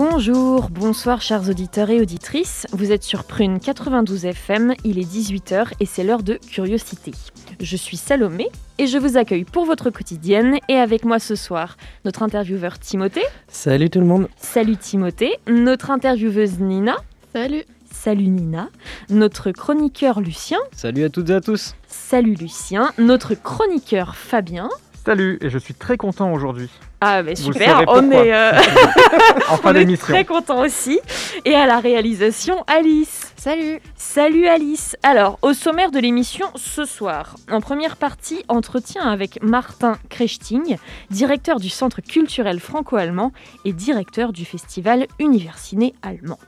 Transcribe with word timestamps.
Bonjour, 0.00 0.70
bonsoir 0.70 1.20
chers 1.20 1.50
auditeurs 1.50 1.90
et 1.90 2.00
auditrices. 2.00 2.68
Vous 2.70 2.92
êtes 2.92 3.02
sur 3.02 3.24
Prune 3.24 3.58
92 3.58 4.26
FM, 4.26 4.74
il 4.84 4.96
est 4.96 5.02
18h 5.02 5.72
et 5.80 5.86
c'est 5.86 6.04
l'heure 6.04 6.22
de 6.22 6.34
Curiosité. 6.34 7.10
Je 7.58 7.76
suis 7.76 7.96
Salomé 7.96 8.48
et 8.78 8.86
je 8.86 8.96
vous 8.96 9.16
accueille 9.16 9.42
pour 9.42 9.64
votre 9.64 9.90
quotidienne 9.90 10.58
et 10.68 10.76
avec 10.76 11.04
moi 11.04 11.18
ce 11.18 11.34
soir 11.34 11.76
notre 12.04 12.22
intervieweur 12.22 12.78
Timothée. 12.78 13.24
Salut 13.48 13.90
tout 13.90 13.98
le 13.98 14.06
monde. 14.06 14.28
Salut 14.36 14.76
Timothée, 14.76 15.36
notre 15.48 15.90
intervieweuse 15.90 16.60
Nina. 16.60 16.94
Salut. 17.34 17.64
Salut 17.90 18.28
Nina, 18.28 18.68
notre 19.10 19.50
chroniqueur 19.50 20.20
Lucien. 20.20 20.58
Salut 20.70 21.02
à 21.02 21.08
toutes 21.08 21.30
et 21.30 21.34
à 21.34 21.40
tous. 21.40 21.74
Salut 21.88 22.34
Lucien, 22.34 22.92
notre 22.98 23.34
chroniqueur 23.34 24.14
Fabien. 24.14 24.68
Salut, 25.08 25.38
et 25.40 25.48
je 25.48 25.56
suis 25.56 25.72
très 25.72 25.96
content 25.96 26.30
aujourd'hui. 26.34 26.68
Ah 27.00 27.22
bah 27.22 27.34
super, 27.34 27.82
on 27.86 28.10
est, 28.10 28.34
euh, 28.34 28.52
En 29.48 29.56
fin 29.56 29.70
on 29.72 29.74
est 29.74 29.78
d'émission. 29.78 30.04
très 30.12 30.26
content 30.26 30.60
aussi. 30.60 31.00
Et 31.46 31.54
à 31.54 31.64
la 31.64 31.80
réalisation, 31.80 32.62
Alice. 32.66 33.32
Salut. 33.36 33.80
Salut 33.96 34.48
Alice. 34.48 34.96
Alors, 35.04 35.38
au 35.42 35.52
sommaire 35.52 35.92
de 35.92 36.00
l'émission 36.00 36.46
ce 36.56 36.84
soir, 36.84 37.36
en 37.50 37.60
première 37.60 37.96
partie, 37.96 38.44
entretien 38.48 39.02
avec 39.02 39.40
Martin 39.42 39.96
Krechting, 40.10 40.76
directeur 41.10 41.60
du 41.60 41.68
Centre 41.68 42.00
culturel 42.02 42.58
franco-allemand 42.58 43.32
et 43.64 43.72
directeur 43.72 44.32
du 44.32 44.44
festival 44.44 45.06
Universiné 45.20 45.94
allemand. 46.02 46.38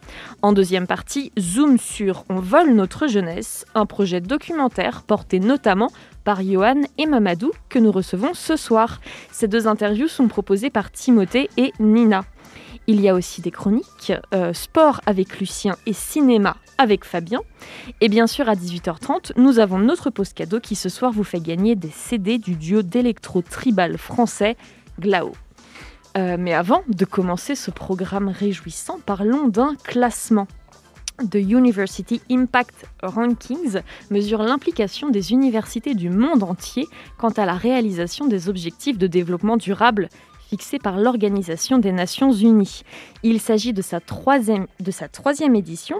En 0.42 0.52
deuxième 0.52 0.88
partie, 0.88 1.32
zoom 1.38 1.78
sur 1.78 2.24
On 2.28 2.40
vole 2.40 2.74
notre 2.74 3.06
jeunesse, 3.06 3.64
un 3.74 3.86
projet 3.86 4.20
documentaire 4.20 5.02
porté 5.02 5.38
notamment 5.38 5.92
par 6.24 6.42
Johan 6.42 6.82
et 6.98 7.06
Mamadou 7.06 7.52
que 7.68 7.78
nous 7.78 7.92
recevons 7.92 8.34
ce 8.34 8.56
soir. 8.56 9.00
Ces 9.32 9.48
deux 9.48 9.66
interviews 9.66 10.08
sont 10.08 10.28
proposées 10.28 10.70
par 10.70 10.90
Timothée 10.90 11.50
et 11.56 11.72
Nina. 11.78 12.24
Il 12.86 13.00
y 13.00 13.08
a 13.08 13.14
aussi 13.14 13.40
des 13.40 13.50
chroniques, 13.50 14.12
euh, 14.34 14.52
sport 14.52 15.00
avec 15.06 15.38
Lucien 15.38 15.76
et 15.86 15.92
cinéma 15.92 16.56
avec 16.78 17.04
Fabien. 17.04 17.40
Et 18.00 18.08
bien 18.08 18.26
sûr, 18.26 18.48
à 18.48 18.54
18h30, 18.54 19.32
nous 19.36 19.58
avons 19.58 19.78
notre 19.78 20.10
pause 20.10 20.32
cadeau 20.32 20.60
qui 20.60 20.74
ce 20.74 20.88
soir 20.88 21.12
vous 21.12 21.24
fait 21.24 21.40
gagner 21.40 21.76
des 21.76 21.90
CD 21.90 22.38
du 22.38 22.56
duo 22.56 22.82
d'électro-tribal 22.82 23.98
français 23.98 24.56
Glao. 24.98 25.32
Euh, 26.16 26.36
mais 26.38 26.54
avant 26.54 26.82
de 26.88 27.04
commencer 27.04 27.54
ce 27.54 27.70
programme 27.70 28.28
réjouissant, 28.28 28.98
parlons 29.04 29.46
d'un 29.46 29.76
classement. 29.84 30.48
The 31.28 31.36
University 31.36 32.22
Impact 32.30 32.86
Rankings 33.02 33.82
mesure 34.10 34.42
l'implication 34.42 35.10
des 35.10 35.32
universités 35.32 35.94
du 35.94 36.08
monde 36.08 36.42
entier 36.42 36.86
quant 37.18 37.30
à 37.30 37.44
la 37.44 37.54
réalisation 37.54 38.26
des 38.26 38.48
objectifs 38.48 38.96
de 38.96 39.06
développement 39.06 39.58
durable 39.58 40.08
fixés 40.50 40.80
par 40.80 40.98
l'Organisation 40.98 41.78
des 41.78 41.92
Nations 41.92 42.32
Unies. 42.32 42.82
Il 43.22 43.40
s'agit 43.40 43.72
de 43.72 43.82
sa 43.82 44.00
troisième, 44.00 44.66
édition, 45.54 45.98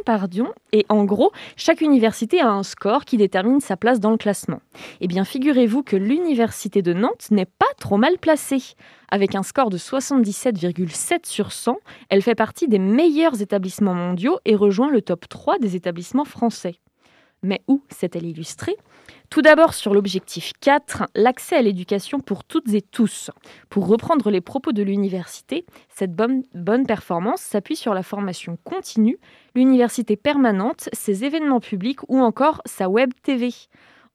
et 0.73 0.85
en 0.89 1.05
gros, 1.05 1.31
chaque 1.55 1.83
université 1.83 2.41
a 2.41 2.51
un 2.51 2.65
score 2.65 3.05
qui 3.05 3.17
détermine 3.17 3.61
sa 3.61 3.77
place 3.77 4.01
dans 4.01 4.11
le 4.11 4.17
classement. 4.17 4.61
Eh 5.01 5.07
bien, 5.07 5.25
figurez-vous 5.25 5.85
que 5.85 5.95
l'université 5.95 6.83
de 6.83 6.93
Nantes 6.93 7.29
n'est 7.31 7.47
pas 7.47 7.73
trop 7.79 7.97
mal 7.97 8.19
placée. 8.19 8.75
Avec 9.09 9.37
un 9.37 9.45
score 9.45 9.71
de 9.71 9.79
77,7 9.79 11.29
sur 11.29 11.53
100, 11.53 11.77
elle 12.09 12.23
fait 12.23 12.35
partie 12.35 12.67
des 12.67 12.81
meilleurs 12.81 13.41
établissements 13.41 13.95
mondiaux 13.95 14.41
et 14.45 14.57
rejoint 14.57 14.91
le 14.91 15.01
top 15.01 15.29
3 15.29 15.61
des 15.61 15.77
établissements 15.77 16.25
français. 16.25 16.81
Mais 17.43 17.63
où 17.69 17.83
s'est-elle 17.91 18.27
illustrée? 18.27 18.77
Tout 19.31 19.43
d'abord 19.43 19.75
sur 19.75 19.95
l'objectif 19.95 20.53
4, 20.61 21.05
l'accès 21.15 21.57
à 21.57 21.63
l'éducation 21.63 22.21
pour 22.21 22.45
toutes 22.45 22.73
et 22.75 22.83
tous. 22.83 23.31
Pour 23.69 23.87
reprendre 23.87 24.31
les 24.31 24.41
propos 24.41 24.73
de 24.73 24.83
l'université, 24.83 25.65
cette 25.89 26.15
bonne, 26.15 26.43
bonne 26.55 26.87
performance 26.87 27.41
s'appuie 27.41 27.77
sur 27.77 27.95
la 27.95 28.03
formation 28.03 28.59
continue, 28.65 29.19
l'université 29.55 30.17
permanente, 30.17 30.89
ses 30.93 31.25
événements 31.25 31.61
publics 31.61 32.01
ou 32.09 32.21
encore 32.21 32.61
sa 32.67 32.89
web 32.89 33.13
TV. 33.23 33.51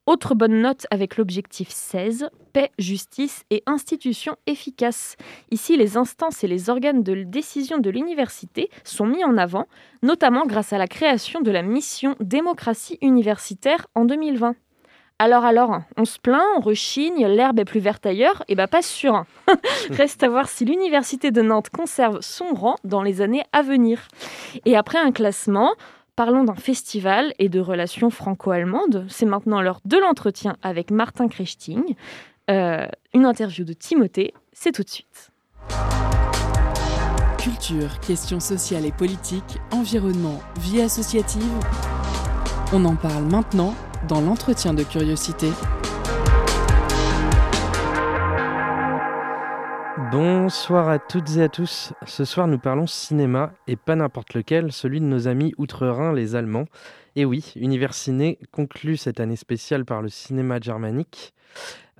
Autre 0.07 0.35
bonne 0.35 0.61
note 0.61 0.85
avec 0.91 1.17
l'objectif 1.17 1.69
16, 1.71 2.29
paix, 2.53 2.71
justice 2.77 3.43
et 3.49 3.63
institutions 3.65 4.35
efficaces. 4.45 5.15
Ici, 5.49 5.77
les 5.77 5.97
instances 5.97 6.43
et 6.43 6.47
les 6.47 6.69
organes 6.69 7.01
de 7.01 7.23
décision 7.23 7.79
de 7.79 7.89
l'université 7.89 8.69
sont 8.83 9.07
mis 9.07 9.23
en 9.23 9.35
avant, 9.35 9.65
notamment 10.03 10.45
grâce 10.45 10.73
à 10.73 10.77
la 10.77 10.87
création 10.87 11.41
de 11.41 11.49
la 11.49 11.63
mission 11.63 12.15
démocratie 12.19 12.99
universitaire 13.01 13.87
en 13.95 14.05
2020. 14.05 14.55
Alors 15.17 15.43
alors, 15.43 15.79
on 15.97 16.05
se 16.05 16.19
plaint, 16.19 16.43
on 16.57 16.59
rechigne, 16.59 17.25
l'herbe 17.25 17.57
est 17.59 17.65
plus 17.65 17.79
verte 17.79 18.05
ailleurs 18.05 18.43
Eh 18.47 18.53
ben 18.53 18.67
pas 18.67 18.83
sûr. 18.83 19.15
hein. 19.15 19.25
Reste 19.89 20.21
à 20.21 20.29
voir 20.29 20.49
si 20.49 20.65
l'université 20.65 21.31
de 21.31 21.41
Nantes 21.41 21.69
conserve 21.71 22.19
son 22.21 22.53
rang 22.53 22.75
dans 22.83 23.01
les 23.01 23.21
années 23.21 23.43
à 23.53 23.63
venir. 23.63 24.07
Et 24.65 24.75
après 24.75 24.99
un 24.99 25.11
classement, 25.13 25.73
Parlons 26.15 26.45
d'un 26.45 26.55
festival 26.55 27.33
et 27.39 27.49
de 27.49 27.59
relations 27.59 28.09
franco-allemandes. 28.09 29.05
C'est 29.09 29.25
maintenant 29.25 29.61
l'heure 29.61 29.81
de 29.83 29.97
l'entretien 29.97 30.55
avec 30.61 30.89
Martin 30.89 31.27
Krechting. 31.27 31.95
Euh, 32.49 32.87
une 33.13 33.25
interview 33.25 33.65
de 33.65 33.73
Timothée, 33.73 34.33
c'est 34.53 34.71
tout 34.71 34.83
de 34.83 34.89
suite. 34.89 35.31
Culture, 37.37 37.99
questions 37.99 38.39
sociales 38.39 38.85
et 38.85 38.93
politiques, 38.93 39.57
environnement, 39.71 40.39
vie 40.61 40.81
associative. 40.81 41.43
On 42.71 42.85
en 42.85 42.95
parle 42.95 43.25
maintenant 43.25 43.75
dans 44.07 44.21
l'entretien 44.21 44.73
de 44.73 44.83
curiosité. 44.83 45.49
Bonsoir 50.11 50.89
à 50.89 50.99
toutes 50.99 51.37
et 51.37 51.41
à 51.41 51.49
tous. 51.49 51.93
Ce 52.05 52.25
soir, 52.25 52.47
nous 52.47 52.59
parlons 52.59 52.85
cinéma 52.85 53.53
et 53.67 53.75
pas 53.75 53.95
n'importe 53.95 54.33
lequel, 54.33 54.71
celui 54.71 54.99
de 54.99 55.05
nos 55.05 55.27
amis 55.27 55.53
outre-Rhin, 55.57 56.13
les 56.13 56.35
Allemands. 56.35 56.65
Et 57.15 57.25
oui, 57.25 57.53
Universiné 57.55 58.37
conclut 58.51 58.97
cette 58.97 59.19
année 59.19 59.35
spéciale 59.35 59.85
par 59.85 60.01
le 60.01 60.09
cinéma 60.09 60.59
germanique. 60.59 61.33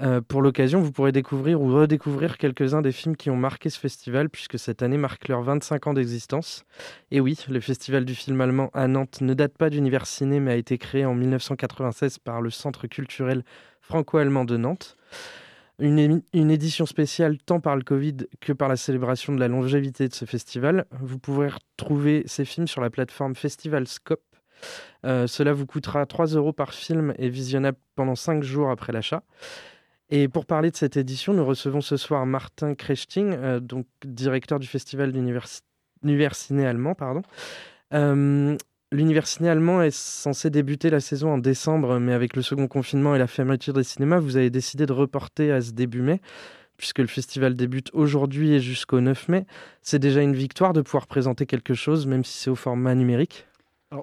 Euh, 0.01 0.21
pour 0.21 0.41
l'occasion, 0.41 0.81
vous 0.81 0.91
pourrez 0.91 1.13
découvrir 1.13 1.61
ou 1.61 1.73
redécouvrir 1.73 2.37
quelques-uns 2.37 2.81
des 2.81 2.91
films 2.91 3.15
qui 3.15 3.29
ont 3.29 3.37
marqué 3.37 3.69
ce 3.69 3.79
festival, 3.79 4.29
puisque 4.29 4.59
cette 4.59 4.83
année 4.83 4.97
marque 4.97 5.27
leurs 5.27 5.41
25 5.41 5.87
ans 5.87 5.93
d'existence. 5.93 6.65
Et 7.11 7.21
oui, 7.21 7.39
le 7.49 7.59
festival 7.61 8.05
du 8.05 8.13
film 8.13 8.39
allemand 8.41 8.69
à 8.73 8.87
Nantes 8.87 9.21
ne 9.21 9.33
date 9.33 9.57
pas 9.57 9.69
d'Universiné, 9.69 10.39
mais 10.39 10.51
a 10.51 10.55
été 10.57 10.77
créé 10.77 11.05
en 11.05 11.15
1996 11.15 12.19
par 12.19 12.41
le 12.41 12.49
Centre 12.49 12.87
culturel 12.87 13.43
franco-allemand 13.81 14.45
de 14.45 14.57
Nantes. 14.57 14.97
Une, 15.79 16.21
édition 16.33 16.85
spéciale 16.85 17.37
tant 17.37 17.59
par 17.59 17.75
le 17.75 17.83
Covid 17.83 18.17
que 18.39 18.53
par 18.53 18.69
la 18.69 18.77
célébration 18.77 19.33
de 19.33 19.39
la 19.39 19.49
longévité 19.49 20.07
de 20.07 20.13
ce 20.13 20.25
festival. 20.25 20.85
Vous 21.01 21.19
pourrez 21.19 21.49
retrouver 21.49 22.23
ces 22.27 22.45
films 22.45 22.67
sur 22.67 22.81
la 22.81 22.89
plateforme 22.89 23.35
Festival 23.35 23.87
Scope. 23.87 24.23
Euh, 25.05 25.27
cela 25.27 25.51
vous 25.51 25.65
coûtera 25.65 26.05
3 26.05 26.27
euros 26.27 26.53
par 26.53 26.73
film 26.73 27.13
et 27.17 27.29
visionnable 27.29 27.77
pendant 27.95 28.15
5 28.15 28.41
jours 28.41 28.69
après 28.69 28.93
l'achat. 28.93 29.23
Et 30.09 30.27
pour 30.27 30.45
parler 30.45 30.71
de 30.71 30.77
cette 30.77 30.97
édition, 30.97 31.33
nous 31.33 31.45
recevons 31.45 31.81
ce 31.81 31.97
soir 31.97 32.25
Martin 32.25 32.73
Krechting, 32.75 33.33
euh, 33.33 33.59
donc 33.59 33.85
directeur 34.05 34.59
du 34.59 34.67
festival 34.67 35.11
d'Univers- 35.11 35.61
Universiné 36.03 36.65
allemand. 36.65 36.93
Pardon. 36.93 37.23
Euh, 37.93 38.55
L'Université 38.91 39.49
allemand 39.49 39.81
est 39.81 39.95
censé 39.95 40.51
débuter 40.51 40.91
la 40.91 40.99
saison 40.99 41.33
en 41.33 41.37
décembre, 41.39 41.99
mais 41.99 42.13
avec 42.13 42.35
le 42.35 42.43
second 42.43 42.67
confinement 42.67 43.15
et 43.15 43.19
la 43.19 43.27
fermeture 43.27 43.73
des 43.73 43.83
cinémas, 43.83 44.19
vous 44.19 44.37
avez 44.37 44.51
décidé 44.51 44.85
de 44.85 44.93
reporter 44.93 45.51
à 45.51 45.61
ce 45.61 45.71
début 45.71 46.01
mai, 46.01 46.21
puisque 46.77 46.99
le 46.99 47.07
festival 47.07 47.55
débute 47.55 47.89
aujourd'hui 47.93 48.53
et 48.53 48.59
jusqu'au 48.59 49.01
9 49.01 49.27
mai. 49.29 49.45
C'est 49.81 49.97
déjà 49.97 50.21
une 50.21 50.35
victoire 50.35 50.71
de 50.71 50.81
pouvoir 50.81 51.07
présenter 51.07 51.47
quelque 51.47 51.73
chose, 51.73 52.05
même 52.05 52.23
si 52.23 52.37
c'est 52.37 52.49
au 52.51 52.55
format 52.55 52.93
numérique. 52.93 53.47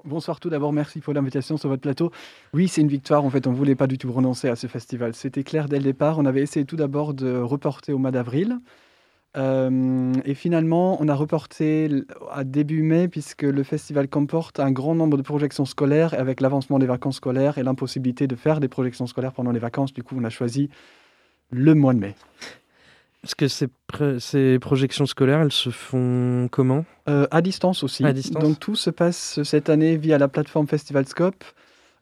Bonsoir 0.05 0.41
tout 0.41 0.51
d'abord, 0.51 0.73
merci 0.73 1.01
pour 1.01 1.13
l'invitation 1.15 1.57
sur 1.57 1.69
votre 1.69 1.83
plateau. 1.83 2.11
Oui, 2.53 2.67
c'est 2.67 2.81
une 2.81 2.89
victoire, 2.89 3.25
en 3.25 3.31
fait, 3.31 3.47
on 3.47 3.53
ne 3.53 3.57
voulait 3.57 3.77
pas 3.77 3.87
du 3.87 3.99
tout 3.99 4.11
renoncer 4.11 4.49
à 4.49 4.57
ce 4.57 4.67
festival. 4.67 5.15
C'était 5.15 5.45
clair 5.45 5.69
dès 5.69 5.79
le 5.79 5.85
départ, 5.85 6.19
on 6.19 6.25
avait 6.27 6.43
essayé 6.43 6.67
tout 6.67 6.77
d'abord 6.77 7.15
de 7.15 7.37
reporter 7.37 7.93
au 7.93 7.99
mois 7.99 8.11
d'avril. 8.11 8.59
Euh, 9.37 10.13
et 10.25 10.35
finalement, 10.35 11.01
on 11.01 11.09
a 11.09 11.15
reporté 11.15 11.89
à 12.31 12.45
début 12.45 12.83
mai, 12.83 13.09
puisque 13.09 13.43
le 13.43 13.63
festival 13.63 14.09
comporte 14.09 14.61
un 14.61 14.71
grand 14.71 14.95
nombre 14.95 15.17
de 15.17 15.23
projections 15.23 15.65
scolaires, 15.65 16.15
et 16.15 16.19
avec 16.19 16.41
l'avancement 16.41 16.79
des 16.79 16.87
vacances 16.87 17.17
scolaires 17.17 17.59
et 17.59 17.63
l'impossibilité 17.63 18.27
de 18.27 18.37
faire 18.37 18.61
des 18.61 18.69
projections 18.69 19.07
scolaires 19.07 19.33
pendant 19.33 19.53
les 19.53 19.59
vacances, 19.59 19.93
du 19.93 20.03
coup, 20.03 20.17
on 20.19 20.25
a 20.25 20.31
choisi 20.31 20.69
le 21.51 21.75
mois 21.75 21.95
de 21.95 21.99
mai. 21.99 22.15
Est-ce 23.25 23.37
que 23.37 23.47
ces, 23.47 23.69
ces, 24.19 24.59
projections 24.59 25.07
scolaires, 25.07 25.41
elles 25.41 25.53
se 25.53 25.71
font 25.71 26.49
comment? 26.51 26.85
À 27.07 27.41
distance 27.41 27.85
aussi. 27.85 28.05
À 28.05 28.13
distance. 28.13 28.43
Donc 28.43 28.59
tout 28.59 28.75
se 28.75 28.91
passe 28.91 29.43
cette 29.45 29.71
année 29.71 29.97
via 29.97 30.19
la 30.19 30.27
plateforme 30.27 30.67
Festival 30.67 31.07
Scope. 31.07 31.45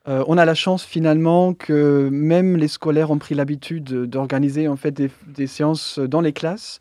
on 0.07 0.39
a 0.39 0.45
la 0.47 0.55
chance 0.55 0.83
finalement 0.83 1.53
que 1.53 2.09
même 2.11 2.57
les 2.57 2.69
scolaires 2.69 3.11
ont 3.11 3.19
pris 3.19 3.35
l'habitude 3.35 4.07
d'organiser 4.07 4.67
en 4.67 4.77
fait 4.77 4.93
des, 4.93 5.11
des, 5.27 5.47
séances 5.47 5.99
dans 5.99 6.23
les 6.23 6.33
classes. 6.33 6.81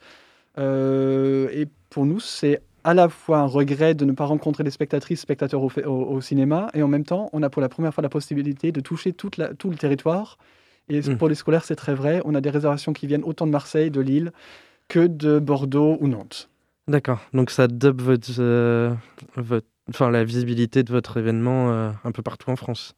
Et 0.58 1.68
pour 1.90 2.06
nous, 2.06 2.20
c'est 2.20 2.62
à 2.84 2.94
la 2.94 3.10
fois 3.10 3.40
un 3.40 3.46
regret 3.46 3.94
de 3.94 4.06
ne 4.06 4.12
pas 4.12 4.26
rencontrer 4.26 4.64
des 4.64 4.72
spectatrices, 4.72 5.22
spectateurs 5.22 5.62
au, 5.62 6.22
cinéma, 6.22 6.70
et 6.74 6.84
en 6.84 6.88
même 6.88 7.04
temps, 7.04 7.30
on 7.34 7.44
a 7.44 7.50
pour 7.50 7.62
la 7.62 7.70
première 7.70 7.94
fois 7.94 8.02
la 8.02 8.10
possibilité 8.10 8.72
de 8.72 8.80
toucher 8.80 9.14
toute 9.14 9.38
la, 9.38 9.54
tout 9.54 9.70
le 9.70 9.76
territoire. 9.76 10.38
Et 10.88 11.02
mmh. 11.02 11.18
pour 11.18 11.30
les 11.30 11.36
scolaires, 11.36 11.64
c'est 11.64 11.76
très 11.76 11.94
vrai. 11.94 12.22
On 12.26 12.34
a 12.34 12.42
des 12.42 12.50
réservations 12.50 12.94
qui 12.94 13.06
viennent 13.06 13.24
autant 13.24 13.46
de 13.46 13.52
Marseille, 13.52 13.92
de 13.92 14.02
Lille, 14.02 14.32
que 14.88 15.06
de 15.06 15.40
Bordeaux 15.40 15.98
ou 16.00 16.08
Nantes. 16.08 16.50
D'accord. 16.88 17.20
Donc 17.34 17.52
ça 17.52 17.68
double 17.68 18.02
votre, 18.02 18.32
euh, 18.40 18.92
votre, 19.36 19.68
enfin, 19.90 20.10
la 20.10 20.24
visibilité 20.24 20.84
de 20.84 20.92
votre 20.92 21.18
événement 21.18 21.72
euh, 21.72 21.92
un 22.04 22.12
peu 22.12 22.22
partout 22.22 22.50
en 22.50 22.56
France. 22.56 22.96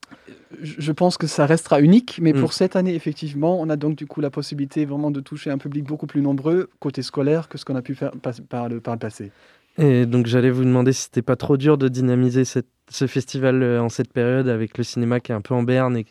Je 0.61 0.91
pense 0.91 1.17
que 1.17 1.27
ça 1.27 1.45
restera 1.45 1.81
unique, 1.81 2.19
mais 2.21 2.33
pour 2.33 2.49
mmh. 2.49 2.53
cette 2.53 2.75
année, 2.75 2.93
effectivement, 2.93 3.59
on 3.59 3.69
a 3.69 3.75
donc 3.75 3.95
du 3.95 4.05
coup 4.05 4.21
la 4.21 4.29
possibilité 4.29 4.85
vraiment 4.85 5.11
de 5.11 5.21
toucher 5.21 5.49
un 5.49 5.57
public 5.57 5.85
beaucoup 5.85 6.07
plus 6.07 6.21
nombreux 6.21 6.69
côté 6.79 7.01
scolaire 7.01 7.47
que 7.47 7.57
ce 7.57 7.65
qu'on 7.65 7.75
a 7.75 7.81
pu 7.81 7.95
faire 7.95 8.11
par 8.49 8.69
le, 8.69 8.79
par 8.79 8.93
le 8.93 8.99
passé. 8.99 9.31
Et 9.77 10.05
donc 10.05 10.27
j'allais 10.27 10.49
vous 10.49 10.63
demander 10.63 10.91
si 10.93 11.03
c'était 11.03 11.21
pas 11.21 11.35
trop 11.37 11.57
dur 11.57 11.77
de 11.77 11.87
dynamiser 11.87 12.43
ce 12.45 13.07
festival 13.07 13.63
euh, 13.63 13.81
en 13.81 13.89
cette 13.89 14.11
période 14.11 14.49
avec 14.49 14.77
le 14.77 14.83
cinéma 14.83 15.19
qui 15.19 15.31
est 15.31 15.35
un 15.35 15.41
peu 15.41 15.53
en 15.53 15.63
berne 15.63 15.97
et, 15.97 16.05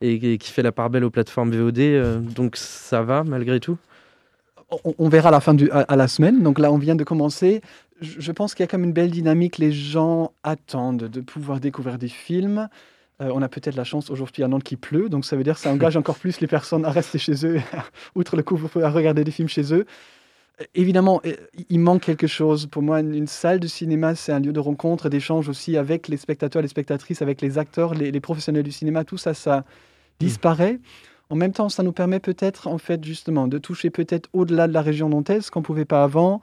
et, 0.00 0.38
qui 0.38 0.52
fait 0.52 0.62
la 0.62 0.72
part 0.72 0.90
belle 0.90 1.04
aux 1.04 1.10
plateformes 1.10 1.50
VOD. 1.50 1.78
Euh, 1.78 2.18
donc 2.18 2.56
ça 2.56 3.02
va 3.02 3.24
malgré 3.24 3.60
tout? 3.60 3.78
On, 4.98 5.08
verra 5.08 5.30
à 5.30 5.32
la 5.32 5.40
fin 5.40 5.54
du, 5.54 5.70
à, 5.70 5.96
la 5.96 6.08
semaine. 6.08 6.42
Donc 6.42 6.58
là, 6.58 6.70
on 6.70 6.76
vient 6.76 6.94
de 6.94 7.02
commencer. 7.02 7.62
Je, 8.00 8.32
pense 8.32 8.54
qu'il 8.54 8.62
y 8.62 8.64
a 8.64 8.68
comme 8.68 8.84
une 8.84 8.92
belle 8.92 9.10
dynamique. 9.10 9.58
Les 9.58 9.72
gens 9.72 10.32
attendent 10.42 11.04
de 11.04 11.20
pouvoir 11.20 11.60
découvrir 11.60 11.98
des 11.98 12.08
films. 12.08 12.68
Euh, 13.20 13.30
on 13.34 13.42
a 13.42 13.48
peut-être 13.48 13.76
la 13.76 13.84
chance 13.84 14.10
aujourd'hui 14.10 14.44
à 14.44 14.48
Nantes 14.48 14.62
qui 14.62 14.76
pleut, 14.76 15.08
donc 15.08 15.24
ça 15.24 15.36
veut 15.36 15.42
dire 15.42 15.54
que 15.54 15.60
ça 15.60 15.72
engage 15.72 15.96
encore 15.96 16.18
plus 16.18 16.40
les 16.40 16.46
personnes 16.46 16.84
à 16.84 16.90
rester 16.90 17.18
chez 17.18 17.44
eux, 17.44 17.60
outre 18.14 18.36
le 18.36 18.44
couvre-feu, 18.44 18.84
à 18.84 18.90
regarder 18.90 19.24
des 19.24 19.32
films 19.32 19.48
chez 19.48 19.74
eux 19.74 19.86
évidemment, 20.74 21.20
euh, 21.26 21.34
il 21.68 21.80
manque 21.80 22.02
quelque 22.02 22.26
chose. 22.26 22.66
Pour 22.66 22.82
moi, 22.82 23.00
une 23.00 23.26
salle 23.26 23.60
de 23.60 23.66
cinéma, 23.66 24.14
c'est 24.14 24.32
un 24.32 24.40
lieu 24.40 24.52
de 24.52 24.60
rencontre, 24.60 25.08
d'échange 25.08 25.48
aussi 25.48 25.76
avec 25.76 26.08
les 26.08 26.16
spectateurs, 26.16 26.62
les 26.62 26.68
spectatrices, 26.68 27.22
avec 27.22 27.40
les 27.40 27.58
acteurs, 27.58 27.94
les, 27.94 28.20
professionnels 28.20 28.62
du 28.62 28.72
cinéma. 28.72 29.04
Tout 29.04 29.18
ça, 29.18 29.34
ça 29.34 29.58
hmm. 29.58 29.64
disparaît. 30.20 30.80
En 31.30 31.36
même 31.36 31.52
temps, 31.52 31.68
ça 31.68 31.82
nous 31.82 31.92
permet 31.92 32.20
peut-être, 32.20 32.68
en 32.68 32.78
fait, 32.78 33.04
justement, 33.04 33.48
de 33.48 33.58
toucher 33.58 33.90
peut-être 33.90 34.28
au-delà 34.32 34.66
de 34.66 34.72
la 34.72 34.82
région 34.82 35.08
nantaise, 35.08 35.50
qu'on 35.50 35.60
ne 35.60 35.64
pouvait 35.64 35.84
pas 35.84 36.02
avant. 36.02 36.40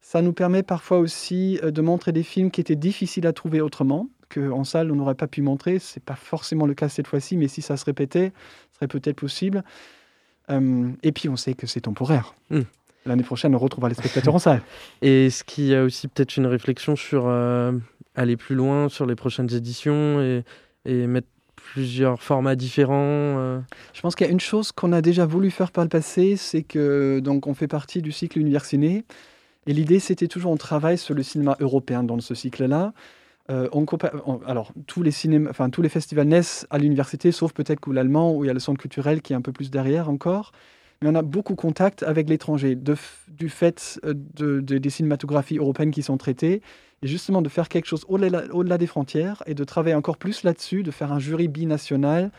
Ça 0.00 0.22
nous 0.22 0.32
permet 0.32 0.62
parfois 0.62 0.98
aussi 0.98 1.58
euh, 1.62 1.70
de 1.70 1.82
montrer 1.82 2.12
des 2.12 2.22
films 2.22 2.50
qui 2.50 2.60
étaient 2.60 2.76
difficiles 2.76 3.26
à 3.26 3.32
trouver 3.32 3.60
autrement, 3.60 4.08
qu'en 4.28 4.64
salle, 4.64 4.90
on 4.90 4.96
n'aurait 4.96 5.14
pas 5.14 5.26
pu 5.26 5.42
montrer. 5.42 5.78
Ce 5.78 5.98
n'est 5.98 6.04
pas 6.04 6.16
forcément 6.16 6.66
le 6.66 6.74
cas 6.74 6.88
cette 6.88 7.06
fois-ci, 7.06 7.36
mais 7.36 7.48
si 7.48 7.62
ça 7.62 7.76
se 7.76 7.84
répétait, 7.84 8.32
ce 8.70 8.76
serait 8.76 8.88
peut-être 8.88 9.16
possible. 9.16 9.64
Euh, 10.50 10.88
et 11.02 11.12
puis, 11.12 11.28
on 11.28 11.36
sait 11.36 11.54
que 11.54 11.66
c'est 11.66 11.82
temporaire. 11.82 12.34
Hmm 12.50 12.62
l'année 13.06 13.22
prochaine, 13.22 13.54
on 13.54 13.58
retrouvera 13.58 13.88
les 13.88 13.94
spectateurs 13.94 14.34
en 14.34 14.38
salle. 14.38 14.62
Et 15.02 15.26
est-ce 15.26 15.44
qu'il 15.44 15.64
y 15.66 15.74
a 15.74 15.82
aussi 15.82 16.08
peut-être 16.08 16.36
une 16.36 16.46
réflexion 16.46 16.96
sur 16.96 17.24
euh, 17.26 17.72
aller 18.14 18.36
plus 18.36 18.54
loin 18.54 18.88
sur 18.88 19.06
les 19.06 19.14
prochaines 19.14 19.52
éditions 19.54 20.20
et, 20.20 20.44
et 20.84 21.06
mettre 21.06 21.28
plusieurs 21.56 22.22
formats 22.22 22.56
différents 22.56 22.96
euh 22.96 23.60
Je 23.92 24.00
pense 24.00 24.14
qu'il 24.14 24.26
y 24.26 24.30
a 24.30 24.32
une 24.32 24.40
chose 24.40 24.72
qu'on 24.72 24.92
a 24.92 25.02
déjà 25.02 25.26
voulu 25.26 25.50
faire 25.50 25.70
par 25.70 25.84
le 25.84 25.90
passé, 25.90 26.36
c'est 26.36 26.62
que 26.62 27.20
donc 27.20 27.46
on 27.46 27.54
fait 27.54 27.68
partie 27.68 28.02
du 28.02 28.12
cycle 28.12 28.38
Univers 28.38 28.64
Ciné. 28.64 29.04
Et 29.66 29.72
l'idée, 29.72 30.00
c'était 30.00 30.28
toujours 30.28 30.52
on 30.52 30.56
travaille 30.56 30.98
sur 30.98 31.14
le 31.14 31.22
cinéma 31.22 31.56
européen 31.60 32.02
dans 32.02 32.18
ce 32.20 32.34
cycle-là. 32.34 32.92
Euh, 33.50 33.68
on, 33.72 33.86
alors, 34.46 34.72
tous 34.86 35.02
les, 35.02 35.10
cinémas, 35.10 35.50
enfin, 35.50 35.70
tous 35.70 35.82
les 35.82 35.88
festivals 35.88 36.28
naissent 36.28 36.66
à 36.70 36.78
l'université, 36.78 37.32
sauf 37.32 37.52
peut-être 37.52 37.80
que 37.80 37.90
l'allemand, 37.90 38.34
où 38.34 38.44
il 38.44 38.46
y 38.46 38.50
a 38.50 38.54
le 38.54 38.60
centre 38.60 38.80
culturel 38.80 39.22
qui 39.22 39.32
est 39.32 39.36
un 39.36 39.42
peu 39.42 39.52
plus 39.52 39.70
derrière 39.70 40.08
encore 40.08 40.52
mais 41.02 41.08
on 41.08 41.14
a 41.14 41.22
beaucoup 41.22 41.54
contact 41.54 42.02
avec 42.02 42.28
l'étranger, 42.28 42.76
du 42.76 43.48
fait 43.48 43.98
euh, 44.04 44.12
de, 44.14 44.60
des 44.60 44.90
cinématographies 44.90 45.56
européennes 45.56 45.92
qui 45.92 46.02
sont 46.02 46.18
traitées, 46.18 46.60
et 47.02 47.06
justement 47.06 47.40
de 47.40 47.48
faire 47.48 47.70
quelque 47.70 47.86
chose 47.86 48.04
au-delà 48.08 48.76
des 48.76 48.86
frontières 48.86 49.42
et 49.46 49.54
de 49.54 49.64
travailler 49.64 49.94
encore 49.94 50.18
plus 50.18 50.42
là-dessus, 50.42 50.82
de 50.82 50.90
faire 50.90 51.10
un 51.12 51.18
jury 51.18 51.48
binational 51.48 52.30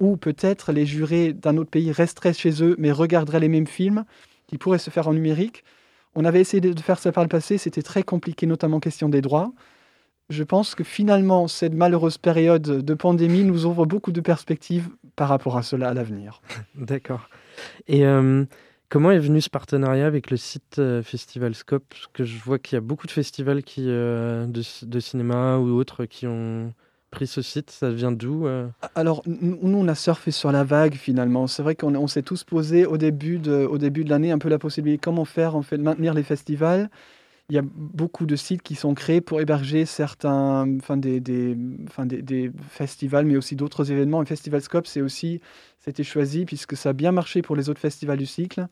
où 0.00 0.18
peut-être 0.18 0.72
les 0.72 0.84
jurés 0.84 1.32
d'un 1.32 1.56
autre 1.56 1.70
pays 1.70 1.90
resteraient 1.92 2.34
chez 2.34 2.62
eux 2.62 2.76
mais 2.78 2.92
regarderaient 2.92 3.40
les 3.40 3.48
mêmes 3.48 3.66
films 3.66 4.04
qui 4.46 4.58
pourraient 4.58 4.78
se 4.78 4.90
faire 4.90 5.08
en 5.08 5.14
numérique. 5.14 5.64
On 6.14 6.24
avait 6.24 6.40
essayé 6.40 6.60
de 6.60 6.80
faire 6.80 6.98
ça 6.98 7.12
par 7.12 7.24
le 7.24 7.28
passé, 7.28 7.58
c'était 7.58 7.82
très 7.82 8.02
compliqué, 8.02 8.46
notamment 8.46 8.80
question 8.80 9.08
des 9.08 9.20
droits. 9.20 9.52
Je 10.30 10.42
pense 10.42 10.74
que 10.74 10.84
finalement, 10.84 11.48
cette 11.48 11.74
malheureuse 11.74 12.16
période 12.16 12.62
de 12.62 12.94
pandémie 12.94 13.44
nous 13.44 13.66
ouvre 13.66 13.84
beaucoup 13.84 14.12
de 14.12 14.20
perspectives 14.20 14.88
par 15.16 15.28
rapport 15.28 15.56
à 15.58 15.62
cela 15.62 15.90
à 15.90 15.94
l'avenir. 15.94 16.40
D'accord. 16.74 17.28
Et 17.88 18.06
euh, 18.06 18.44
comment 18.88 19.10
est 19.10 19.18
venu 19.18 19.42
ce 19.42 19.50
partenariat 19.50 20.06
avec 20.06 20.30
le 20.30 20.38
site 20.38 20.78
euh, 20.78 21.02
Festival 21.02 21.54
Scope 21.54 21.84
Parce 21.90 22.06
que 22.06 22.24
je 22.24 22.38
vois 22.38 22.58
qu'il 22.58 22.76
y 22.76 22.78
a 22.78 22.80
beaucoup 22.80 23.06
de 23.06 23.12
festivals 23.12 23.62
qui, 23.62 23.84
euh, 23.86 24.46
de, 24.46 25.00
cinéma 25.00 25.58
ou 25.58 25.78
autres 25.78 26.06
qui 26.06 26.26
ont 26.26 26.72
pris 27.14 27.26
ce 27.26 27.42
site. 27.42 27.70
Ça 27.70 27.90
vient 27.90 28.12
d'où 28.12 28.46
Alors, 28.94 29.22
nous, 29.26 29.58
on 29.62 29.88
a 29.88 29.94
surfé 29.94 30.30
sur 30.30 30.52
la 30.52 30.64
vague 30.64 30.94
finalement. 30.94 31.46
C'est 31.46 31.62
vrai 31.62 31.74
qu'on 31.74 32.06
s'est 32.06 32.22
tous 32.22 32.44
posé 32.44 32.84
au 32.84 32.98
début 32.98 33.38
de, 33.38 33.66
de 33.76 34.10
l'année 34.10 34.32
un 34.32 34.38
peu 34.38 34.48
la 34.48 34.58
possibilité 34.58 34.98
comment 34.98 35.24
faire 35.24 35.56
en 35.56 35.62
fait 35.62 35.78
maintenir 35.78 36.14
les 36.14 36.22
festivals 36.22 36.90
il 37.50 37.56
y 37.56 37.58
a 37.58 37.62
beaucoup 37.62 38.24
de 38.24 38.36
sites 38.36 38.62
qui 38.62 38.74
sont 38.74 38.94
créés 38.94 39.20
pour 39.20 39.40
héberger 39.40 39.84
certains, 39.84 40.66
enfin 40.76 40.96
des, 40.96 41.56
enfin 41.86 42.06
des, 42.06 42.50
festivals, 42.70 43.26
mais 43.26 43.36
aussi 43.36 43.54
d'autres 43.54 43.90
événements. 43.90 44.20
Un 44.20 44.24
Festival 44.24 44.62
Scope, 44.62 44.86
c'est 44.86 45.02
aussi, 45.02 45.40
c'était 45.78 46.04
choisi 46.04 46.46
puisque 46.46 46.76
ça 46.76 46.90
a 46.90 46.92
bien 46.94 47.12
marché 47.12 47.42
pour 47.42 47.54
les 47.54 47.68
autres 47.68 47.80
festivals 47.80 48.18
du 48.18 48.26
cycle. 48.26 48.66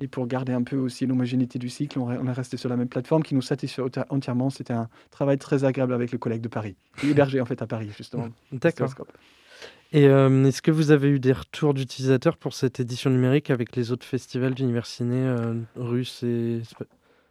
Et 0.00 0.08
pour 0.08 0.26
garder 0.26 0.52
un 0.52 0.62
peu 0.62 0.76
aussi 0.76 1.06
l'homogénéité 1.06 1.58
du 1.58 1.68
cycle, 1.68 1.98
on 1.98 2.10
est 2.10 2.32
resté 2.32 2.56
sur 2.56 2.68
la 2.68 2.76
même 2.76 2.88
plateforme 2.88 3.22
qui 3.22 3.34
nous 3.34 3.42
satisfait 3.42 3.82
entièrement. 4.08 4.50
C'était 4.50 4.72
un 4.72 4.88
travail 5.10 5.38
très 5.38 5.64
agréable 5.64 5.92
avec 5.92 6.10
le 6.10 6.18
collègue 6.18 6.40
de 6.40 6.48
Paris, 6.48 6.76
hébergé 7.04 7.40
en 7.40 7.44
fait 7.44 7.62
à 7.62 7.66
Paris, 7.66 7.90
justement. 7.96 8.28
D'accord. 8.52 8.90
Et 9.92 10.06
euh, 10.06 10.44
est-ce 10.44 10.62
que 10.62 10.70
vous 10.70 10.90
avez 10.90 11.08
eu 11.08 11.20
des 11.20 11.32
retours 11.32 11.74
d'utilisateurs 11.74 12.36
pour 12.36 12.54
cette 12.54 12.80
édition 12.80 13.10
numérique 13.10 13.50
avec 13.50 13.76
les 13.76 13.92
autres 13.92 14.06
festivals 14.06 14.54
d'univers 14.54 14.86
ciné 14.86 15.16
euh, 15.16 15.54
russes 15.76 16.22
et 16.22 16.62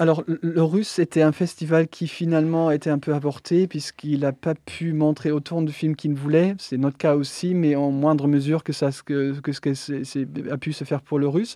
alors, 0.01 0.24
le 0.25 0.63
Russe 0.63 0.98
était 0.98 1.22
un 1.22 1.32
festival 1.32 1.88
qui 1.88 2.08
finalement 2.08 2.72
était 2.72 2.89
un 2.89 2.98
peu 2.98 3.13
avorté 3.13 3.68
puisqu'il 3.68 4.22
n'a 4.22 4.34
pas 4.34 4.56
pu 4.56 4.94
montrer 4.94 5.30
autant 5.30 5.62
de 5.62 5.70
films 5.70 5.96
qu'il 5.96 6.15
voulait. 6.15 6.56
C'est 6.58 6.77
notre 6.77 6.98
cas 6.98 7.13
aussi, 7.13 7.53
mais 7.53 7.75
en 7.75 7.91
moindre 7.91 8.27
mesure 8.27 8.63
que, 8.63 8.74
ça, 8.74 8.89
que, 9.06 9.39
que 9.39 9.51
ce 9.51 9.62
que 9.62 10.51
a 10.51 10.58
pu 10.58 10.74
se 10.74 10.86
faire 10.86 11.03
pour 11.03 11.20
le 11.20 11.27
Russe. 11.27 11.56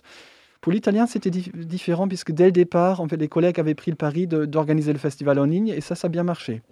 Pour 0.60 0.72
l'italien, 0.72 1.06
c'était 1.06 1.30
différent 1.30 2.08
puisque 2.08 2.32
dès 2.32 2.46
le 2.46 2.52
départ, 2.52 3.04
les 3.18 3.28
collègues 3.28 3.60
avaient 3.60 3.74
pris 3.74 3.90
le 3.90 3.96
pari 3.96 4.26
d'organiser 4.26 4.92
le 4.92 4.98
festival 4.98 5.38
en 5.38 5.44
ligne 5.44 5.68
et 5.68 5.80
ça, 5.80 5.94
ça 5.94 6.06
a 6.06 6.08
bien 6.08 6.24
marché. 6.24 6.62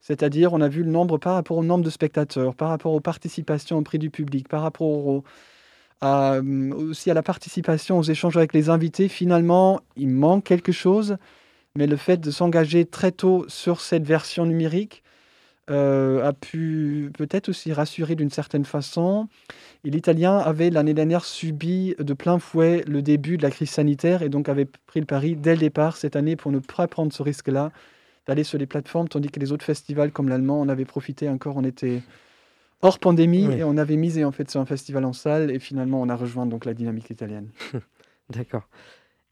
C'est-à-dire, 0.00 0.52
on 0.52 0.60
a 0.60 0.68
vu 0.68 0.82
le 0.82 0.90
nombre 0.90 1.16
par 1.16 1.34
rapport 1.34 1.56
au 1.56 1.64
nombre 1.64 1.84
de 1.84 1.90
spectateurs, 1.90 2.54
par 2.54 2.68
rapport 2.68 2.92
aux 2.92 3.00
participations 3.00 3.78
auprès 3.78 3.96
du 3.96 4.10
public, 4.10 4.48
par 4.48 4.60
rapport 4.60 5.06
au, 5.06 5.24
euh, 6.02 6.72
aussi 6.72 7.10
à 7.10 7.14
la 7.14 7.22
participation, 7.22 7.98
aux 7.98 8.02
échanges 8.02 8.36
avec 8.36 8.52
les 8.52 8.68
invités, 8.68 9.08
finalement, 9.08 9.80
il 9.96 10.08
manque 10.08 10.44
quelque 10.44 10.72
chose. 10.72 11.16
Mais 11.76 11.86
le 11.86 11.96
fait 11.96 12.18
de 12.18 12.30
s'engager 12.30 12.84
très 12.84 13.12
tôt 13.12 13.46
sur 13.48 13.80
cette 13.80 14.04
version 14.04 14.44
numérique 14.46 15.03
euh, 15.70 16.26
a 16.26 16.32
pu 16.32 17.10
peut-être 17.16 17.48
aussi 17.48 17.72
rassurer 17.72 18.14
d'une 18.14 18.30
certaine 18.30 18.64
façon. 18.64 19.28
Et 19.84 19.90
l'italien 19.90 20.38
avait 20.38 20.70
l'année 20.70 20.94
dernière 20.94 21.24
subi 21.24 21.94
de 21.98 22.14
plein 22.14 22.38
fouet 22.38 22.84
le 22.86 23.02
début 23.02 23.36
de 23.36 23.42
la 23.42 23.50
crise 23.50 23.70
sanitaire 23.70 24.22
et 24.22 24.28
donc 24.28 24.48
avait 24.48 24.66
pris 24.66 25.00
le 25.00 25.06
pari 25.06 25.36
dès 25.36 25.54
le 25.54 25.60
départ 25.60 25.96
cette 25.96 26.16
année 26.16 26.36
pour 26.36 26.52
ne 26.52 26.58
pas 26.58 26.86
prendre 26.86 27.12
ce 27.12 27.22
risque-là 27.22 27.70
d'aller 28.26 28.44
sur 28.44 28.58
les 28.58 28.66
plateformes, 28.66 29.08
tandis 29.08 29.28
que 29.28 29.40
les 29.40 29.52
autres 29.52 29.64
festivals 29.64 30.10
comme 30.10 30.28
l'allemand 30.28 30.60
en 30.60 30.68
avaient 30.68 30.84
profité 30.84 31.28
encore, 31.28 31.56
on 31.56 31.64
était 31.64 32.02
hors 32.82 32.98
pandémie 32.98 33.44
et 33.52 33.64
on 33.64 33.76
avait 33.76 33.96
misé 33.96 34.24
en 34.24 34.32
fait 34.32 34.50
sur 34.50 34.60
un 34.60 34.66
festival 34.66 35.04
en 35.04 35.12
salle 35.12 35.50
et 35.50 35.58
finalement 35.58 36.00
on 36.00 36.08
a 36.08 36.16
rejoint 36.16 36.46
donc 36.46 36.64
la 36.64 36.74
dynamique 36.74 37.10
italienne. 37.10 37.48
D'accord. 38.30 38.68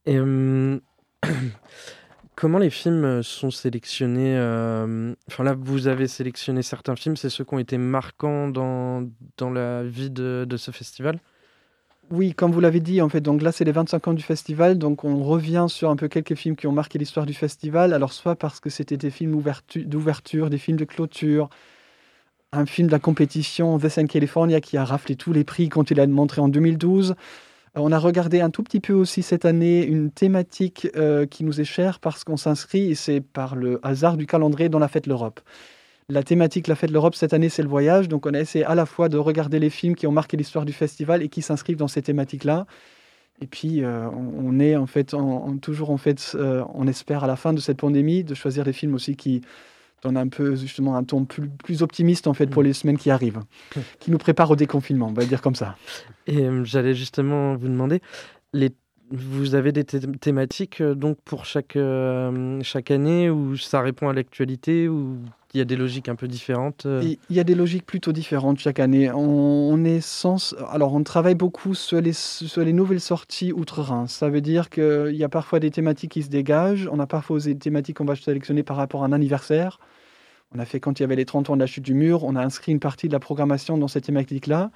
Et 0.06 0.18
hum, 0.18 0.80
comment 2.34 2.58
les 2.58 2.70
films 2.70 3.22
sont 3.22 3.50
sélectionnés 3.50 4.36
euh, 4.36 5.14
Enfin 5.28 5.44
là, 5.44 5.54
vous 5.58 5.86
avez 5.86 6.08
sélectionné 6.08 6.62
certains 6.62 6.96
films, 6.96 7.16
c'est 7.16 7.30
ceux 7.30 7.44
qui 7.44 7.54
ont 7.54 7.58
été 7.58 7.78
marquants 7.78 8.48
dans, 8.48 9.08
dans 9.36 9.50
la 9.50 9.82
vie 9.82 10.10
de, 10.10 10.46
ce 10.56 10.70
festival? 10.70 11.18
Oui, 12.10 12.34
comme 12.34 12.52
vous 12.52 12.60
l'avez 12.60 12.80
dit, 12.80 13.00
en 13.00 13.08
fait, 13.08 13.20
donc 13.20 13.40
là, 13.40 13.52
c'est 13.52 13.64
les 13.64 13.72
25 13.72 14.08
ans 14.08 14.12
du 14.12 14.22
festival, 14.22 14.76
donc 14.76 15.04
on 15.04 15.22
revient 15.22 15.66
sur 15.68 15.88
un 15.88 15.96
peu 15.96 16.08
quelques 16.08 16.34
films 16.34 16.56
qui 16.56 16.66
ont 16.66 16.72
marqué 16.72 16.98
l'histoire 16.98 17.24
du 17.24 17.32
festival. 17.32 17.94
Alors, 17.94 18.12
soit 18.12 18.36
parce 18.36 18.60
que 18.60 18.68
c'était 18.68 18.98
des 18.98 19.10
films 19.10 19.40
d'ouverture, 19.86 20.50
des 20.50 20.58
films 20.58 20.76
de 20.76 20.84
clôture, 20.84 21.48
un 22.52 22.66
film 22.66 22.88
de 22.88 22.92
la 22.92 22.98
compétition 22.98 23.78
The 23.78 23.88
Sun 23.88 24.08
California 24.08 24.60
qui 24.60 24.76
a 24.76 24.84
raflé 24.84 25.16
tous 25.16 25.32
les 25.32 25.44
prix 25.44 25.70
quand 25.70 25.90
il 25.90 26.00
a 26.00 26.06
montré 26.06 26.40
en 26.40 26.48
2012. 26.48 27.14
On 27.74 27.90
a 27.90 27.98
regardé 27.98 28.40
un 28.40 28.50
tout 28.50 28.62
petit 28.62 28.80
peu 28.80 28.92
aussi 28.92 29.22
cette 29.22 29.44
année 29.44 29.84
une 29.84 30.10
thématique 30.10 30.88
qui 31.30 31.44
nous 31.44 31.60
est 31.60 31.64
chère 31.64 32.00
parce 32.00 32.22
qu'on 32.22 32.36
s'inscrit, 32.36 32.90
et 32.90 32.94
c'est 32.94 33.22
par 33.22 33.56
le 33.56 33.80
hasard 33.82 34.18
du 34.18 34.26
calendrier, 34.26 34.68
dans 34.68 34.78
la 34.78 34.88
fête 34.88 35.06
l'Europe. 35.06 35.40
La 36.08 36.22
thématique 36.22 36.66
La 36.66 36.74
Fête 36.74 36.90
l'Europe 36.90 37.14
cette 37.14 37.32
année, 37.32 37.48
c'est 37.48 37.62
le 37.62 37.68
voyage. 37.68 38.08
Donc, 38.08 38.26
on 38.26 38.34
a 38.34 38.40
essayé 38.40 38.64
à 38.64 38.74
la 38.74 38.86
fois 38.86 39.08
de 39.08 39.16
regarder 39.16 39.58
les 39.58 39.70
films 39.70 39.94
qui 39.94 40.06
ont 40.06 40.12
marqué 40.12 40.36
l'histoire 40.36 40.64
du 40.64 40.72
festival 40.72 41.22
et 41.22 41.28
qui 41.28 41.40
s'inscrivent 41.40 41.78
dans 41.78 41.88
ces 41.88 42.02
thématiques-là. 42.02 42.66
Et 43.40 43.46
puis, 43.46 43.82
euh, 43.82 44.08
on 44.10 44.60
est 44.60 44.76
en 44.76 44.86
fait, 44.86 45.14
toujours 45.62 45.90
en 45.90 45.96
fait, 45.96 46.32
euh, 46.34 46.64
on 46.74 46.86
espère 46.86 47.24
à 47.24 47.26
la 47.26 47.36
fin 47.36 47.52
de 47.52 47.60
cette 47.60 47.78
pandémie 47.78 48.24
de 48.24 48.34
choisir 48.34 48.64
des 48.64 48.72
films 48.72 48.94
aussi 48.94 49.16
qui 49.16 49.40
donnent 50.02 50.16
un 50.16 50.28
peu 50.28 50.56
justement 50.56 50.96
un 50.96 51.04
ton 51.04 51.24
plus, 51.24 51.82
optimiste 51.82 52.26
en 52.26 52.34
fait 52.34 52.46
pour 52.46 52.62
mm. 52.62 52.66
les 52.66 52.72
semaines 52.72 52.98
qui 52.98 53.10
arrivent, 53.10 53.40
qui 54.00 54.10
nous 54.10 54.18
préparent 54.18 54.50
au 54.50 54.56
déconfinement, 54.56 55.08
on 55.08 55.12
va 55.12 55.24
dire 55.24 55.40
comme 55.40 55.54
ça. 55.54 55.76
Et 56.26 56.42
euh, 56.42 56.64
j'allais 56.64 56.94
justement 56.94 57.56
vous 57.56 57.68
demander, 57.68 58.00
les 58.52 58.70
vous 59.14 59.54
avez 59.54 59.72
des 59.72 59.84
thématiques 59.84 60.82
donc 60.82 61.18
pour 61.22 61.44
chaque, 61.44 61.76
chaque 62.62 62.90
année 62.90 63.28
où 63.28 63.58
ça 63.58 63.82
répond 63.82 64.08
à 64.08 64.14
l'actualité 64.14 64.88
ou 64.88 65.18
il 65.54 65.58
y 65.58 65.60
a 65.60 65.64
des 65.64 65.76
logiques 65.76 66.08
un 66.08 66.14
peu 66.14 66.28
différentes 66.28 66.86
euh. 66.86 67.02
Il 67.28 67.36
y 67.36 67.40
a 67.40 67.44
des 67.44 67.54
logiques 67.54 67.84
plutôt 67.84 68.12
différentes 68.12 68.58
chaque 68.58 68.80
année. 68.80 69.10
On, 69.10 69.84
est 69.84 70.00
sans... 70.00 70.54
Alors, 70.70 70.94
on 70.94 71.02
travaille 71.02 71.34
beaucoup 71.34 71.74
sur 71.74 72.00
les, 72.00 72.14
sur 72.14 72.64
les 72.64 72.72
nouvelles 72.72 73.00
sorties 73.00 73.52
outre-Rhin. 73.52 74.06
Ça 74.06 74.30
veut 74.30 74.40
dire 74.40 74.70
qu'il 74.70 75.14
y 75.14 75.24
a 75.24 75.28
parfois 75.28 75.60
des 75.60 75.70
thématiques 75.70 76.12
qui 76.12 76.22
se 76.22 76.30
dégagent. 76.30 76.88
On 76.90 76.98
a 77.00 77.06
parfois 77.06 77.38
des 77.38 77.56
thématiques 77.56 77.98
qu'on 77.98 78.06
va 78.06 78.16
sélectionner 78.16 78.62
par 78.62 78.78
rapport 78.78 79.02
à 79.02 79.06
un 79.06 79.12
anniversaire. 79.12 79.78
On 80.54 80.58
a 80.58 80.64
fait 80.64 80.80
quand 80.80 80.98
il 80.98 81.02
y 81.02 81.04
avait 81.04 81.16
les 81.16 81.24
30 81.26 81.50
ans 81.50 81.54
de 81.54 81.60
la 81.60 81.66
chute 81.66 81.84
du 81.84 81.94
mur, 81.94 82.24
on 82.24 82.36
a 82.36 82.42
inscrit 82.42 82.72
une 82.72 82.80
partie 82.80 83.08
de 83.08 83.12
la 83.12 83.20
programmation 83.20 83.78
dans 83.78 83.88
cette 83.88 84.04
thématique-là. 84.04 84.70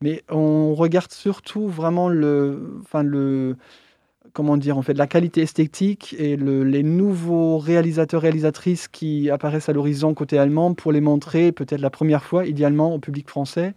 Mais 0.00 0.24
on 0.28 0.74
regarde 0.74 1.12
surtout 1.12 1.68
vraiment 1.68 2.08
le, 2.08 2.80
enfin 2.80 3.02
le, 3.02 3.56
comment 4.32 4.56
dire, 4.56 4.78
en 4.78 4.82
fait, 4.82 4.94
la 4.94 5.06
qualité 5.06 5.42
esthétique 5.42 6.14
et 6.18 6.36
les 6.36 6.82
nouveaux 6.82 7.58
réalisateurs, 7.58 8.22
réalisatrices 8.22 8.88
qui 8.88 9.30
apparaissent 9.30 9.68
à 9.68 9.72
l'horizon 9.72 10.14
côté 10.14 10.38
allemand 10.38 10.74
pour 10.74 10.92
les 10.92 11.00
montrer 11.00 11.52
peut-être 11.52 11.80
la 11.80 11.90
première 11.90 12.24
fois, 12.24 12.46
idéalement, 12.46 12.94
au 12.94 12.98
public 12.98 13.28
français, 13.28 13.74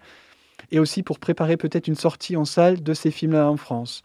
et 0.71 0.79
aussi 0.79 1.03
pour 1.03 1.19
préparer 1.19 1.57
peut-être 1.57 1.87
une 1.87 1.95
sortie 1.95 2.37
en 2.37 2.45
salle 2.45 2.81
de 2.81 2.93
ces 2.93 3.11
films-là 3.11 3.49
en 3.49 3.57
France. 3.57 4.01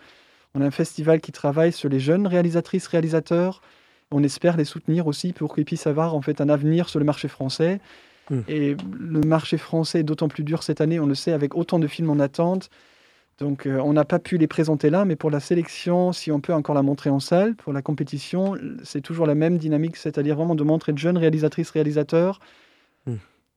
On 0.55 0.61
a 0.61 0.67
un 0.67 0.73
festival 0.73 1.21
qui 1.21 1.31
travaille 1.31 1.73
sur 1.73 1.89
les 1.89 2.01
jeunes 2.01 2.27
réalisatrices, 2.27 2.89
réalisateurs. 2.89 3.63
On 4.11 4.25
espère 4.25 4.57
les 4.57 4.65
soutenir 4.65 5.07
aussi 5.07 5.33
pour 5.33 5.55
qu'ils 5.55 5.65
puissent 5.65 5.87
avoir 5.87 6.15
en 6.15 6.23
fait 6.23 6.41
un 6.41 6.49
avenir 6.49 6.89
sur 6.89 6.99
le 6.99 7.05
marché 7.05 7.29
français. 7.29 7.81
Mmh. 8.31 8.41
Et 8.49 8.77
le 8.99 9.21
marché 9.21 9.57
français 9.57 10.01
est 10.01 10.05
d'autant 10.05 10.29
plus 10.29 10.43
dur 10.43 10.65
cette 10.65 10.81
année, 10.81 10.99
on 10.99 11.07
le 11.07 11.15
sait, 11.15 11.33
avec 11.33 11.55
autant 11.55 11.79
de 11.79 11.87
films 11.87 12.11
en 12.11 12.19
attente 12.19 12.71
donc 13.41 13.67
euh, 13.67 13.79
on 13.79 13.95
n'a 13.95 14.05
pas 14.05 14.19
pu 14.19 14.37
les 14.37 14.47
présenter 14.47 14.91
là, 14.91 15.05
mais 15.05 15.17
pour 15.17 15.31
la 15.31 15.41
sélection, 15.41 16.13
si 16.13 16.31
on 16.31 16.41
peut 16.41 16.53
encore 16.53 16.75
la 16.75 16.83
montrer 16.83 17.11
en 17.11 17.21
salle, 17.21 17.57
pour 17.57 17.73
la 17.73 17.81
compétition, 17.81 18.57
c'est 18.85 19.01
toujours 19.01 19.27
la 19.27 19.35
même 19.35 19.57
dynamique, 19.57 19.97
c'est-à-dire 19.97 20.37
vraiment 20.37 20.55
de 20.55 20.63
montrer 20.63 20.93
de 20.93 20.99
jeunes 20.99 21.17
réalisatrices, 21.17 21.71
réalisateurs 21.71 22.39
hmm. 23.07 23.15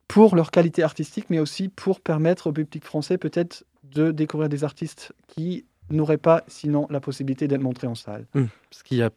pour 0.07 0.35
leur 0.35 0.51
qualité 0.51 0.83
artistique, 0.83 1.25
mais 1.29 1.39
aussi 1.39 1.67
pour 1.67 1.99
permettre 1.99 2.47
au 2.47 2.53
public 2.53 2.85
français 2.85 3.17
peut-être 3.17 3.65
de 3.83 4.11
découvrir 4.11 4.47
des 4.47 4.63
artistes 4.63 5.13
qui 5.27 5.65
n'auraient 5.89 6.17
pas 6.17 6.43
sinon 6.47 6.87
la 6.89 7.01
possibilité 7.01 7.49
d'être 7.49 7.61
montrés 7.61 7.87
en 7.87 7.95
salle. 7.95 8.25
Hmm. 8.33 8.45
Parce 8.69 8.83
qu'il 8.83 8.97
y 8.97 9.03
a 9.03 9.11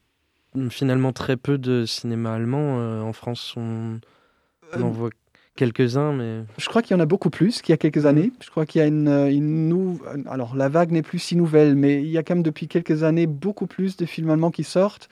finalement 0.70 1.12
très 1.12 1.37
peu 1.37 1.58
de 1.58 1.85
cinéma 1.87 2.35
allemand 2.35 2.80
euh, 2.80 3.02
en 3.02 3.12
France. 3.12 3.54
On, 3.56 4.00
on 4.75 4.82
en 4.82 4.88
euh, 4.88 4.90
voit 4.90 5.11
quelques-uns, 5.56 6.12
mais... 6.12 6.44
Je 6.58 6.68
crois 6.68 6.82
qu'il 6.82 6.96
y 6.96 6.96
en 6.96 7.02
a 7.02 7.06
beaucoup 7.06 7.30
plus 7.30 7.62
qu'il 7.62 7.72
y 7.72 7.75
a 7.75 7.76
quelques 7.76 8.04
mm. 8.04 8.06
années. 8.06 8.32
Je 8.40 8.50
crois 8.50 8.66
qu'il 8.66 8.80
y 8.80 8.84
a 8.84 8.86
une, 8.86 9.08
une 9.08 9.68
nouvelle... 9.68 10.22
Alors, 10.28 10.54
la 10.54 10.68
vague 10.68 10.92
n'est 10.92 11.02
plus 11.02 11.18
si 11.18 11.34
nouvelle, 11.34 11.75
mais 11.75 12.02
il 12.02 12.08
y 12.08 12.18
a 12.18 12.22
quand 12.22 12.34
même 12.34 12.44
depuis 12.44 12.68
quelques 12.68 13.02
années 13.02 13.26
beaucoup 13.26 13.66
plus 13.66 13.96
de 13.96 14.06
films 14.06 14.30
allemands 14.30 14.50
qui 14.50 14.64
sortent. 14.64 15.08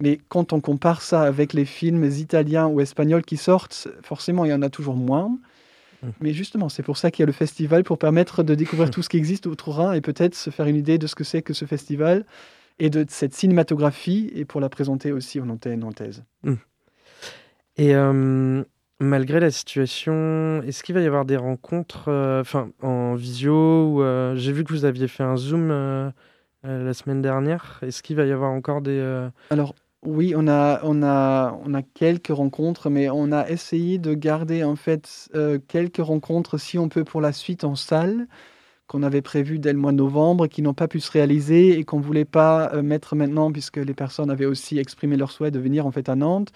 Mais 0.00 0.18
quand 0.28 0.52
on 0.52 0.60
compare 0.60 1.00
ça 1.00 1.22
avec 1.22 1.52
les 1.52 1.64
films 1.64 2.04
italiens 2.04 2.66
ou 2.66 2.80
espagnols 2.80 3.24
qui 3.24 3.36
sortent, 3.36 3.86
forcément, 4.02 4.44
il 4.44 4.50
y 4.50 4.54
en 4.54 4.62
a 4.62 4.70
toujours 4.70 4.96
moins. 4.96 5.38
Mm. 6.02 6.08
Mais 6.20 6.32
justement, 6.32 6.68
c'est 6.68 6.82
pour 6.82 6.96
ça 6.96 7.10
qu'il 7.10 7.22
y 7.22 7.24
a 7.24 7.26
le 7.26 7.32
festival, 7.32 7.84
pour 7.84 7.98
permettre 7.98 8.42
de 8.42 8.54
découvrir 8.54 8.90
tout 8.90 9.02
ce 9.02 9.08
qui 9.08 9.16
existe 9.16 9.46
outre-Rhin 9.46 9.92
et 9.92 10.00
peut-être 10.00 10.34
se 10.34 10.50
faire 10.50 10.66
une 10.66 10.76
idée 10.76 10.98
de 10.98 11.06
ce 11.06 11.14
que 11.14 11.24
c'est 11.24 11.42
que 11.42 11.54
ce 11.54 11.66
festival 11.66 12.24
et 12.78 12.90
de 12.90 13.04
cette 13.08 13.34
cinématographie, 13.34 14.32
et 14.34 14.44
pour 14.44 14.60
la 14.60 14.68
présenter 14.68 15.12
aussi 15.12 15.38
en 15.38 15.48
antenne 15.50 15.80
nantaise. 15.80 16.24
Mm. 16.42 16.54
Et 17.76 17.94
euh, 17.94 18.64
Malgré 19.02 19.40
la 19.40 19.50
situation, 19.50 20.62
est-ce 20.62 20.84
qu'il 20.84 20.94
va 20.94 21.00
y 21.00 21.06
avoir 21.06 21.24
des 21.24 21.36
rencontres 21.36 22.04
euh, 22.06 22.44
en 22.82 23.16
visio 23.16 24.00
euh, 24.00 24.36
J'ai 24.36 24.52
vu 24.52 24.62
que 24.62 24.72
vous 24.72 24.84
aviez 24.84 25.08
fait 25.08 25.24
un 25.24 25.36
Zoom 25.36 25.72
euh, 25.72 26.12
la 26.62 26.94
semaine 26.94 27.20
dernière. 27.20 27.80
Est-ce 27.82 28.00
qu'il 28.00 28.14
va 28.14 28.24
y 28.26 28.30
avoir 28.30 28.52
encore 28.52 28.80
des... 28.80 29.28
Alors, 29.50 29.74
oui, 30.06 30.34
on 30.36 30.46
a, 30.46 30.78
on, 30.84 31.02
a, 31.02 31.58
on 31.64 31.74
a 31.74 31.82
quelques 31.82 32.28
rencontres, 32.28 32.90
mais 32.90 33.10
on 33.10 33.32
a 33.32 33.48
essayé 33.48 33.98
de 33.98 34.14
garder 34.14 34.62
en 34.62 34.76
fait 34.76 35.28
quelques 35.66 35.96
rencontres, 35.96 36.56
si 36.56 36.78
on 36.78 36.88
peut, 36.88 37.02
pour 37.02 37.20
la 37.20 37.32
suite 37.32 37.64
en 37.64 37.74
salle, 37.74 38.28
qu'on 38.86 39.02
avait 39.02 39.22
prévues 39.22 39.58
dès 39.58 39.72
le 39.72 39.80
mois 39.80 39.90
de 39.90 39.96
novembre, 39.96 40.46
qui 40.46 40.62
n'ont 40.62 40.74
pas 40.74 40.86
pu 40.86 41.00
se 41.00 41.10
réaliser 41.10 41.76
et 41.76 41.82
qu'on 41.82 41.98
ne 41.98 42.04
voulait 42.04 42.24
pas 42.24 42.80
mettre 42.82 43.16
maintenant, 43.16 43.50
puisque 43.50 43.78
les 43.78 43.94
personnes 43.94 44.30
avaient 44.30 44.46
aussi 44.46 44.78
exprimé 44.78 45.16
leur 45.16 45.32
souhait 45.32 45.50
de 45.50 45.58
venir 45.58 45.86
en 45.86 45.90
fait 45.90 46.08
à 46.08 46.14
Nantes 46.14 46.52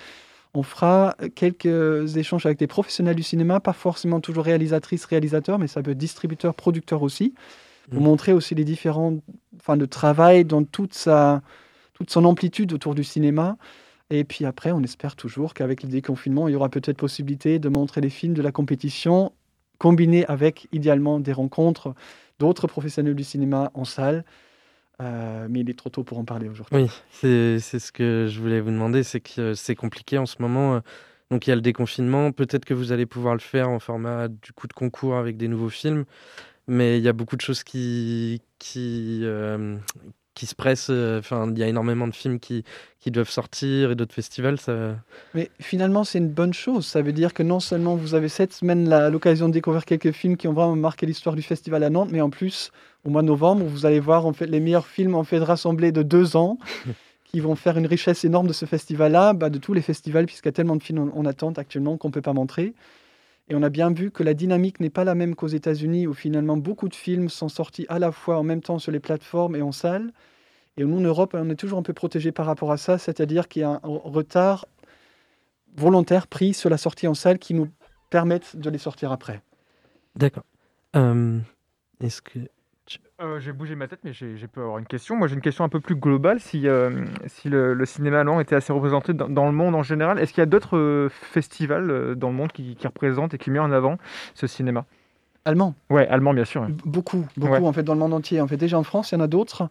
on 0.56 0.62
fera 0.62 1.16
quelques 1.34 2.16
échanges 2.16 2.46
avec 2.46 2.58
des 2.58 2.66
professionnels 2.66 3.14
du 3.14 3.22
cinéma, 3.22 3.60
pas 3.60 3.72
forcément 3.72 4.20
toujours 4.20 4.44
réalisatrices, 4.44 5.04
réalisateurs, 5.04 5.58
mais 5.58 5.66
ça 5.66 5.82
peut 5.82 5.90
être 5.90 5.98
distributeurs, 5.98 6.54
producteurs 6.54 7.02
aussi, 7.02 7.34
pour 7.90 8.00
mm. 8.00 8.04
montrer 8.04 8.32
aussi 8.32 8.54
les 8.54 8.64
différents, 8.64 9.18
enfin, 9.60 9.76
le 9.76 9.86
travail 9.86 10.44
dans 10.44 10.64
toute 10.64 10.94
sa, 10.94 11.42
toute 11.92 12.10
son 12.10 12.24
amplitude 12.24 12.72
autour 12.72 12.94
du 12.94 13.04
cinéma. 13.04 13.56
Et 14.10 14.24
puis 14.24 14.44
après, 14.44 14.72
on 14.72 14.82
espère 14.82 15.16
toujours 15.16 15.52
qu'avec 15.52 15.82
le 15.82 15.88
déconfinement, 15.88 16.48
il 16.48 16.52
y 16.52 16.56
aura 16.56 16.68
peut-être 16.68 16.96
possibilité 16.96 17.58
de 17.58 17.68
montrer 17.68 18.00
les 18.00 18.10
films 18.10 18.34
de 18.34 18.42
la 18.42 18.52
compétition, 18.52 19.32
combinés 19.78 20.24
avec 20.26 20.68
idéalement 20.72 21.20
des 21.20 21.32
rencontres 21.32 21.94
d'autres 22.38 22.66
professionnels 22.66 23.14
du 23.14 23.24
cinéma 23.24 23.70
en 23.74 23.84
salle. 23.84 24.24
Euh, 25.02 25.46
mais 25.50 25.60
il 25.60 25.70
est 25.70 25.78
trop 25.78 25.90
tôt 25.90 26.04
pour 26.04 26.18
en 26.18 26.24
parler 26.24 26.48
aujourd'hui. 26.48 26.74
Oui, 26.74 26.90
c'est 27.10 27.58
ce 27.58 27.92
que 27.92 28.28
je 28.30 28.40
voulais 28.40 28.60
vous 28.60 28.70
demander, 28.70 29.02
c'est 29.02 29.20
que 29.20 29.54
c'est 29.54 29.74
compliqué 29.74 30.18
en 30.18 30.26
ce 30.26 30.36
moment. 30.40 30.80
Donc 31.30 31.46
il 31.46 31.50
y 31.50 31.52
a 31.52 31.56
le 31.56 31.62
déconfinement, 31.62 32.32
peut-être 32.32 32.64
que 32.64 32.74
vous 32.74 32.92
allez 32.92 33.06
pouvoir 33.06 33.34
le 33.34 33.40
faire 33.40 33.68
en 33.68 33.80
format 33.80 34.28
du 34.28 34.52
coup 34.54 34.68
de 34.68 34.72
concours 34.72 35.16
avec 35.16 35.36
des 35.36 35.48
nouveaux 35.48 35.68
films, 35.68 36.04
mais 36.68 36.98
il 36.98 37.04
y 37.04 37.08
a 37.08 37.12
beaucoup 37.12 37.36
de 37.36 37.40
choses 37.40 37.64
qui, 37.64 38.40
qui, 38.58 39.22
euh, 39.24 39.76
qui 40.34 40.46
se 40.46 40.54
pressent. 40.54 40.90
Euh, 40.90 41.18
enfin, 41.18 41.50
il 41.50 41.58
y 41.58 41.64
a 41.64 41.66
énormément 41.66 42.06
de 42.06 42.14
films 42.14 42.38
qui, 42.38 42.62
qui 43.00 43.10
doivent 43.10 43.28
sortir 43.28 43.90
et 43.90 43.94
d'autres 43.96 44.14
festivals. 44.14 44.60
Ça... 44.60 44.96
Mais 45.34 45.50
finalement, 45.60 46.04
c'est 46.04 46.18
une 46.18 46.30
bonne 46.30 46.54
chose. 46.54 46.86
Ça 46.86 47.02
veut 47.02 47.12
dire 47.12 47.34
que 47.34 47.42
non 47.42 47.58
seulement 47.58 47.96
vous 47.96 48.14
avez 48.14 48.28
cette 48.28 48.52
semaine 48.52 48.88
l'occasion 49.10 49.48
de 49.48 49.52
découvrir 49.54 49.84
quelques 49.84 50.12
films 50.12 50.36
qui 50.36 50.46
ont 50.46 50.52
vraiment 50.52 50.76
marqué 50.76 51.06
l'histoire 51.06 51.34
du 51.34 51.42
festival 51.42 51.82
à 51.82 51.90
Nantes, 51.90 52.10
mais 52.12 52.20
en 52.20 52.30
plus, 52.30 52.70
au 53.06 53.10
mois 53.10 53.22
de 53.22 53.28
novembre, 53.28 53.64
vous 53.64 53.86
allez 53.86 54.00
voir 54.00 54.34
fait 54.34 54.46
les 54.46 54.60
meilleurs 54.60 54.86
films 54.86 55.14
en 55.14 55.24
fait 55.24 55.38
rassemblés 55.38 55.92
de 55.92 56.02
deux 56.02 56.36
ans. 56.36 56.58
qui 57.26 57.40
vont 57.40 57.56
faire 57.56 57.76
une 57.76 57.86
richesse 57.86 58.24
énorme 58.24 58.46
de 58.46 58.52
ce 58.52 58.66
festival-là, 58.66 59.32
bah, 59.32 59.50
de 59.50 59.58
tous 59.58 59.74
les 59.74 59.82
festivals, 59.82 60.26
puisqu'il 60.26 60.46
y 60.46 60.50
a 60.50 60.52
tellement 60.52 60.76
de 60.76 60.82
films 60.82 61.10
en, 61.12 61.24
attente 61.26 61.58
actuellement 61.58 61.96
qu'on 61.96 62.08
ne 62.08 62.12
peut 62.12 62.22
pas 62.22 62.32
montrer. 62.32 62.72
Et 63.48 63.56
on 63.56 63.62
a 63.64 63.68
bien 63.68 63.90
vu 63.90 64.12
que 64.12 64.22
la 64.22 64.32
dynamique 64.32 64.78
n'est 64.78 64.90
pas 64.90 65.02
la 65.02 65.16
même 65.16 65.34
qu'aux 65.34 65.48
États-Unis, 65.48 66.06
où 66.06 66.14
finalement 66.14 66.56
beaucoup 66.56 66.88
de 66.88 66.94
films 66.94 67.28
sont 67.28 67.48
sortis 67.48 67.84
à 67.88 67.98
la 67.98 68.12
fois 68.12 68.38
en 68.38 68.44
même 68.44 68.62
temps 68.62 68.78
sur 68.78 68.92
les 68.92 69.00
plateformes 69.00 69.56
et 69.56 69.60
en 69.60 69.72
salle. 69.72 70.12
Et 70.76 70.84
nous, 70.84 70.98
en 70.98 71.00
Europe, 71.00 71.34
on 71.36 71.50
est 71.50 71.56
toujours 71.56 71.80
un 71.80 71.82
peu 71.82 71.92
protégé 71.92 72.30
par 72.30 72.46
rapport 72.46 72.70
à 72.70 72.76
ça, 72.76 72.96
c'est-à-dire 72.96 73.48
qu'il 73.48 73.62
y 73.62 73.64
a 73.64 73.70
un 73.70 73.80
retard 73.82 74.66
volontaire 75.76 76.28
pris 76.28 76.54
sur 76.54 76.70
la 76.70 76.78
sortie 76.78 77.08
en 77.08 77.14
salle 77.14 77.38
qui 77.40 77.54
nous 77.54 77.68
permettent 78.08 78.56
de 78.56 78.70
les 78.70 78.78
sortir 78.78 79.10
après. 79.10 79.42
D'accord. 80.14 80.44
Euh, 80.94 81.40
est-ce 82.00 82.22
que 82.22 82.38
euh, 83.20 83.40
j'ai 83.40 83.52
bougé 83.52 83.74
ma 83.74 83.88
tête, 83.88 84.00
mais 84.04 84.12
j'ai 84.12 84.46
pu 84.46 84.60
avoir 84.60 84.78
une 84.78 84.86
question. 84.86 85.16
Moi, 85.16 85.26
j'ai 85.26 85.34
une 85.34 85.40
question 85.40 85.64
un 85.64 85.68
peu 85.68 85.80
plus 85.80 85.96
globale. 85.96 86.40
Si, 86.40 86.68
euh, 86.68 87.04
si 87.26 87.48
le, 87.48 87.84
cinéma 87.86 88.20
allemand 88.20 88.40
était 88.40 88.54
assez 88.54 88.72
représenté 88.72 89.14
dans, 89.14 89.46
le 89.46 89.52
monde 89.52 89.74
en 89.74 89.82
général, 89.82 90.18
est-ce 90.18 90.32
qu'il 90.32 90.42
y 90.42 90.42
a 90.42 90.46
d'autres 90.46 90.76
euh, 90.76 91.08
festivals 91.08 92.14
dans 92.16 92.28
le 92.28 92.34
monde 92.34 92.52
qui, 92.52 92.76
représentent 92.84 93.34
et 93.34 93.38
qui 93.38 93.50
mettent 93.50 93.62
en 93.62 93.72
avant 93.72 93.98
ce 94.34 94.46
cinéma? 94.46 94.84
Allemand 95.44 95.74
Ouais, 95.90 96.06
allemand, 96.08 96.34
bien 96.34 96.44
sûr. 96.44 96.66
Beaucoup, 96.84 97.26
beaucoup, 97.36 97.66
en 97.66 97.72
fait, 97.72 97.82
dans 97.82 97.94
le 97.94 98.00
monde 98.00 98.14
entier. 98.14 98.40
En 98.40 98.48
fait, 98.48 98.56
déjà 98.56 98.78
en 98.78 98.82
France, 98.82 99.12
il 99.12 99.14
y 99.14 99.18
en 99.18 99.24
a 99.24 99.28
d'autres. 99.28 99.68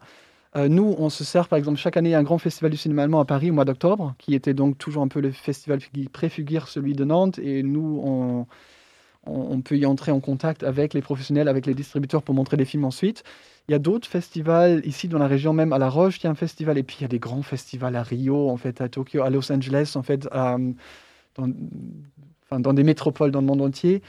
nous, 0.56 0.94
on 0.98 1.10
se 1.10 1.22
sert, 1.22 1.48
par 1.48 1.58
exemple, 1.58 1.78
chaque 1.78 1.96
année, 1.96 2.14
un 2.14 2.22
grand 2.22 2.38
festival 2.38 2.70
du 2.70 2.76
cinéma 2.76 3.02
allemand 3.02 3.20
à 3.20 3.26
Paris 3.26 3.50
au 3.50 3.54
mois 3.54 3.66
d'octobre, 3.66 4.14
qui 4.18 4.34
était 4.34 4.54
donc 4.54 4.78
toujours 4.78 5.02
un 5.02 5.08
peu 5.08 5.20
le 5.20 5.30
festival 5.30 5.78
qui 5.78 6.08
préfigure 6.08 6.68
celui 6.68 6.94
de 6.94 7.04
Nantes. 7.04 7.38
Et 7.38 7.62
nous, 7.62 8.00
on 8.02 8.46
on, 9.26 9.60
peut 9.60 9.76
y 9.76 9.86
entrer 9.86 10.12
en 10.12 10.20
contact 10.20 10.62
avec 10.62 10.94
les 10.94 11.02
professionnels, 11.02 11.48
avec 11.48 11.66
les 11.66 11.74
distributeurs 11.74 12.22
pour 12.22 12.34
montrer 12.34 12.56
des 12.56 12.64
films 12.64 12.84
ensuite. 12.84 13.24
Il 13.68 13.72
y 13.72 13.74
a 13.74 13.78
d'autres 13.78 14.08
festivals 14.08 14.80
ici 14.84 15.08
dans 15.08 15.18
la 15.18 15.26
région 15.26 15.52
même 15.52 15.72
à 15.72 15.78
La 15.78 15.88
Roche, 15.88 16.18
il 16.18 16.24
y 16.24 16.26
a 16.28 16.30
un 16.30 16.36
festival 16.36 16.78
et 16.78 16.82
puis 16.82 16.98
il 17.00 17.02
y 17.02 17.04
a 17.04 17.08
des 17.08 17.18
grands 17.18 17.42
festivals 17.42 17.96
à 17.96 18.02
Rio, 18.02 18.48
en 18.48 18.56
fait 18.56 18.80
à 18.80 18.88
Tokyo, 18.88 19.22
à 19.22 19.30
Los 19.30 19.50
Angeles, 19.50 19.92
en 19.96 20.02
fait 20.02 20.28
dans, 21.36 22.72
des 22.72 22.84
métropoles 22.84 23.32
dans 23.32 23.40
le 23.40 23.46
monde 23.46 23.62
entier. 23.62 24.02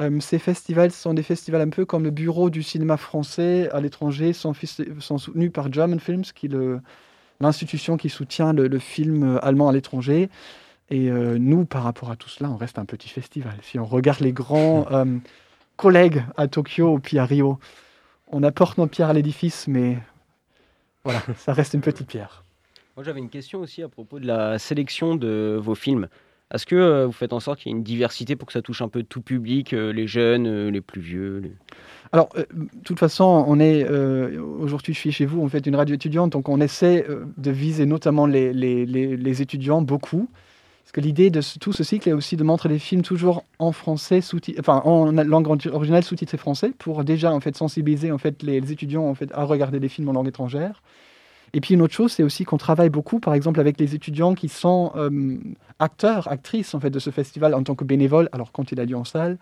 Euh, 0.00 0.20
ces 0.20 0.38
festivals 0.38 0.90
sont 0.90 1.14
des 1.14 1.22
festivals 1.22 1.62
un 1.62 1.70
peu 1.70 1.86
comme 1.86 2.04
le 2.04 2.10
bureau 2.10 2.50
du 2.50 2.62
cinéma 2.62 2.96
français 2.96 3.70
à 3.70 3.80
l'étranger, 3.80 4.32
sont, 4.32 4.52
sont, 4.98 5.18
soutenus 5.18 5.50
par 5.52 5.72
German 5.72 6.00
Films, 6.00 6.24
qui 6.34 6.50
l'institution 7.40 7.96
qui 7.96 8.08
soutient 8.08 8.52
le, 8.52 8.78
film 8.78 9.38
allemand 9.42 9.68
à 9.68 9.72
l'étranger. 9.72 10.28
Et 10.90 11.10
euh, 11.10 11.38
nous, 11.38 11.64
par 11.64 11.82
rapport 11.82 12.10
à 12.10 12.16
tout 12.16 12.28
cela, 12.28 12.50
on 12.50 12.56
reste 12.56 12.78
un 12.78 12.84
petit 12.84 13.08
festival. 13.08 13.54
Si 13.62 13.78
on 13.78 13.84
regarde 13.84 14.20
les 14.20 14.32
grands 14.32 14.86
euh, 14.92 15.04
collègues 15.76 16.22
à 16.36 16.48
Tokyo 16.48 16.98
puis 16.98 17.18
à 17.18 17.24
Rio, 17.24 17.58
on 18.28 18.42
apporte 18.42 18.78
nos 18.78 18.86
pierres 18.86 19.10
à 19.10 19.12
l'édifice, 19.12 19.66
mais 19.68 19.98
voilà, 21.04 21.22
ça 21.36 21.52
reste 21.52 21.74
une 21.74 21.80
petite 21.80 22.06
pierre. 22.06 22.44
Moi, 22.96 23.04
j'avais 23.04 23.20
une 23.20 23.28
question 23.28 23.60
aussi 23.60 23.82
à 23.82 23.88
propos 23.88 24.18
de 24.18 24.26
la 24.26 24.58
sélection 24.58 25.16
de 25.16 25.58
vos 25.60 25.74
films. 25.74 26.08
Est-ce 26.54 26.64
que 26.64 26.76
euh, 26.76 27.06
vous 27.06 27.12
faites 27.12 27.32
en 27.32 27.40
sorte 27.40 27.58
qu'il 27.58 27.72
y 27.72 27.74
ait 27.74 27.76
une 27.78 27.82
diversité 27.82 28.36
pour 28.36 28.46
que 28.46 28.52
ça 28.52 28.62
touche 28.62 28.80
un 28.80 28.88
peu 28.88 29.02
tout 29.02 29.20
public, 29.20 29.72
euh, 29.72 29.92
les 29.92 30.06
jeunes, 30.06 30.46
euh, 30.46 30.70
les 30.70 30.80
plus 30.80 31.00
vieux 31.00 31.42
Alors, 32.12 32.28
de 32.34 32.68
toute 32.84 33.00
façon, 33.00 33.44
on 33.48 33.58
est 33.58 33.88
aujourd'hui, 33.88 34.94
je 34.94 34.98
suis 34.98 35.12
chez 35.12 35.26
vous, 35.26 35.40
on 35.40 35.48
fait 35.48 35.66
une 35.66 35.74
radio 35.74 35.96
étudiante, 35.96 36.32
donc 36.32 36.48
on 36.48 36.60
essaie 36.60 37.04
de 37.36 37.50
viser 37.50 37.84
notamment 37.84 38.26
les, 38.26 38.52
les, 38.52 38.86
les, 38.86 39.42
étudiants 39.42 39.82
beaucoup. 39.82 40.28
Parce 40.86 40.92
que 40.92 41.00
l'idée 41.00 41.30
de 41.30 41.40
tout 41.58 41.72
ce 41.72 41.82
cycle 41.82 42.08
est 42.08 42.12
aussi 42.12 42.36
de 42.36 42.44
montrer 42.44 42.68
des 42.68 42.78
films 42.78 43.02
toujours 43.02 43.42
en 43.58 43.72
français, 43.72 44.20
sous 44.20 44.38
enfin 44.60 44.82
en 44.84 45.10
langue 45.10 45.48
originale 45.48 46.04
sous-titré 46.04 46.36
français, 46.38 46.70
pour 46.78 47.02
déjà 47.02 47.32
en 47.32 47.40
fait 47.40 47.56
sensibiliser 47.56 48.12
en 48.12 48.18
fait 48.18 48.40
les, 48.44 48.70
étudiants 48.70 49.02
en 49.02 49.16
fait 49.16 49.28
à 49.34 49.42
regarder 49.42 49.80
des 49.80 49.88
films 49.88 50.10
en 50.10 50.12
langue 50.12 50.28
étrangère. 50.28 50.84
Et 51.54 51.60
puis 51.60 51.74
une 51.74 51.82
autre 51.82 51.92
chose, 51.92 52.12
c'est 52.12 52.22
aussi 52.22 52.44
qu'on 52.44 52.56
travaille 52.56 52.88
beaucoup, 52.88 53.18
par 53.18 53.34
exemple, 53.34 53.58
avec 53.58 53.80
les 53.80 53.96
étudiants 53.96 54.36
qui 54.36 54.48
sont 54.48 54.92
euh, 54.94 55.38
acteurs, 55.80 56.30
actrices 56.30 56.72
en 56.72 56.78
fait 56.78 56.90
de 56.90 57.00
ce 57.00 57.10
festival 57.10 57.52
en 57.54 57.64
tant 57.64 57.74
que 57.74 57.82
bénévoles, 57.82 58.28
alors 58.30 58.52
quand 58.52 58.70
il 58.70 58.78
a 58.78 58.84
lieu 58.84 58.96
en 58.96 59.04
salle, 59.04 59.38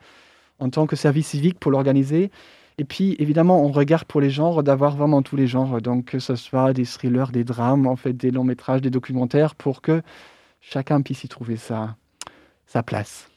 en 0.60 0.70
tant 0.70 0.86
que 0.86 0.96
service 0.96 1.26
civique 1.26 1.60
pour 1.60 1.70
l'organiser. 1.70 2.30
Et 2.78 2.84
puis 2.84 3.16
évidemment, 3.18 3.62
on 3.62 3.70
regarde 3.70 4.04
pour 4.04 4.22
les 4.22 4.30
genres 4.30 4.62
d'avoir 4.62 4.96
vraiment 4.96 5.20
tous 5.20 5.36
les 5.36 5.46
genres, 5.46 5.82
donc 5.82 6.06
que 6.06 6.20
ce 6.20 6.36
soit 6.36 6.72
des 6.72 6.86
thrillers, 6.86 7.32
des 7.32 7.44
drames, 7.44 7.86
en 7.86 7.96
fait, 7.96 8.14
des 8.14 8.30
longs 8.30 8.44
métrages, 8.44 8.80
des 8.80 8.88
documentaires, 8.88 9.54
pour 9.54 9.82
que 9.82 10.00
chacun 10.70 11.02
puisse 11.02 11.24
y 11.24 11.28
trouver 11.28 11.56
sa, 11.56 11.96
sa 12.66 12.82
place. 12.82 13.28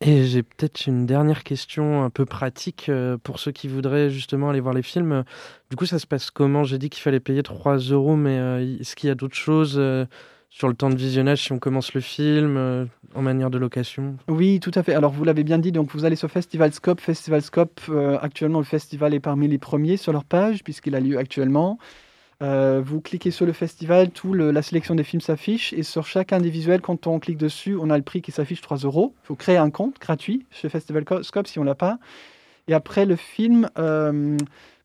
Et 0.00 0.24
j'ai 0.24 0.42
peut-être 0.42 0.86
une 0.86 1.06
dernière 1.06 1.44
question 1.44 2.02
un 2.02 2.10
peu 2.10 2.26
pratique 2.26 2.88
euh, 2.88 3.16
pour 3.16 3.38
ceux 3.38 3.52
qui 3.52 3.68
voudraient 3.68 4.10
justement 4.10 4.50
aller 4.50 4.60
voir 4.60 4.74
les 4.74 4.82
films. 4.82 5.24
Du 5.70 5.76
coup, 5.76 5.86
ça 5.86 5.98
se 5.98 6.06
passe 6.06 6.30
comment? 6.30 6.64
J'ai 6.64 6.78
dit 6.78 6.90
qu'il 6.90 7.02
fallait 7.02 7.20
payer 7.20 7.42
3 7.42 7.78
euros, 7.78 8.16
mais 8.16 8.38
euh, 8.38 8.76
est-ce 8.80 8.96
qu'il 8.96 9.08
y 9.08 9.10
a 9.10 9.14
d'autres 9.14 9.36
choses 9.36 9.76
euh, 9.78 10.04
sur 10.50 10.68
le 10.68 10.74
temps 10.74 10.90
de 10.90 10.96
visionnage 10.96 11.44
si 11.44 11.52
on 11.52 11.58
commence 11.58 11.94
le 11.94 12.00
film 12.00 12.88
en 13.14 13.22
manière 13.22 13.50
de 13.50 13.56
location? 13.56 14.16
Oui, 14.28 14.60
tout 14.60 14.72
à 14.74 14.82
fait. 14.82 14.94
Alors, 14.94 15.10
vous 15.10 15.24
l'avez 15.24 15.42
bien 15.42 15.58
dit, 15.58 15.72
donc 15.72 15.90
vous 15.92 16.04
allez 16.04 16.16
sur 16.16 16.30
Festival 16.30 16.72
Scope. 16.72 17.00
Festival 17.00 17.42
Scope, 17.42 17.80
actuellement, 18.20 18.58
le 18.58 18.64
festival 18.64 19.14
est 19.14 19.20
parmi 19.20 19.48
les 19.48 19.58
premiers 19.58 19.96
sur 19.96 20.12
leur 20.12 20.24
page, 20.24 20.62
puisqu'il 20.62 20.94
a 20.94 21.00
lieu 21.00 21.18
actuellement. 21.18 21.78
Euh, 22.44 22.82
vous 22.84 23.00
cliquez 23.00 23.30
sur 23.30 23.46
le 23.46 23.54
festival, 23.54 24.10
tout 24.10 24.34
la 24.34 24.60
sélection 24.60 24.94
des 24.94 25.04
films 25.04 25.22
s'affiche 25.22 25.72
et 25.72 25.82
sur 25.82 26.06
chaque 26.06 26.32
individuel, 26.32 26.82
quand 26.82 27.06
on 27.06 27.18
clique 27.18 27.38
dessus, 27.38 27.76
on 27.80 27.88
a 27.88 27.96
le 27.96 28.02
prix 28.02 28.20
qui 28.20 28.32
s'affiche 28.32 28.60
3 28.60 28.78
euros. 28.78 29.14
Il 29.24 29.26
faut 29.28 29.34
créer 29.34 29.56
un 29.56 29.70
compte 29.70 29.98
gratuit 29.98 30.44
chez 30.50 30.68
Festival 30.68 31.04
Scope 31.22 31.46
si 31.46 31.58
on 31.58 31.64
l'a 31.64 31.74
pas. 31.74 31.98
Et 32.68 32.74
après, 32.74 33.06
le 33.06 33.16
film 33.16 33.70
euh, 33.78 34.36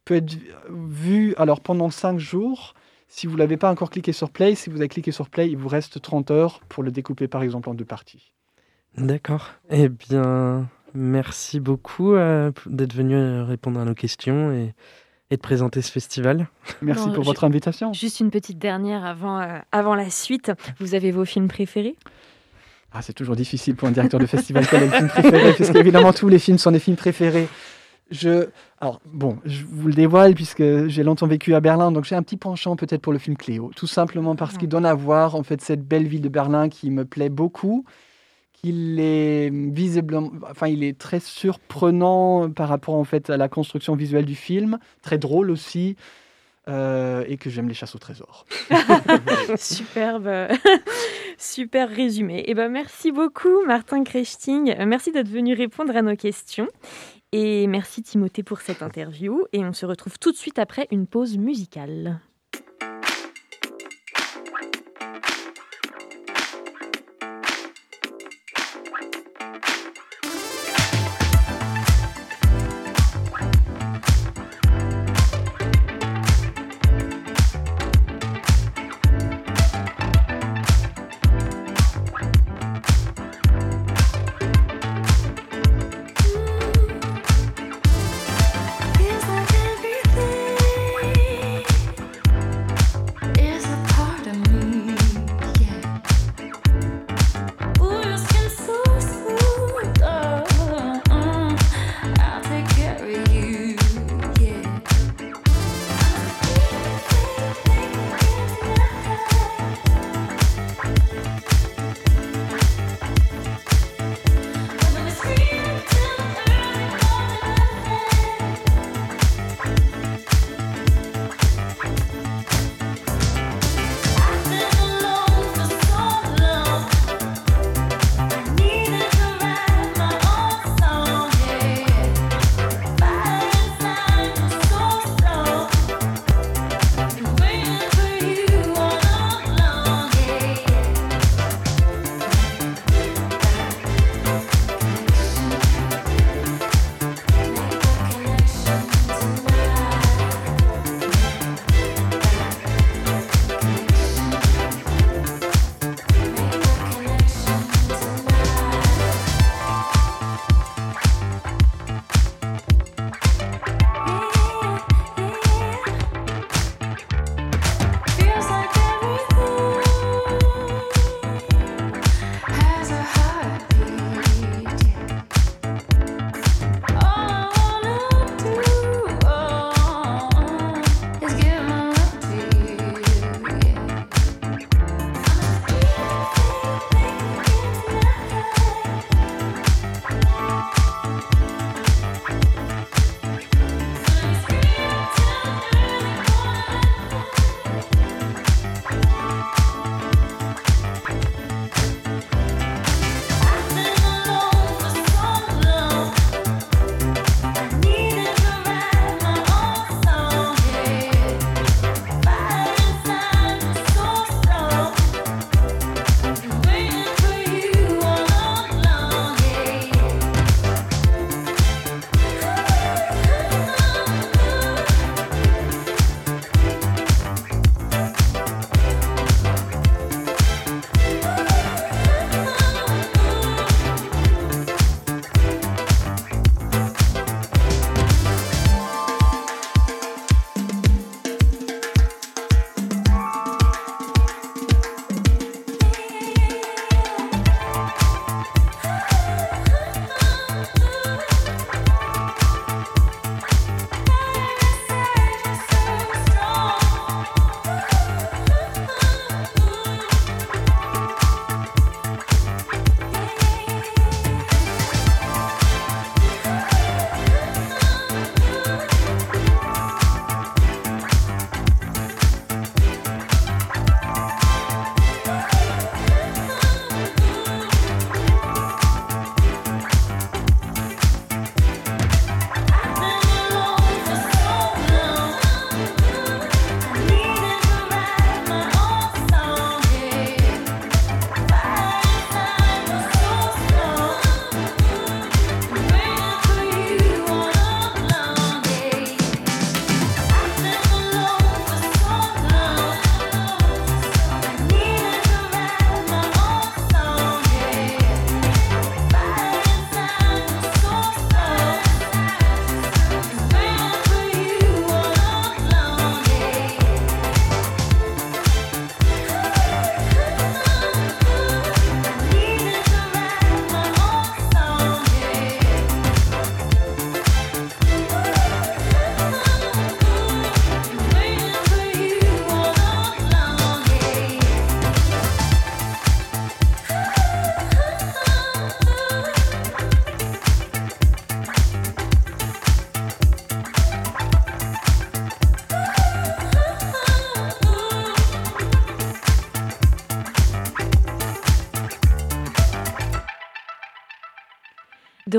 peut 0.06 0.16
être 0.16 0.38
vu 0.70 1.36
alors 1.38 1.60
pendant 1.60 1.90
5 1.90 2.18
jours. 2.18 2.76
Si 3.10 3.28
vous 3.28 3.36
l'avez 3.36 3.58
pas 3.58 3.70
encore 3.70 3.90
cliqué 3.90 4.14
sur 4.14 4.30
Play, 4.30 4.56
si 4.56 4.70
vous 4.70 4.78
avez 4.78 4.88
cliqué 4.88 5.12
sur 5.12 5.30
Play, 5.30 5.50
il 5.50 5.58
vous 5.58 5.68
reste 5.68 6.02
30 6.02 6.32
heures 6.32 6.62
pour 6.70 6.84
le 6.84 6.92
découper 6.92 7.28
par 7.28 7.44
exemple 7.44 7.68
en 7.68 7.74
deux 7.74 7.86
parties. 7.86 8.32
D'accord. 8.98 9.50
Eh 9.70 9.90
bien, 9.90 10.70
merci 10.94 11.60
beaucoup 11.60 12.14
euh, 12.14 12.52
d'être 12.68 12.94
venu 12.94 13.42
répondre 13.42 13.80
à 13.82 13.86
nos 13.86 13.96
questions 13.96 14.54
et 14.54 14.74
et 15.32 15.36
de 15.36 15.42
présenter 15.42 15.82
ce 15.82 15.92
festival. 15.92 16.48
Merci 16.82 17.10
pour 17.12 17.24
votre 17.24 17.44
invitation. 17.44 17.94
Juste 17.94 18.20
une 18.20 18.32
petite 18.32 18.58
dernière 18.58 19.06
avant, 19.06 19.40
euh, 19.40 19.60
avant 19.72 19.96
la 19.96 20.10
suite. 20.10 20.52
Vous 20.80 20.96
avez 20.96 21.12
vos 21.12 21.26
films 21.26 21.48
préférés? 21.48 21.96
Ah, 22.92 23.02
C'est 23.02 23.14
toujours 23.14 23.36
difficile 23.36 23.76
pour 23.76 23.88
un 23.88 23.92
directeur 23.92 24.20
de 24.20 24.26
festival 24.26 24.66
quel 24.68 24.84
est 24.84 24.86
le 24.88 24.92
film 24.92 25.08
préféré, 25.10 25.54
parce 25.54 25.70
qu'évidemment 25.70 26.14
tous 26.14 26.28
les 26.28 26.40
films 26.40 26.58
sont 26.58 26.72
des 26.72 26.80
films 26.80 26.98
préférés. 26.98 27.48
Je, 28.10 28.48
alors 28.82 29.00
bon, 29.06 29.38
je 29.46 29.64
vous 29.70 29.88
le 29.88 29.94
dévoile 29.94 30.34
puisque 30.34 30.88
j'ai 30.88 31.04
longtemps 31.04 31.28
vécu 31.28 31.54
à 31.54 31.60
Berlin, 31.60 31.92
donc 31.92 32.06
j'ai 32.06 32.16
un 32.16 32.24
petit 32.24 32.38
penchant 32.38 32.76
peut-être 32.76 33.02
pour 33.02 33.14
le 33.14 33.20
film 33.20 33.38
Cléo, 33.38 33.70
tout 33.76 33.86
simplement 33.86 34.36
parce 34.36 34.58
qu'il 34.58 34.68
donne 34.68 34.88
à 34.88 34.96
voir 34.96 35.36
en 35.36 35.44
fait 35.44 35.62
cette 35.62 35.88
belle 35.88 36.08
ville 36.08 36.22
de 36.22 36.30
Berlin 36.30 36.70
qui 36.70 36.90
me 36.90 37.06
plaît 37.06 37.30
beaucoup 37.30 37.86
qu'il 38.62 39.00
est 39.00 39.50
visiblement, 39.52 40.32
enfin, 40.50 40.68
il 40.68 40.84
est 40.84 40.98
très 40.98 41.20
surprenant 41.20 42.50
par 42.50 42.70
rapport 42.70 42.96
en 42.96 43.04
fait 43.04 43.30
à 43.30 43.38
la 43.38 43.50
construction 43.50 43.96
visuelle 43.96 44.26
du 44.26 44.36
film, 44.36 44.80
très 45.02 45.18
drôle 45.18 45.52
aussi. 45.52 45.96
Euh, 46.68 47.24
et 47.28 47.38
que 47.38 47.50
j'aime 47.50 47.68
les 47.68 47.74
chasses 47.74 47.96
au 47.96 47.98
trésor. 47.98 48.46
Superbe, 49.58 50.50
super 51.40 51.90
résumé. 51.90 52.42
Et 52.42 52.52
eh 52.52 52.54
ben 52.54 52.70
merci 52.70 53.12
beaucoup 53.12 53.66
Martin 53.66 54.04
Krechting, 54.04 54.76
merci 54.86 55.12
d'être 55.12 55.30
venu 55.30 55.56
répondre 55.56 55.96
à 55.96 56.04
nos 56.04 56.16
questions 56.16 56.68
et 57.32 57.66
merci 57.66 58.04
Timothée 58.04 58.44
pour 58.44 58.62
cette 58.62 58.84
interview 58.84 59.46
et 59.52 59.64
on 59.66 59.74
se 59.74 59.88
retrouve 59.88 60.20
tout 60.20 60.32
de 60.32 60.38
suite 60.38 60.60
après 60.60 60.88
une 60.92 61.08
pause 61.08 61.40
musicale. 61.40 62.20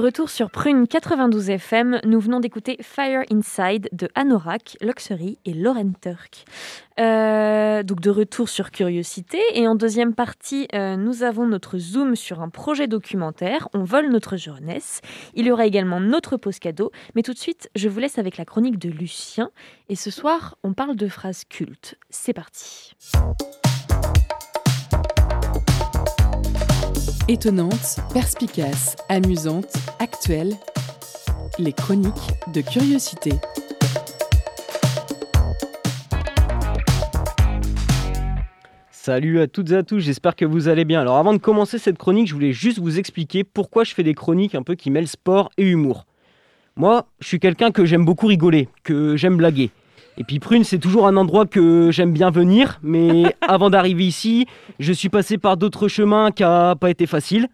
Retour 0.00 0.30
sur 0.30 0.50
Prune 0.50 0.88
92 0.88 1.50
FM, 1.50 2.00
nous 2.04 2.20
venons 2.20 2.40
d'écouter 2.40 2.78
Fire 2.80 3.22
Inside 3.30 3.88
de 3.92 4.08
Anorak, 4.14 4.76
Luxury 4.80 5.38
et 5.44 5.52
Lauren 5.52 5.92
Turk. 6.00 6.44
Euh, 6.98 7.82
donc 7.82 8.00
de 8.00 8.10
retour 8.10 8.48
sur 8.48 8.70
Curiosité 8.70 9.38
et 9.54 9.68
en 9.68 9.74
deuxième 9.74 10.14
partie, 10.14 10.66
euh, 10.74 10.96
nous 10.96 11.22
avons 11.22 11.46
notre 11.46 11.78
zoom 11.78 12.16
sur 12.16 12.40
un 12.40 12.48
projet 12.48 12.88
documentaire, 12.88 13.68
On 13.74 13.84
vole 13.84 14.10
notre 14.10 14.36
jeunesse. 14.36 15.00
Il 15.34 15.46
y 15.46 15.52
aura 15.52 15.66
également 15.66 16.00
notre 16.00 16.36
pause 16.36 16.58
cadeau, 16.58 16.90
mais 17.14 17.22
tout 17.22 17.32
de 17.32 17.38
suite, 17.38 17.70
je 17.76 17.88
vous 17.88 18.00
laisse 18.00 18.18
avec 18.18 18.38
la 18.38 18.44
chronique 18.44 18.78
de 18.78 18.88
Lucien 18.88 19.50
et 19.88 19.96
ce 19.96 20.10
soir, 20.10 20.56
on 20.64 20.72
parle 20.72 20.96
de 20.96 21.08
phrases 21.08 21.44
cultes. 21.44 21.96
C'est 22.08 22.32
parti. 22.32 22.94
Étonnante, 27.30 28.00
perspicace, 28.12 28.96
amusante, 29.08 29.72
actuelle, 30.00 30.52
les 31.60 31.72
chroniques 31.72 32.32
de 32.52 32.60
curiosité. 32.60 33.30
Salut 38.90 39.38
à 39.38 39.46
toutes 39.46 39.70
et 39.70 39.76
à 39.76 39.84
tous, 39.84 40.00
j'espère 40.00 40.34
que 40.34 40.44
vous 40.44 40.66
allez 40.66 40.84
bien. 40.84 41.00
Alors 41.00 41.18
avant 41.18 41.32
de 41.32 41.38
commencer 41.38 41.78
cette 41.78 41.98
chronique, 41.98 42.26
je 42.26 42.34
voulais 42.34 42.52
juste 42.52 42.80
vous 42.80 42.98
expliquer 42.98 43.44
pourquoi 43.44 43.84
je 43.84 43.94
fais 43.94 44.02
des 44.02 44.14
chroniques 44.14 44.56
un 44.56 44.64
peu 44.64 44.74
qui 44.74 44.90
mêlent 44.90 45.06
sport 45.06 45.52
et 45.56 45.62
humour. 45.62 46.06
Moi, 46.74 47.06
je 47.20 47.28
suis 47.28 47.38
quelqu'un 47.38 47.70
que 47.70 47.84
j'aime 47.84 48.04
beaucoup 48.04 48.26
rigoler, 48.26 48.68
que 48.82 49.14
j'aime 49.16 49.36
blaguer. 49.36 49.70
Et 50.20 50.22
puis 50.22 50.38
Prune, 50.38 50.64
c'est 50.64 50.78
toujours 50.78 51.06
un 51.06 51.16
endroit 51.16 51.46
que 51.46 51.90
j'aime 51.90 52.12
bien 52.12 52.28
venir, 52.28 52.78
mais 52.83 53.35
avant 53.48 53.70
d'arriver 53.70 54.06
ici, 54.06 54.44
je 54.78 54.92
suis 54.92 55.09
passé 55.09 55.38
par 55.38 55.56
d'autres 55.56 55.88
chemins 55.88 56.30
qui 56.30 56.42
n'ont 56.42 56.76
pas 56.76 56.90
été 56.90 57.06
faciles. 57.06 57.48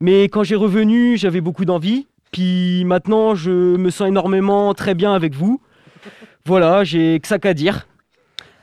Mais 0.00 0.24
quand 0.24 0.42
j'ai 0.42 0.54
revenu, 0.54 1.18
j'avais 1.18 1.42
beaucoup 1.42 1.66
d'envie. 1.66 2.06
Puis 2.30 2.82
maintenant, 2.86 3.34
je 3.34 3.50
me 3.76 3.90
sens 3.90 4.08
énormément 4.08 4.72
très 4.72 4.94
bien 4.94 5.12
avec 5.12 5.34
vous. 5.34 5.60
Voilà, 6.46 6.82
j'ai 6.82 7.20
que 7.20 7.28
ça 7.28 7.38
qu'à 7.38 7.52
dire. 7.52 7.86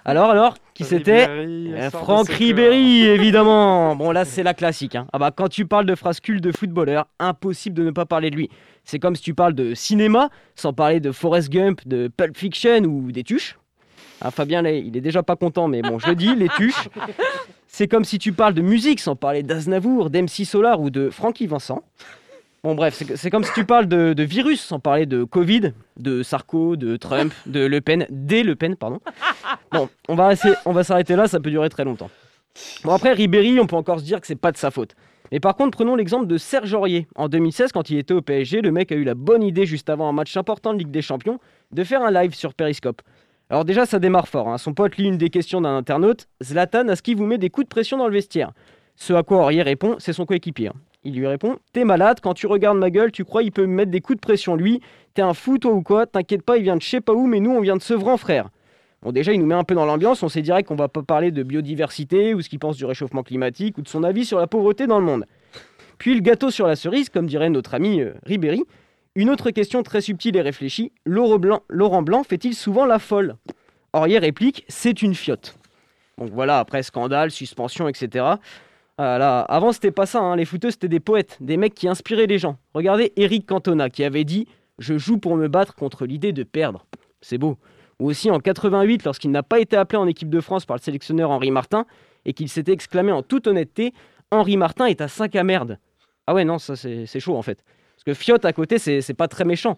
Alors, 0.06 0.32
alors, 0.32 0.56
qui 0.76 0.84
c'était 0.84 1.26
euh, 1.30 1.90
Franck 1.90 2.28
Ribéry, 2.28 3.06
évidemment. 3.06 3.96
Bon, 3.96 4.12
là, 4.12 4.26
c'est 4.26 4.44
la 4.44 4.54
classique. 4.54 4.96
Hein. 4.96 5.08
Ah 5.14 5.20
bah, 5.20 5.32
quand 5.32 5.48
tu 5.48 5.66
parles 5.66 5.86
de 5.86 5.96
cultes 6.20 6.44
de 6.44 6.52
footballeur, 6.52 7.08
impossible 7.18 7.76
de 7.76 7.84
ne 7.84 7.92
pas 7.92 8.06
parler 8.06 8.30
de 8.30 8.36
lui. 8.36 8.50
C'est 8.84 9.00
comme 9.00 9.16
si 9.16 9.22
tu 9.22 9.34
parles 9.34 9.54
de 9.54 9.74
cinéma, 9.74 10.30
sans 10.54 10.74
parler 10.74 11.00
de 11.00 11.14
Forrest 11.14 11.50
Gump, 11.50 11.80
de 11.86 12.10
Pulp 12.10 12.38
Fiction 12.38 12.84
ou 12.84 13.14
des 13.14 13.24
tuches. 13.24 13.58
Ah, 14.20 14.32
Fabien, 14.32 14.62
là, 14.62 14.72
il 14.72 14.96
est 14.98 15.02
déjà 15.02 15.24
pas 15.24 15.38
content, 15.38 15.70
mais 15.70 15.82
bon, 15.82 15.98
je 15.98 16.10
le 16.10 16.16
dis, 16.16 16.36
les 16.36 16.50
tuches. 16.50 16.90
C'est 17.68 17.88
comme 17.88 18.04
si 18.04 18.20
tu 18.20 18.34
parles 18.34 18.54
de 18.54 18.62
musique, 18.62 19.00
sans 19.00 19.16
parler 19.16 19.44
d'Aznavour, 19.44 20.10
d'MC 20.10 20.46
Solar 20.46 20.82
ou 20.82 20.90
de 20.90 21.10
Frankie 21.10 21.48
Vincent. 21.48 21.84
Bon, 22.66 22.74
bref, 22.74 23.04
c'est 23.14 23.30
comme 23.30 23.44
si 23.44 23.54
tu 23.54 23.64
parles 23.64 23.86
de, 23.86 24.24
virus, 24.24 24.60
sans 24.60 24.80
parler 24.80 25.06
de 25.06 25.24
Covid, 25.24 25.74
de 25.98 26.24
Sarko, 26.24 26.76
de 26.76 26.98
Trump, 26.98 27.32
de 27.46 27.64
Le 27.64 27.80
Pen, 27.80 28.08
des 28.10 28.42
Le 28.42 28.56
Pen, 28.56 28.76
pardon. 28.76 29.00
Bon, 29.72 29.88
on 30.08 30.16
va, 30.16 30.36
s'arrêter 30.84 31.16
là, 31.16 31.28
ça 31.28 31.40
peut 31.40 31.52
durer 31.52 31.70
très 31.70 31.84
longtemps. 31.84 32.10
Bon, 32.84 32.92
après, 32.92 33.14
Ribéry, 33.14 33.60
on 33.60 33.68
peut 33.68 33.76
encore 33.76 34.00
se 34.00 34.04
dire 34.04 34.20
que 34.20 34.26
c'est 34.26 34.36
pas 34.36 34.52
de 34.52 34.58
sa 34.58 34.72
faute. 34.72 34.96
Mais 35.32 35.40
par 35.40 35.56
contre, 35.56 35.78
prenons 35.78 35.96
l'exemple 35.96 36.26
de 36.26 36.40
Serge 36.40 36.74
Aurier. 36.74 37.06
En 37.14 37.30
2016, 37.30 37.72
quand 37.72 37.92
il 37.92 38.00
était 38.00 38.16
au 38.16 38.24
PSG, 38.24 38.62
le 38.62 38.72
mec 38.72 38.92
a 38.92 38.96
eu 38.96 39.04
la 39.04 39.14
bonne 39.14 39.44
idée, 39.44 39.68
juste 39.68 39.92
avant 39.92 40.10
un 40.10 40.14
match 40.14 40.36
important 40.36 40.74
de 40.74 40.80
Ligue 40.80 40.90
des 40.90 41.04
Champions, 41.04 41.40
de 41.72 41.84
faire 41.84 42.02
un 42.02 42.10
live 42.10 42.34
sur 42.34 42.56
Periscope. 42.56 43.04
Alors 43.52 43.66
déjà, 43.66 43.86
ça 43.86 44.00
démarre 44.00 44.28
fort. 44.28 44.48
Hein. 44.48 44.58
Son 44.58 44.74
pote 44.74 44.98
lit 44.98 45.06
une 45.06 45.20
des 45.20 45.30
questions 45.30 45.62
d'un 45.62 45.78
internaute. 45.78 46.28
Zlatan, 46.42 46.88
est-ce 46.88 47.04
qu'il 47.04 47.16
vous 47.16 47.28
met 47.28 47.38
des 47.38 47.52
coups 47.52 47.66
de 47.66 47.70
pression 47.70 48.00
dans 48.00 48.08
le 48.08 48.14
vestiaire? 48.14 48.54
Ce 48.96 49.14
à 49.14 49.22
quoi 49.22 49.44
Aurier 49.44 49.62
répond, 49.62 49.98
c'est 50.00 50.14
son 50.14 50.26
coéquipier. 50.26 50.72
Il 51.06 51.14
lui 51.14 51.28
répond 51.28 51.58
T'es 51.72 51.86
malade, 51.86 52.20
quand 52.22 52.34
tu 52.34 52.48
regardes 52.48 52.78
ma 52.78 52.90
gueule, 52.90 53.12
tu 53.12 53.24
crois 53.24 53.44
il 53.44 53.52
peut 53.52 53.66
me 53.66 53.74
mettre 53.74 53.92
des 53.92 54.02
coups 54.02 54.18
de 54.18 54.22
pression 54.22 54.56
lui 54.56 54.82
T'es 55.14 55.22
un 55.22 55.34
fou 55.34 55.58
toi 55.58 55.72
ou 55.72 55.82
quoi 55.82 56.08
T'inquiète 56.08 56.42
pas, 56.42 56.58
il 56.58 56.64
vient 56.64 56.76
de 56.76 56.82
je 56.82 56.90
sais 56.90 57.02
pas 57.02 57.14
où, 57.14 57.28
mais 57.28 57.40
nous 57.40 57.52
on 57.52 57.62
vient 57.62 57.78
de 57.78 57.82
Sevran, 57.82 58.18
frère. 58.18 58.50
Bon, 59.06 59.12
déjà, 59.12 59.32
il 59.34 59.40
nous 59.40 59.46
met 59.46 59.56
un 59.56 59.64
peu 59.64 59.76
dans 59.76 59.86
l'ambiance. 59.86 60.24
On 60.24 60.30
sait 60.30 60.42
direct 60.42 60.68
qu'on 60.68 60.76
va 60.76 60.88
pas 60.88 61.04
parler 61.04 61.30
de 61.30 61.44
biodiversité 61.44 62.34
ou 62.34 62.42
ce 62.42 62.50
qu'il 62.50 62.58
pense 62.58 62.76
du 62.76 62.86
réchauffement 62.86 63.22
climatique 63.22 63.78
ou 63.78 63.84
de 63.84 63.88
son 63.88 64.04
avis 64.04 64.26
sur 64.26 64.40
la 64.40 64.48
pauvreté 64.48 64.88
dans 64.88 64.98
le 64.98 65.06
monde. 65.06 65.26
Puis 66.00 66.16
le 66.16 66.22
gâteau 66.22 66.50
sur 66.50 66.66
la 66.66 66.76
cerise, 66.76 67.10
comme 67.10 67.28
dirait 67.28 67.52
notre 67.52 67.76
ami 67.76 68.02
euh, 68.02 68.14
Ribéry. 68.24 68.64
Une 69.14 69.30
autre 69.30 69.52
question 69.52 69.84
très 69.84 70.02
subtile 70.02 70.36
et 70.36 70.42
réfléchie 70.42 70.92
Laurent 71.06 71.38
Blanc, 71.38 71.62
Laurent 71.70 72.02
Blanc 72.02 72.24
fait-il 72.24 72.56
souvent 72.56 72.86
la 72.86 72.98
folle? 72.98 73.36
Aurier 73.94 74.18
réplique 74.18 74.66
C'est 74.68 75.04
une 75.04 75.14
fiotte. 75.14 75.56
Donc 76.18 76.32
voilà, 76.32 76.58
après 76.60 76.82
scandale, 76.82 77.30
suspension, 77.30 77.88
etc. 77.88 78.26
Voilà. 78.98 79.42
Avant, 79.42 79.72
c'était 79.72 79.92
pas 79.92 80.06
ça. 80.06 80.20
Hein. 80.20 80.36
Les 80.36 80.46
footeux, 80.46 80.72
c'était 80.72 80.88
des 80.88 81.00
poètes, 81.00 81.38
des 81.42 81.58
mecs 81.58 81.76
qui 81.76 81.88
inspiraient 81.88 82.28
les 82.28 82.40
gens. 82.40 82.58
Regardez 82.74 83.12
Eric 83.18 83.46
Cantona 83.46 83.90
qui 83.90 84.04
avait 84.04 84.24
dit 84.24 84.48
Je 84.80 84.98
joue 84.98 85.18
pour 85.18 85.36
me 85.36 85.48
battre 85.48 85.76
contre 85.76 86.06
l'idée 86.06 86.32
de 86.32 86.44
perdre. 86.44 86.86
C'est 87.22 87.38
beau. 87.38 87.58
Ou 88.00 88.10
aussi 88.10 88.30
en 88.30 88.40
88, 88.40 89.06
lorsqu'il 89.06 89.32
n'a 89.32 89.44
pas 89.44 89.60
été 89.60 89.78
appelé 89.78 89.98
en 89.98 90.08
équipe 90.08 90.30
de 90.30 90.42
France 90.42 90.66
par 90.66 90.78
le 90.78 90.82
sélectionneur 90.82 91.32
Henri 91.32 91.52
Martin 91.52 91.86
et 92.26 92.34
qu'il 92.34 92.50
s'était 92.50 92.74
exclamé 92.74 93.12
en 93.12 93.22
toute 93.22 93.48
honnêteté 93.48 93.94
Henri 94.32 94.58
Martin 94.58 94.88
est 94.88 95.02
à 95.02 95.08
5 95.08 95.36
à 95.36 95.44
merde. 95.44 95.80
Ah 96.28 96.34
ouais, 96.34 96.44
non, 96.44 96.58
ça 96.58 96.76
c'est 96.76 97.20
chaud 97.20 97.36
en 97.36 97.42
fait. 97.42 97.64
Parce 97.96 98.04
que 98.06 98.14
fiotte 98.14 98.46
à 98.46 98.54
côté, 98.54 98.80
c'est 98.80 99.14
pas 99.14 99.28
très 99.28 99.46
méchant. 99.46 99.78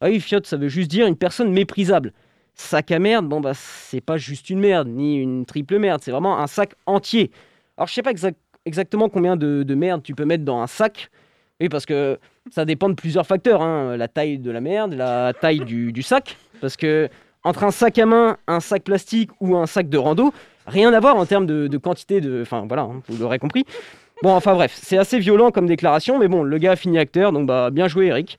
Ah 0.00 0.08
oui, 0.08 0.20
fiotte, 0.20 0.46
ça 0.46 0.56
veut 0.56 0.68
juste 0.68 0.90
dire 0.90 1.06
une 1.06 1.16
personne 1.16 1.50
méprisable. 1.50 2.12
Sac 2.54 2.90
à 2.90 2.98
merde, 2.98 3.28
bon 3.28 3.40
bah 3.40 3.52
c'est 3.54 4.00
pas 4.00 4.16
juste 4.16 4.48
une 4.50 4.60
merde, 4.60 4.88
ni 4.88 5.16
une 5.16 5.44
triple 5.44 5.78
merde, 5.78 6.00
c'est 6.02 6.10
vraiment 6.10 6.38
un 6.38 6.46
sac 6.46 6.74
entier. 6.86 7.30
Alors 7.76 7.88
je 7.88 7.94
sais 7.94 8.02
pas 8.02 8.10
exactement 8.10 8.45
combien 9.12 9.36
de, 9.36 9.74
merde 9.74 10.02
tu 10.02 10.14
peux 10.14 10.24
mettre 10.24 10.44
dans 10.44 10.60
un 10.60 10.66
sac. 10.66 11.10
Oui, 11.60 11.68
parce 11.68 11.86
que 11.86 12.18
ça 12.50 12.64
dépend 12.64 12.88
de 12.88 12.94
plusieurs 12.94 13.26
facteurs. 13.26 13.62
Hein. 13.62 13.96
La 13.96 14.08
taille 14.08 14.38
de 14.38 14.50
la 14.50 14.60
merde, 14.60 14.92
la 14.94 15.32
taille 15.32 15.60
du, 15.60 15.92
du 15.92 16.02
sac. 16.02 16.36
Parce 16.60 16.76
que 16.76 17.08
entre 17.44 17.64
un 17.64 17.70
sac 17.70 17.98
à 17.98 18.06
main, 18.06 18.36
un 18.46 18.60
sac 18.60 18.82
plastique 18.82 19.30
ou 19.40 19.56
un 19.56 19.66
sac 19.66 19.88
de 19.88 19.98
rando, 19.98 20.32
rien 20.66 20.92
à 20.92 21.00
voir 21.00 21.16
en 21.16 21.26
termes 21.26 21.46
de, 21.46 21.78
quantité 21.78 22.20
de. 22.20 22.42
Enfin 22.42 22.64
voilà, 22.66 22.82
hein, 22.82 23.02
vous 23.08 23.18
l'aurez 23.18 23.38
compris. 23.38 23.64
Bon, 24.22 24.30
enfin 24.34 24.54
bref, 24.54 24.76
c'est 24.82 24.98
assez 24.98 25.18
violent 25.18 25.50
comme 25.50 25.66
déclaration, 25.66 26.18
mais 26.18 26.26
bon, 26.26 26.42
le 26.42 26.58
gars 26.58 26.72
a 26.72 26.76
fini 26.76 26.98
acteur, 26.98 27.32
donc 27.32 27.46
bah 27.46 27.70
bien 27.70 27.86
joué 27.86 28.06
Eric. 28.06 28.38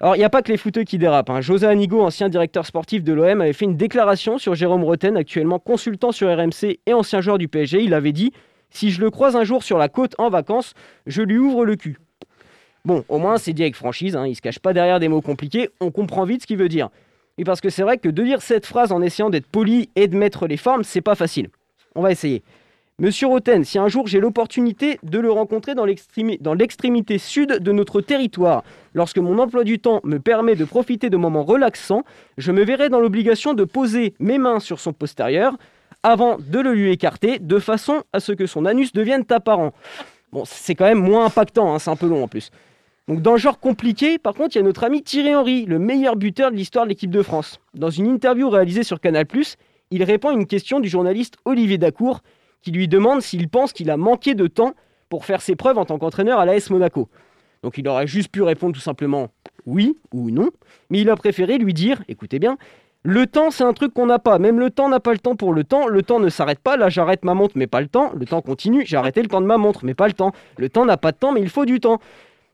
Alors, 0.00 0.14
il 0.14 0.18
n'y 0.18 0.24
a 0.24 0.30
pas 0.30 0.42
que 0.42 0.52
les 0.52 0.58
footeux 0.58 0.84
qui 0.84 0.98
dérapent. 0.98 1.30
Hein. 1.30 1.40
José 1.40 1.66
Anigo, 1.66 2.00
ancien 2.00 2.28
directeur 2.28 2.66
sportif 2.66 3.02
de 3.02 3.12
l'OM, 3.12 3.40
avait 3.40 3.52
fait 3.52 3.64
une 3.64 3.76
déclaration 3.76 4.38
sur 4.38 4.54
Jérôme 4.54 4.84
Roten, 4.84 5.16
actuellement 5.16 5.58
consultant 5.58 6.12
sur 6.12 6.28
RMC 6.28 6.78
et 6.86 6.94
ancien 6.94 7.20
joueur 7.20 7.38
du 7.38 7.48
PSG. 7.48 7.82
Il 7.82 7.94
avait 7.94 8.12
dit 8.12 8.32
Si 8.70 8.90
je 8.90 9.00
le 9.00 9.10
croise 9.10 9.36
un 9.36 9.44
jour 9.44 9.62
sur 9.62 9.78
la 9.78 9.88
côte 9.88 10.14
en 10.18 10.30
vacances, 10.30 10.74
je 11.06 11.22
lui 11.22 11.38
ouvre 11.38 11.64
le 11.64 11.76
cul. 11.76 11.98
Bon, 12.84 13.04
au 13.08 13.18
moins, 13.18 13.38
c'est 13.38 13.52
dit 13.52 13.62
avec 13.62 13.74
franchise, 13.74 14.16
hein. 14.16 14.26
il 14.26 14.30
ne 14.30 14.34
se 14.34 14.40
cache 14.40 14.58
pas 14.60 14.72
derrière 14.72 15.00
des 15.00 15.08
mots 15.08 15.20
compliqués, 15.20 15.68
on 15.80 15.90
comprend 15.90 16.24
vite 16.24 16.42
ce 16.42 16.46
qu'il 16.46 16.56
veut 16.56 16.68
dire. 16.68 16.88
Et 17.36 17.44
parce 17.44 17.60
que 17.60 17.70
c'est 17.70 17.82
vrai 17.82 17.98
que 17.98 18.08
de 18.08 18.22
dire 18.22 18.42
cette 18.42 18.66
phrase 18.66 18.92
en 18.92 19.02
essayant 19.02 19.30
d'être 19.30 19.46
poli 19.46 19.90
et 19.96 20.08
de 20.08 20.16
mettre 20.16 20.46
les 20.46 20.56
formes, 20.56 20.84
c'est 20.84 21.00
pas 21.00 21.14
facile. 21.14 21.48
On 21.94 22.02
va 22.02 22.10
essayer. 22.10 22.42
Monsieur 23.00 23.28
Roten, 23.28 23.62
si 23.62 23.78
un 23.78 23.86
jour 23.86 24.08
j'ai 24.08 24.18
l'opportunité 24.18 24.98
de 25.04 25.20
le 25.20 25.30
rencontrer 25.30 25.76
dans 25.76 25.84
l'extrémité 25.84 27.18
sud 27.18 27.58
de 27.60 27.70
notre 27.70 28.00
territoire, 28.00 28.64
lorsque 28.92 29.18
mon 29.18 29.38
emploi 29.38 29.62
du 29.62 29.78
temps 29.78 30.00
me 30.02 30.18
permet 30.18 30.56
de 30.56 30.64
profiter 30.64 31.08
de 31.08 31.16
moments 31.16 31.44
relaxants, 31.44 32.02
je 32.38 32.50
me 32.50 32.64
verrai 32.64 32.88
dans 32.88 32.98
l'obligation 32.98 33.54
de 33.54 33.62
poser 33.62 34.14
mes 34.18 34.38
mains 34.38 34.58
sur 34.58 34.80
son 34.80 34.92
postérieur 34.92 35.56
avant 36.02 36.36
de 36.38 36.58
le 36.58 36.72
lui 36.72 36.90
écarter, 36.90 37.38
de 37.38 37.58
façon 37.58 38.02
à 38.12 38.20
ce 38.20 38.32
que 38.32 38.46
son 38.46 38.64
anus 38.64 38.92
devienne 38.92 39.24
apparent. 39.30 39.72
Bon, 40.32 40.44
c'est 40.44 40.74
quand 40.74 40.84
même 40.84 41.02
moins 41.02 41.26
impactant, 41.26 41.74
hein, 41.74 41.78
c'est 41.78 41.90
un 41.90 41.96
peu 41.96 42.06
long 42.06 42.22
en 42.22 42.28
plus. 42.28 42.50
Donc 43.08 43.22
dans 43.22 43.32
le 43.32 43.38
genre 43.38 43.58
compliqué, 43.58 44.18
par 44.18 44.34
contre, 44.34 44.54
il 44.54 44.58
y 44.58 44.60
a 44.60 44.64
notre 44.64 44.84
ami 44.84 45.02
Thierry 45.02 45.34
Henry, 45.34 45.64
le 45.64 45.78
meilleur 45.78 46.16
buteur 46.16 46.50
de 46.50 46.56
l'histoire 46.56 46.84
de 46.84 46.90
l'équipe 46.90 47.10
de 47.10 47.22
France. 47.22 47.58
Dans 47.74 47.90
une 47.90 48.06
interview 48.06 48.50
réalisée 48.50 48.82
sur 48.82 49.00
Canal+, 49.00 49.26
il 49.90 50.04
répond 50.04 50.28
à 50.28 50.32
une 50.34 50.46
question 50.46 50.80
du 50.80 50.88
journaliste 50.88 51.36
Olivier 51.46 51.78
Dacour, 51.78 52.20
qui 52.60 52.70
lui 52.70 52.86
demande 52.86 53.22
s'il 53.22 53.48
pense 53.48 53.72
qu'il 53.72 53.90
a 53.90 53.96
manqué 53.96 54.34
de 54.34 54.46
temps 54.46 54.74
pour 55.08 55.24
faire 55.24 55.40
ses 55.40 55.56
preuves 55.56 55.78
en 55.78 55.86
tant 55.86 55.98
qu'entraîneur 55.98 56.38
à 56.38 56.44
l'AS 56.44 56.68
Monaco. 56.68 57.08
Donc 57.62 57.78
il 57.78 57.88
aurait 57.88 58.06
juste 58.06 58.30
pu 58.30 58.42
répondre 58.42 58.74
tout 58.74 58.80
simplement 58.80 59.28
oui 59.64 59.96
ou 60.12 60.30
non, 60.30 60.50
mais 60.90 61.00
il 61.00 61.08
a 61.08 61.16
préféré 61.16 61.56
lui 61.56 61.72
dire, 61.72 62.02
écoutez 62.08 62.38
bien, 62.38 62.58
le 63.10 63.26
temps 63.26 63.50
c'est 63.50 63.64
un 63.64 63.72
truc 63.72 63.94
qu'on 63.94 64.04
n'a 64.04 64.18
pas, 64.18 64.38
même 64.38 64.60
le 64.60 64.68
temps 64.68 64.90
n'a 64.90 65.00
pas 65.00 65.12
le 65.12 65.18
temps 65.18 65.34
pour 65.34 65.54
le 65.54 65.64
temps, 65.64 65.88
le 65.88 66.02
temps 66.02 66.20
ne 66.20 66.28
s'arrête 66.28 66.58
pas, 66.58 66.76
là 66.76 66.90
j'arrête 66.90 67.24
ma 67.24 67.32
montre 67.32 67.54
mais 67.56 67.66
pas 67.66 67.80
le 67.80 67.88
temps, 67.88 68.12
le 68.14 68.26
temps 68.26 68.42
continue, 68.42 68.84
j'ai 68.84 68.98
arrêté 68.98 69.22
le 69.22 69.28
temps 69.28 69.40
de 69.40 69.46
ma 69.46 69.56
montre 69.56 69.86
mais 69.86 69.94
pas 69.94 70.08
le 70.08 70.12
temps, 70.12 70.32
le 70.58 70.68
temps 70.68 70.84
n'a 70.84 70.98
pas 70.98 71.12
de 71.12 71.16
temps 71.16 71.32
mais 71.32 71.40
il 71.40 71.48
faut 71.48 71.64
du 71.64 71.80
temps. 71.80 72.00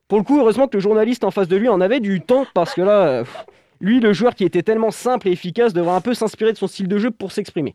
Pour 0.06 0.18
le 0.18 0.22
coup, 0.22 0.38
heureusement 0.38 0.68
que 0.68 0.76
le 0.76 0.80
journaliste 0.80 1.24
en 1.24 1.32
face 1.32 1.48
de 1.48 1.56
lui 1.56 1.68
en 1.68 1.80
avait 1.80 1.98
du 1.98 2.20
temps, 2.20 2.46
parce 2.54 2.72
que 2.72 2.82
là, 2.82 3.24
lui, 3.80 3.98
le 3.98 4.12
joueur 4.12 4.36
qui 4.36 4.44
était 4.44 4.62
tellement 4.62 4.92
simple 4.92 5.26
et 5.26 5.32
efficace, 5.32 5.72
devrait 5.72 5.96
un 5.96 6.00
peu 6.00 6.14
s'inspirer 6.14 6.52
de 6.52 6.58
son 6.58 6.68
style 6.68 6.86
de 6.86 6.98
jeu 6.98 7.10
pour 7.10 7.32
s'exprimer. 7.32 7.74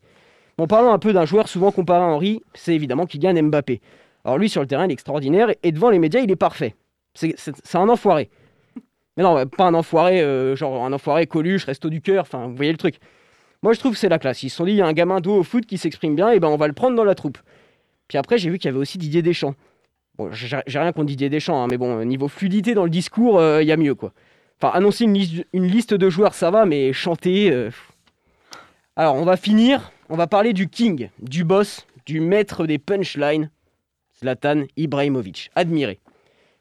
Bon, 0.57 0.65
parlons 0.65 0.93
un 0.93 0.99
peu 0.99 1.11
d'un 1.11 1.25
joueur 1.25 1.49
souvent 1.49 1.71
comparé 1.71 2.01
à 2.01 2.07
Henry, 2.07 2.43
c'est 2.53 2.73
évidemment 2.73 3.07
Kylian 3.07 3.43
Mbappé. 3.43 3.81
Alors 4.23 4.37
lui, 4.37 4.47
sur 4.47 4.61
le 4.61 4.67
terrain, 4.67 4.85
il 4.85 4.91
est 4.91 4.93
extraordinaire, 4.93 5.49
et 5.63 5.71
devant 5.73 5.89
les 5.89 5.99
médias, 5.99 6.21
il 6.21 6.31
est 6.31 6.37
parfait. 6.37 6.75
C'est 7.13 7.75
un 7.75 7.89
enfoiré. 7.89 8.29
Mais 9.19 9.25
non, 9.25 9.45
pas 9.47 9.65
un 9.65 9.73
enfoiré, 9.73 10.21
euh, 10.21 10.55
genre 10.55 10.86
un 10.86 10.93
enfoiré 10.93 11.27
coluche, 11.27 11.65
resto 11.65 11.89
du 11.89 11.99
cœur, 11.99 12.21
enfin, 12.21 12.47
vous 12.47 12.55
voyez 12.55 12.71
le 12.71 12.77
truc. 12.77 12.99
Moi, 13.62 13.73
je 13.73 13.79
trouve 13.79 13.91
que 13.91 13.97
c'est 13.97 14.08
la 14.08 14.17
classe. 14.17 14.43
Ils 14.43 14.49
se 14.49 14.55
sont 14.55 14.63
dit, 14.63 14.71
il 14.71 14.77
y 14.77 14.82
a 14.82 14.86
un 14.86 14.93
gamin 14.93 15.19
d'eau 15.19 15.39
au 15.39 15.43
foot 15.43 15.65
qui 15.65 15.77
s'exprime 15.77 16.15
bien, 16.15 16.32
et 16.32 16.39
ben 16.39 16.47
on 16.47 16.55
va 16.55 16.67
le 16.67 16.73
prendre 16.73 16.95
dans 16.95 17.03
la 17.03 17.15
troupe. 17.15 17.38
Puis 18.08 18.17
après, 18.17 18.38
j'ai 18.38 18.49
vu 18.49 18.60
qu'il 18.60 18.69
y 18.69 18.71
avait 18.71 18.79
aussi 18.79 18.97
Didier 18.97 19.21
Deschamps. 19.21 19.55
Bon, 20.17 20.32
j'ai 20.32 20.55
rien 20.79 20.93
contre 20.93 21.08
Didier 21.08 21.27
Deschamps, 21.27 21.62
hein, 21.62 21.67
mais 21.69 21.75
bon, 21.75 22.05
niveau 22.05 22.29
fluidité 22.29 22.73
dans 22.73 22.86
le 22.86 22.89
discours, 22.89 23.43
il 23.60 23.67
y 23.67 23.73
a 23.73 23.75
mieux, 23.75 23.93
quoi. 23.93 24.13
Enfin, 24.62 24.73
annoncer 24.73 25.03
une 25.03 25.13
liste, 25.67 25.93
de 25.93 26.10
joueurs, 26.10 26.34
ça 26.34 26.49
va, 26.49 26.65
mais 26.65 26.93
chanter... 26.93 27.51
euh. 27.51 27.71
Alors, 28.95 29.15
on 29.15 29.25
va 29.25 29.36
finir, 29.36 29.91
on 30.08 30.15
va 30.15 30.27
parler 30.27 30.53
du 30.53 30.69
king, 30.69 31.10
du 31.21 31.43
boss, 31.43 31.86
du 32.05 32.21
maître 32.21 32.65
des 32.65 32.77
punchlines, 32.77 33.51
Zlatan 34.21 34.63
Ibrahimovic. 34.77 35.51
Admiré. 35.55 35.99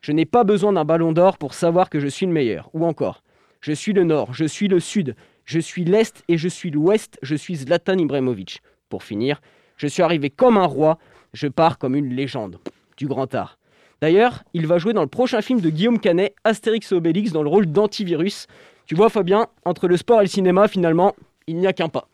Je 0.00 0.12
n'ai 0.12 0.26
pas 0.26 0.44
besoin 0.44 0.72
d'un 0.72 0.84
ballon 0.84 1.12
d'or 1.12 1.38
pour 1.38 1.54
savoir 1.54 1.90
que 1.90 2.00
je 2.00 2.08
suis 2.08 2.26
le 2.26 2.32
meilleur. 2.32 2.70
Ou 2.72 2.86
encore, 2.86 3.22
je 3.60 3.72
suis 3.72 3.92
le 3.92 4.04
nord, 4.04 4.32
je 4.32 4.44
suis 4.44 4.68
le 4.68 4.80
sud, 4.80 5.16
je 5.44 5.58
suis 5.58 5.84
l'est 5.84 6.22
et 6.28 6.38
je 6.38 6.48
suis 6.48 6.70
l'ouest, 6.70 7.18
je 7.22 7.34
suis 7.34 7.56
Zlatan 7.56 7.98
Ibrahimovic. 7.98 8.62
Pour 8.88 9.02
finir, 9.02 9.40
je 9.76 9.86
suis 9.86 10.02
arrivé 10.02 10.30
comme 10.30 10.56
un 10.56 10.66
roi, 10.66 10.98
je 11.32 11.48
pars 11.48 11.78
comme 11.78 11.94
une 11.94 12.14
légende. 12.14 12.58
Du 12.96 13.06
grand 13.06 13.34
art. 13.34 13.58
D'ailleurs, 14.00 14.44
il 14.54 14.66
va 14.66 14.78
jouer 14.78 14.92
dans 14.92 15.02
le 15.02 15.08
prochain 15.08 15.40
film 15.40 15.60
de 15.60 15.70
Guillaume 15.70 15.98
Canet, 15.98 16.34
Astérix 16.44 16.92
et 16.92 16.94
Obélix, 16.94 17.32
dans 17.32 17.42
le 17.42 17.48
rôle 17.48 17.66
d'antivirus. 17.66 18.46
Tu 18.86 18.94
vois, 18.94 19.10
Fabien, 19.10 19.48
entre 19.64 19.88
le 19.88 19.96
sport 19.96 20.20
et 20.20 20.24
le 20.24 20.28
cinéma, 20.28 20.68
finalement, 20.68 21.14
il 21.46 21.56
n'y 21.56 21.66
a 21.66 21.72
qu'un 21.72 21.88
pas. 21.88 22.08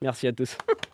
Merci 0.00 0.26
à 0.28 0.32
tous. 0.32 0.56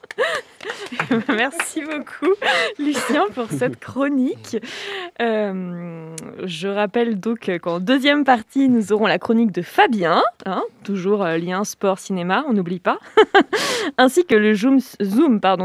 Merci 1.28 1.82
beaucoup, 1.82 2.32
Lucien, 2.78 3.26
pour 3.34 3.50
cette 3.50 3.78
chronique. 3.78 4.56
Euh, 5.20 6.14
je 6.44 6.68
rappelle 6.68 7.18
donc 7.18 7.50
qu'en 7.60 7.80
deuxième 7.80 8.24
partie, 8.24 8.68
nous 8.68 8.92
aurons 8.92 9.06
la 9.06 9.18
chronique 9.18 9.52
de 9.52 9.62
Fabien, 9.62 10.22
hein, 10.46 10.62
toujours 10.84 11.24
euh, 11.24 11.38
lien 11.38 11.64
sport-cinéma, 11.64 12.44
on 12.48 12.52
n'oublie 12.52 12.80
pas, 12.80 12.98
ainsi 13.98 14.24
que 14.24 14.34
le 14.34 14.54
zoom, 14.54 14.80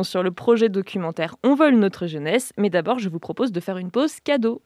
sur 0.04 0.24
le 0.24 0.32
projet 0.32 0.70
documentaire 0.70 1.36
On 1.44 1.56
vole 1.56 1.76
notre 1.76 2.08
jeunesse. 2.08 2.52
Mais 2.58 2.70
d'abord, 2.70 3.00
je 3.00 3.10
vous 3.10 3.20
propose 3.20 3.52
de 3.52 3.60
faire 3.60 3.78
une 3.78 3.92
pause 3.92 4.20
cadeau. 4.24 4.62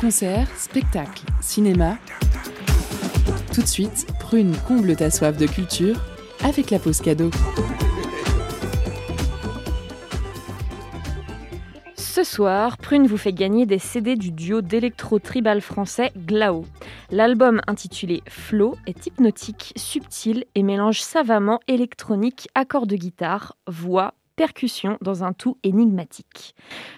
Concerts, 0.00 0.48
spectacles, 0.56 1.24
cinéma. 1.40 1.98
Tout 3.52 3.62
de 3.62 3.66
suite, 3.66 4.06
Prune 4.20 4.54
comble 4.66 4.94
ta 4.94 5.10
soif 5.10 5.36
de 5.36 5.46
culture 5.46 5.96
avec 6.44 6.70
la 6.70 6.78
pause 6.78 7.00
cadeau. 7.00 7.30
Ce 12.18 12.24
soir, 12.24 12.78
Prune 12.78 13.06
vous 13.06 13.16
fait 13.16 13.32
gagner 13.32 13.64
des 13.64 13.78
CD 13.78 14.16
du 14.16 14.32
duo 14.32 14.60
d'électro-tribal 14.60 15.60
français 15.60 16.10
Glao. 16.16 16.64
L'album 17.12 17.60
intitulé 17.68 18.24
Flow 18.28 18.74
est 18.86 19.06
hypnotique, 19.06 19.72
subtil 19.76 20.44
et 20.56 20.64
mélange 20.64 21.00
savamment 21.00 21.60
électronique, 21.68 22.48
accords 22.56 22.88
de 22.88 22.96
guitare, 22.96 23.56
voix, 23.68 24.14
percussion 24.34 24.98
dans 25.00 25.22
un 25.22 25.32
tout 25.32 25.58
énigmatique. 25.62 26.56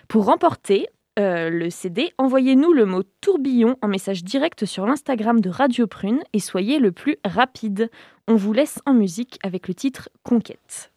Pour 0.09 0.24
remporter 0.24 0.88
euh, 1.20 1.50
le 1.50 1.70
CD, 1.70 2.12
envoyez-nous 2.18 2.72
le 2.72 2.87
mot 2.87 3.02
tourbillon 3.20 3.76
en 3.83 3.88
message 3.88 4.24
direct 4.24 4.64
sur 4.64 4.87
l'Instagram 4.87 5.40
de 5.40 5.50
Radio 5.50 5.87
Prune 5.87 6.22
et 6.33 6.40
soyez 6.40 6.78
le 6.78 6.92
plus 6.92 7.16
rapide. 7.24 7.90
On 8.26 8.35
vous 8.35 8.52
laisse 8.52 8.80
en 8.87 8.94
musique 8.94 9.38
avec 9.42 9.68
le 9.68 9.74
titre 9.74 10.09
Conquête. 10.22 10.90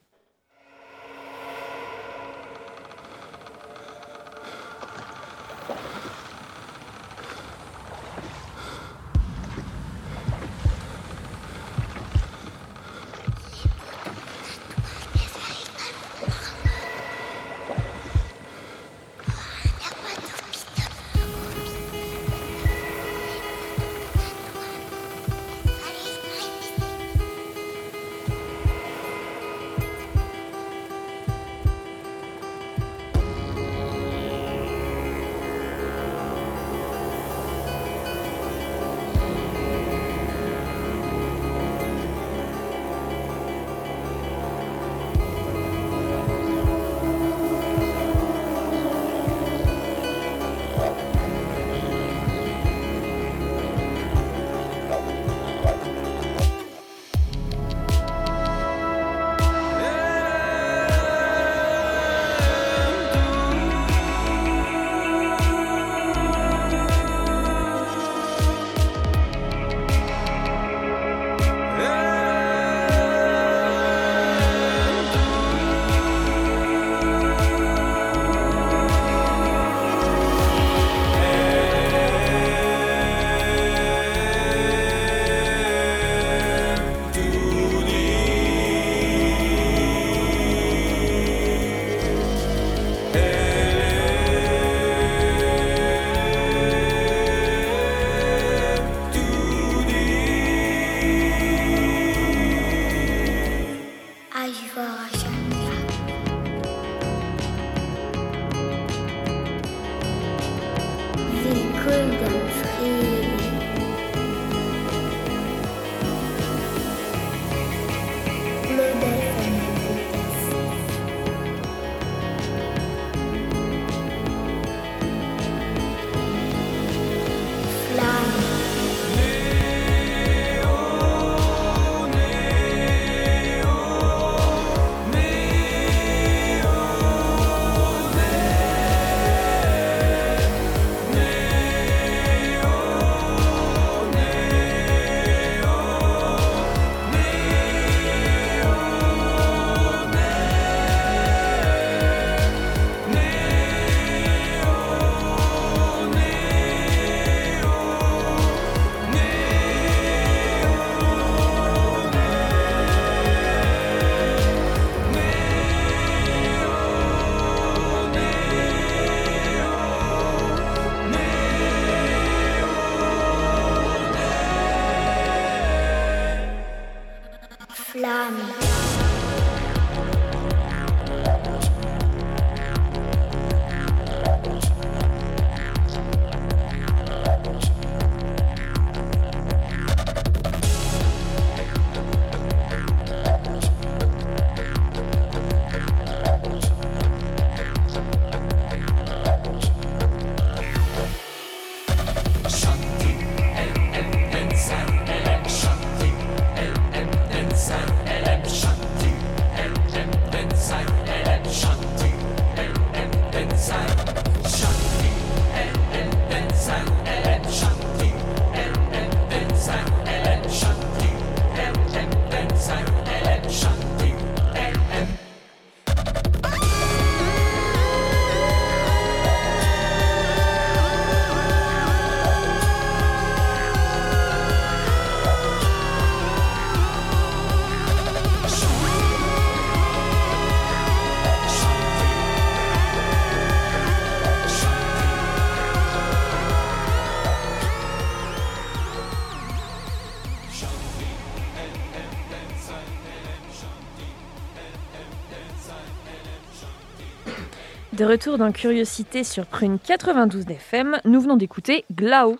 De 257.97 258.05
retour 258.05 258.39
dans 258.39 258.51
Curiosité 258.51 259.23
sur 259.23 259.45
Prune 259.45 259.77
92 259.77 260.49
FM, 260.49 260.97
nous 261.05 261.21
venons 261.21 261.37
d'écouter 261.37 261.85
Glao. 261.93 262.37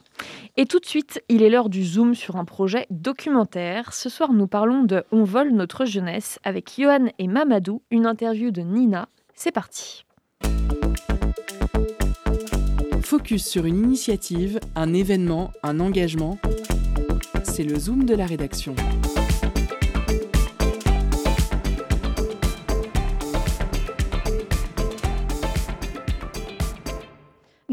Et 0.58 0.66
tout 0.66 0.80
de 0.80 0.86
suite, 0.86 1.22
il 1.30 1.44
est 1.44 1.50
l'heure 1.52 1.70
du 1.70 1.84
zoom 1.86 2.16
sur 2.16 2.38
un 2.38 2.46
projet 2.46 2.88
documentaire. 2.90 3.94
Ce 3.94 4.10
soir, 4.10 4.34
nous 4.34 4.48
parlons 4.48 4.82
de 4.82 5.04
On 5.12 5.24
vole 5.24 5.52
notre 5.52 5.86
jeunesse 5.86 6.40
avec 6.44 6.72
Johan 6.80 7.06
et 7.20 7.28
Mamadou, 7.28 7.84
une 7.92 8.08
interview 8.08 8.50
de 8.50 8.62
Nina. 8.62 9.08
C'est 9.36 9.52
parti. 9.52 10.06
Focus 13.04 13.46
sur 13.46 13.66
une 13.66 13.78
initiative, 13.78 14.60
un 14.76 14.92
événement, 14.92 15.52
un 15.62 15.80
engagement. 15.80 16.40
C'est 17.44 17.64
le 17.64 17.78
zoom 17.78 18.06
de 18.06 18.16
la 18.16 18.26
rédaction. 18.26 18.76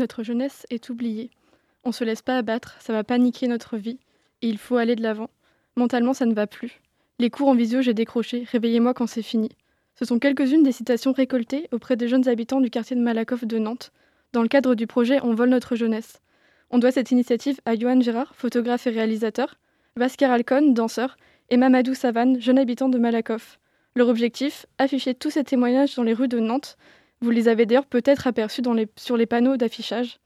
Notre 0.01 0.23
jeunesse 0.23 0.67
est 0.71 0.89
oubliée. 0.89 1.29
On 1.85 1.93
se 1.93 2.05
laisse 2.05 2.23
pas 2.23 2.39
abattre, 2.39 2.77
ça 2.81 2.95
va 2.95 3.05
paniquer 3.05 3.49
notre 3.49 3.77
vie, 3.77 3.99
et 4.41 4.49
il 4.49 4.57
faut 4.57 4.79
aller 4.79 4.97
de 4.97 5.03
l'avant. 5.03 5.29
Mentalement, 5.77 6.15
ça 6.15 6.25
ne 6.25 6.33
va 6.33 6.47
plus. 6.47 6.81
Les 7.19 7.29
cours 7.29 7.49
en 7.49 7.55
visio, 7.55 7.83
j'ai 7.83 7.93
décroché, 7.93 8.47
réveillez-moi 8.51 8.95
quand 8.95 9.07
c'est 9.07 9.21
fini. 9.21 9.51
Ce 9.97 10.07
sont 10.07 10.19
quelques-unes 10.19 10.63
des 10.63 10.73
citations 10.73 11.13
récoltées 11.13 11.69
auprès 11.71 11.97
des 11.97 12.09
jeunes 12.09 12.27
habitants 12.29 12.63
du 12.63 12.71
quartier 12.71 12.97
de 12.97 13.03
Malakoff 13.03 13.45
de 13.45 13.59
Nantes, 13.59 13.93
dans 14.33 14.41
le 14.41 14.49
cadre 14.49 14.75
du 14.75 14.87
projet 14.87 15.21
On 15.23 15.35
vole 15.35 15.51
notre 15.51 15.77
jeunesse. 15.77 16.23
On 16.71 16.79
doit 16.79 16.93
cette 16.93 17.11
initiative 17.11 17.61
à 17.67 17.77
Johan 17.77 18.01
Gérard, 18.01 18.35
photographe 18.35 18.87
et 18.87 18.91
réalisateur, 18.91 19.59
Vasker 19.97 20.25
Alcon, 20.25 20.73
danseur, 20.73 21.19
et 21.51 21.59
Mamadou 21.59 21.93
Savane, 21.93 22.41
jeune 22.41 22.59
habitant 22.59 22.89
de 22.89 22.97
Malakoff. 22.97 23.59
Leur 23.95 24.09
objectif 24.09 24.65
Afficher 24.79 25.13
tous 25.13 25.31
ces 25.31 25.45
témoignages 25.45 25.95
dans 25.95 26.05
les 26.05 26.15
rues 26.15 26.29
de 26.29 26.41
Nantes 26.41 26.79
vous 27.21 27.31
les 27.31 27.49
avez 27.49 27.67
d'ailleurs 27.67 27.87
peut-être 27.87 28.27
aperçus 28.27 28.63
sur 28.97 29.17
les 29.17 29.27
panneaux 29.27 29.57
d'affichage. 29.57 30.19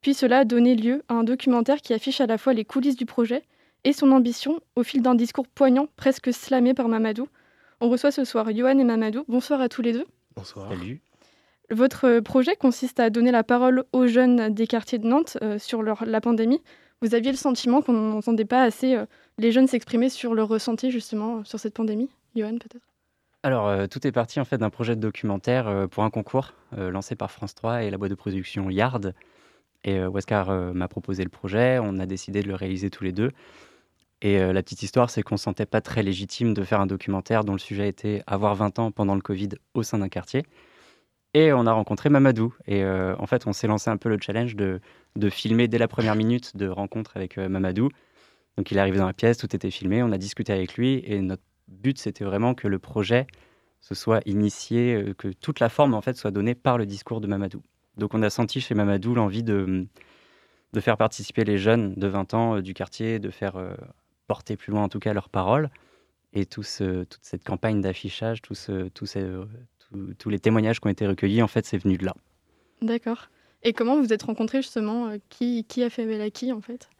Puis 0.00 0.14
cela 0.14 0.40
a 0.40 0.44
donné 0.44 0.74
lieu 0.76 1.02
à 1.08 1.14
un 1.14 1.24
documentaire 1.24 1.80
qui 1.80 1.92
affiche 1.92 2.20
à 2.20 2.26
la 2.26 2.38
fois 2.38 2.52
les 2.52 2.64
coulisses 2.64 2.96
du 2.96 3.06
projet 3.06 3.42
et 3.84 3.92
son 3.92 4.12
ambition 4.12 4.60
au 4.76 4.82
fil 4.82 5.02
d'un 5.02 5.14
discours 5.14 5.48
poignant, 5.48 5.88
presque 5.96 6.32
slamé 6.32 6.74
par 6.74 6.88
Mamadou. 6.88 7.28
On 7.80 7.88
reçoit 7.88 8.10
ce 8.10 8.24
soir 8.24 8.46
Johan 8.54 8.78
et 8.78 8.84
Mamadou. 8.84 9.24
Bonsoir 9.28 9.60
à 9.60 9.68
tous 9.68 9.82
les 9.82 9.92
deux. 9.92 10.06
Bonsoir. 10.36 10.70
Salut. 10.70 11.00
Votre 11.70 12.20
projet 12.20 12.54
consiste 12.54 13.00
à 13.00 13.10
donner 13.10 13.32
la 13.32 13.42
parole 13.42 13.84
aux 13.92 14.06
jeunes 14.06 14.54
des 14.54 14.66
quartiers 14.68 14.98
de 14.98 15.06
Nantes 15.06 15.36
euh, 15.42 15.58
sur 15.58 15.82
la 15.82 16.20
pandémie. 16.20 16.62
Vous 17.02 17.14
aviez 17.14 17.32
le 17.32 17.36
sentiment 17.36 17.82
qu'on 17.82 17.92
n'entendait 17.92 18.44
pas 18.44 18.62
assez 18.62 18.94
euh, 18.94 19.06
les 19.38 19.50
jeunes 19.50 19.66
s'exprimer 19.66 20.08
sur 20.08 20.34
leur 20.34 20.48
ressenti 20.48 20.90
justement 20.90 21.44
sur 21.44 21.58
cette 21.58 21.74
pandémie? 21.74 22.08
Johan 22.36 22.58
peut-être? 22.58 22.86
Alors, 23.46 23.68
euh, 23.68 23.86
tout 23.86 24.04
est 24.04 24.10
parti 24.10 24.40
en 24.40 24.44
fait 24.44 24.58
d'un 24.58 24.70
projet 24.70 24.96
de 24.96 25.00
documentaire 25.00 25.68
euh, 25.68 25.86
pour 25.86 26.02
un 26.02 26.10
concours 26.10 26.54
euh, 26.76 26.90
lancé 26.90 27.14
par 27.14 27.30
France 27.30 27.54
3 27.54 27.84
et 27.84 27.90
la 27.90 27.96
boîte 27.96 28.10
de 28.10 28.16
production 28.16 28.70
Yard. 28.70 29.14
Et 29.84 30.00
Wesker 30.00 30.72
m'a 30.74 30.88
proposé 30.88 31.22
le 31.22 31.30
projet, 31.30 31.78
on 31.80 32.00
a 32.00 32.06
décidé 32.06 32.42
de 32.42 32.48
le 32.48 32.56
réaliser 32.56 32.90
tous 32.90 33.04
les 33.04 33.12
deux. 33.12 33.30
Et 34.20 34.36
la 34.36 34.60
petite 34.64 34.82
histoire, 34.82 35.10
c'est 35.10 35.22
qu'on 35.22 35.36
ne 35.36 35.38
sentait 35.38 35.66
pas 35.66 35.80
très 35.80 36.02
légitime 36.02 36.54
de 36.54 36.64
faire 36.64 36.80
un 36.80 36.86
documentaire 36.86 37.44
dont 37.44 37.52
le 37.52 37.60
sujet 37.60 37.86
était 37.86 38.20
avoir 38.26 38.56
20 38.56 38.80
ans 38.80 38.90
pendant 38.90 39.14
le 39.14 39.20
Covid 39.20 39.50
au 39.74 39.84
sein 39.84 39.98
d'un 39.98 40.08
quartier. 40.08 40.42
Et 41.34 41.52
on 41.52 41.66
a 41.66 41.72
rencontré 41.72 42.08
Mamadou. 42.08 42.52
Et 42.66 42.84
en 42.84 43.26
fait, 43.26 43.46
on 43.46 43.52
s'est 43.52 43.68
lancé 43.68 43.88
un 43.88 43.96
peu 43.96 44.08
le 44.08 44.18
challenge 44.20 44.56
de, 44.56 44.80
de, 45.14 45.30
filmer 45.30 45.68
dès 45.68 45.78
la 45.78 45.86
première 45.86 46.16
minute 46.16 46.56
de 46.56 46.66
rencontre 46.66 47.16
avec 47.16 47.36
Mamadou. 47.36 47.90
Donc 48.56 48.72
il 48.72 48.78
est 48.78 48.80
arrivé 48.80 48.98
dans 48.98 49.06
la 49.06 49.12
pièce, 49.12 49.38
tout 49.38 49.54
était 49.54 49.70
filmé, 49.70 50.02
on 50.02 50.10
a 50.10 50.18
discuté 50.18 50.52
avec 50.52 50.74
lui 50.76 51.00
et 51.06 51.20
notre 51.20 51.44
but, 51.68 51.98
c'était 51.98 52.24
vraiment 52.24 52.54
que 52.54 52.68
le 52.68 52.78
projet 52.78 53.26
se 53.80 53.94
soit 53.94 54.20
initié, 54.26 54.94
euh, 54.94 55.14
que 55.14 55.28
toute 55.28 55.60
la 55.60 55.68
forme 55.68 55.94
en 55.94 56.00
fait 56.00 56.16
soit 56.16 56.30
donnée 56.30 56.54
par 56.54 56.78
le 56.78 56.86
discours 56.86 57.20
de 57.20 57.26
Mamadou. 57.26 57.62
Donc 57.96 58.14
on 58.14 58.22
a 58.22 58.30
senti 58.30 58.60
chez 58.60 58.74
Mamadou 58.74 59.14
l'envie 59.14 59.42
de, 59.42 59.86
de 60.72 60.80
faire 60.80 60.96
participer 60.96 61.44
les 61.44 61.58
jeunes 61.58 61.94
de 61.94 62.06
20 62.06 62.34
ans 62.34 62.56
euh, 62.56 62.62
du 62.62 62.74
quartier, 62.74 63.18
de 63.18 63.30
faire 63.30 63.56
euh, 63.56 63.74
porter 64.26 64.56
plus 64.56 64.72
loin 64.72 64.82
en 64.82 64.88
tout 64.88 64.98
cas 64.98 65.12
leurs 65.12 65.28
paroles. 65.28 65.70
Et 66.32 66.44
tout 66.44 66.64
toute 66.64 67.18
cette 67.22 67.44
campagne 67.44 67.80
d'affichage, 67.80 68.42
tous 68.42 68.68
les 70.28 70.38
témoignages 70.38 70.80
qui 70.80 70.86
ont 70.86 70.90
été 70.90 71.06
recueillis, 71.06 71.40
en 71.40 71.46
fait, 71.46 71.64
c'est 71.64 71.78
venu 71.78 71.96
de 71.96 72.04
là. 72.04 72.14
D'accord. 72.82 73.30
Et 73.62 73.72
comment 73.72 73.98
vous 73.98 74.12
êtes 74.12 74.24
rencontrés 74.24 74.60
justement 74.60 75.12
qui, 75.30 75.64
qui 75.64 75.82
a 75.82 75.88
fait 75.88 76.02
appel 76.02 76.20
à 76.20 76.28
qui 76.28 76.52
en 76.52 76.60
fait? 76.60 76.90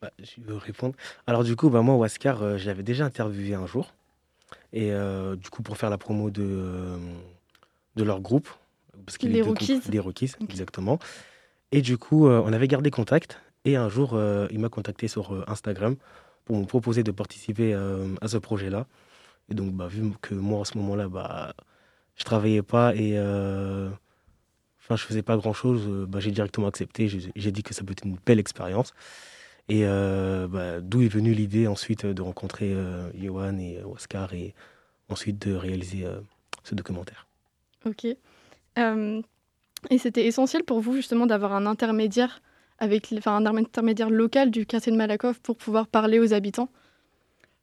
Bah, 0.00 0.12
Je 0.20 0.40
veux 0.42 0.56
répondre. 0.56 0.94
Alors 1.26 1.42
du 1.42 1.56
coup, 1.56 1.70
bah, 1.70 1.82
moi, 1.82 1.96
Waskar, 1.96 2.56
j'avais 2.56 2.84
déjà 2.84 3.04
interviewé 3.04 3.54
un 3.54 3.66
jour. 3.66 3.94
Et 4.72 4.92
euh, 4.92 5.36
du 5.36 5.48
coup, 5.50 5.62
pour 5.62 5.76
faire 5.76 5.90
la 5.90 5.98
promo 5.98 6.30
de, 6.30 6.42
euh, 6.42 6.98
de 7.96 8.04
leur 8.04 8.20
groupe. 8.20 8.48
Parce 9.06 9.18
qu'il 9.18 9.40
Rookies. 9.42 9.80
Des 9.88 9.98
Rookies, 9.98 10.32
exactement. 10.42 10.98
Et 11.72 11.82
du 11.82 11.98
coup, 11.98 12.26
euh, 12.26 12.42
on 12.44 12.52
avait 12.52 12.68
gardé 12.68 12.90
contact. 12.90 13.40
Et 13.64 13.76
un 13.76 13.88
jour, 13.88 14.18
il 14.50 14.58
m'a 14.60 14.68
contacté 14.68 15.08
sur 15.08 15.44
Instagram 15.50 15.96
pour 16.44 16.56
me 16.56 16.64
proposer 16.64 17.02
de 17.02 17.10
participer 17.10 17.74
à 17.74 18.28
ce 18.28 18.38
projet-là. 18.38 18.86
Et 19.50 19.54
donc, 19.54 19.72
bah, 19.72 19.88
vu 19.88 20.10
que 20.22 20.34
moi, 20.34 20.60
en 20.60 20.64
ce 20.64 20.78
moment-là, 20.78 21.08
bah, 21.08 21.52
je 22.14 22.24
travaillais 22.24 22.62
pas 22.62 22.94
et 22.94 23.18
enfin, 23.18 24.96
je 24.96 25.04
faisais 25.04 25.22
pas 25.22 25.36
grand-chose, 25.36 26.06
bah, 26.08 26.20
j'ai 26.20 26.30
directement 26.30 26.68
accepté. 26.68 27.08
J'ai 27.08 27.52
dit 27.52 27.62
que 27.62 27.74
ça 27.74 27.82
peut 27.84 27.92
être 27.92 28.06
une 28.06 28.16
belle 28.24 28.38
expérience. 28.38 28.94
Et 29.68 29.82
euh, 29.84 30.48
bah, 30.48 30.80
d'où 30.80 31.02
est 31.02 31.08
venue 31.08 31.32
l'idée 31.32 31.66
ensuite 31.66 32.06
de 32.06 32.22
rencontrer 32.22 32.72
euh, 32.72 33.10
Johan 33.14 33.58
et 33.58 33.82
Oscar 33.82 34.32
et 34.32 34.54
ensuite 35.10 35.46
de 35.46 35.54
réaliser 35.54 36.04
euh, 36.04 36.20
ce 36.64 36.74
documentaire? 36.74 37.26
Ok. 37.84 38.04
et 38.04 39.98
c'était 39.98 40.26
essentiel 40.26 40.64
pour 40.64 40.80
vous 40.80 40.94
justement 40.94 41.26
d'avoir 41.26 41.52
un 41.52 41.66
intermédiaire 41.66 42.40
avec, 42.78 43.12
enfin, 43.16 43.36
un 43.36 43.56
intermédiaire 43.56 44.10
local 44.10 44.50
du 44.50 44.66
quartier 44.66 44.92
de 44.92 44.96
Malakoff 44.96 45.40
pour 45.40 45.56
pouvoir 45.56 45.86
parler 45.86 46.18
aux 46.18 46.32
habitants? 46.32 46.70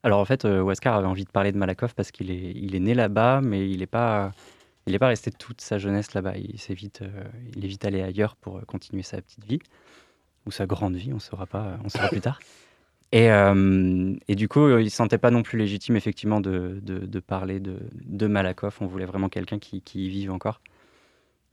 Alors 0.04 0.20
en 0.20 0.26
fait, 0.26 0.46
Oscar 0.46 0.96
avait 0.96 1.08
envie 1.08 1.26
de 1.26 1.32
parler 1.32 1.52
de 1.52 1.58
Malakoff 1.58 1.96
parce 1.96 2.12
qu'il 2.12 2.30
est, 2.30 2.52
il 2.56 2.76
est 2.76 2.80
né 2.80 2.94
là-bas, 2.94 3.42
mais 3.42 3.68
il 3.68 3.80
n'est 3.80 3.88
pas, 3.88 4.32
il 4.86 4.92
n'est 4.92 5.00
pas 5.00 5.08
resté 5.08 5.32
toute 5.32 5.62
sa 5.62 5.80
jeunesse 5.80 6.14
là-bas. 6.14 6.38
Il, 6.38 6.60
s'est 6.60 6.76
vite, 6.76 7.04
il 7.56 7.66
est 7.66 7.68
vite 7.68 7.86
allé 7.86 8.04
ailleurs 8.04 8.36
pour 8.36 8.64
continuer 8.68 9.02
sa 9.02 9.20
petite 9.22 9.46
vie 9.46 9.60
ou 10.46 10.52
sa 10.52 10.66
grande 10.66 10.96
vie, 10.96 11.14
on 11.14 11.20
saura 11.20 11.46
pas, 11.46 11.78
on 11.84 11.90
saura 11.90 12.10
plus 12.10 12.22
tard. 12.22 12.40
Et, 13.12 13.32
euh, 13.32 14.14
et, 14.28 14.36
du 14.36 14.48
coup, 14.48 14.68
il 14.68 14.84
ne 14.84 14.90
se 14.90 14.96
sentait 14.96 15.18
pas 15.18 15.32
non 15.32 15.44
plus 15.44 15.58
légitime, 15.58 15.96
effectivement, 15.96 16.42
de, 16.42 16.82
de, 16.84 17.20
parler 17.20 17.60
de, 17.60 17.78
de, 18.04 18.28
Malakoff. 18.28 18.82
On 18.82 18.88
voulait 18.88 19.06
vraiment 19.06 19.30
quelqu'un 19.30 19.60
qui, 19.60 19.82
qui, 19.82 20.06
y 20.06 20.10
vive 20.10 20.32
encore. 20.32 20.60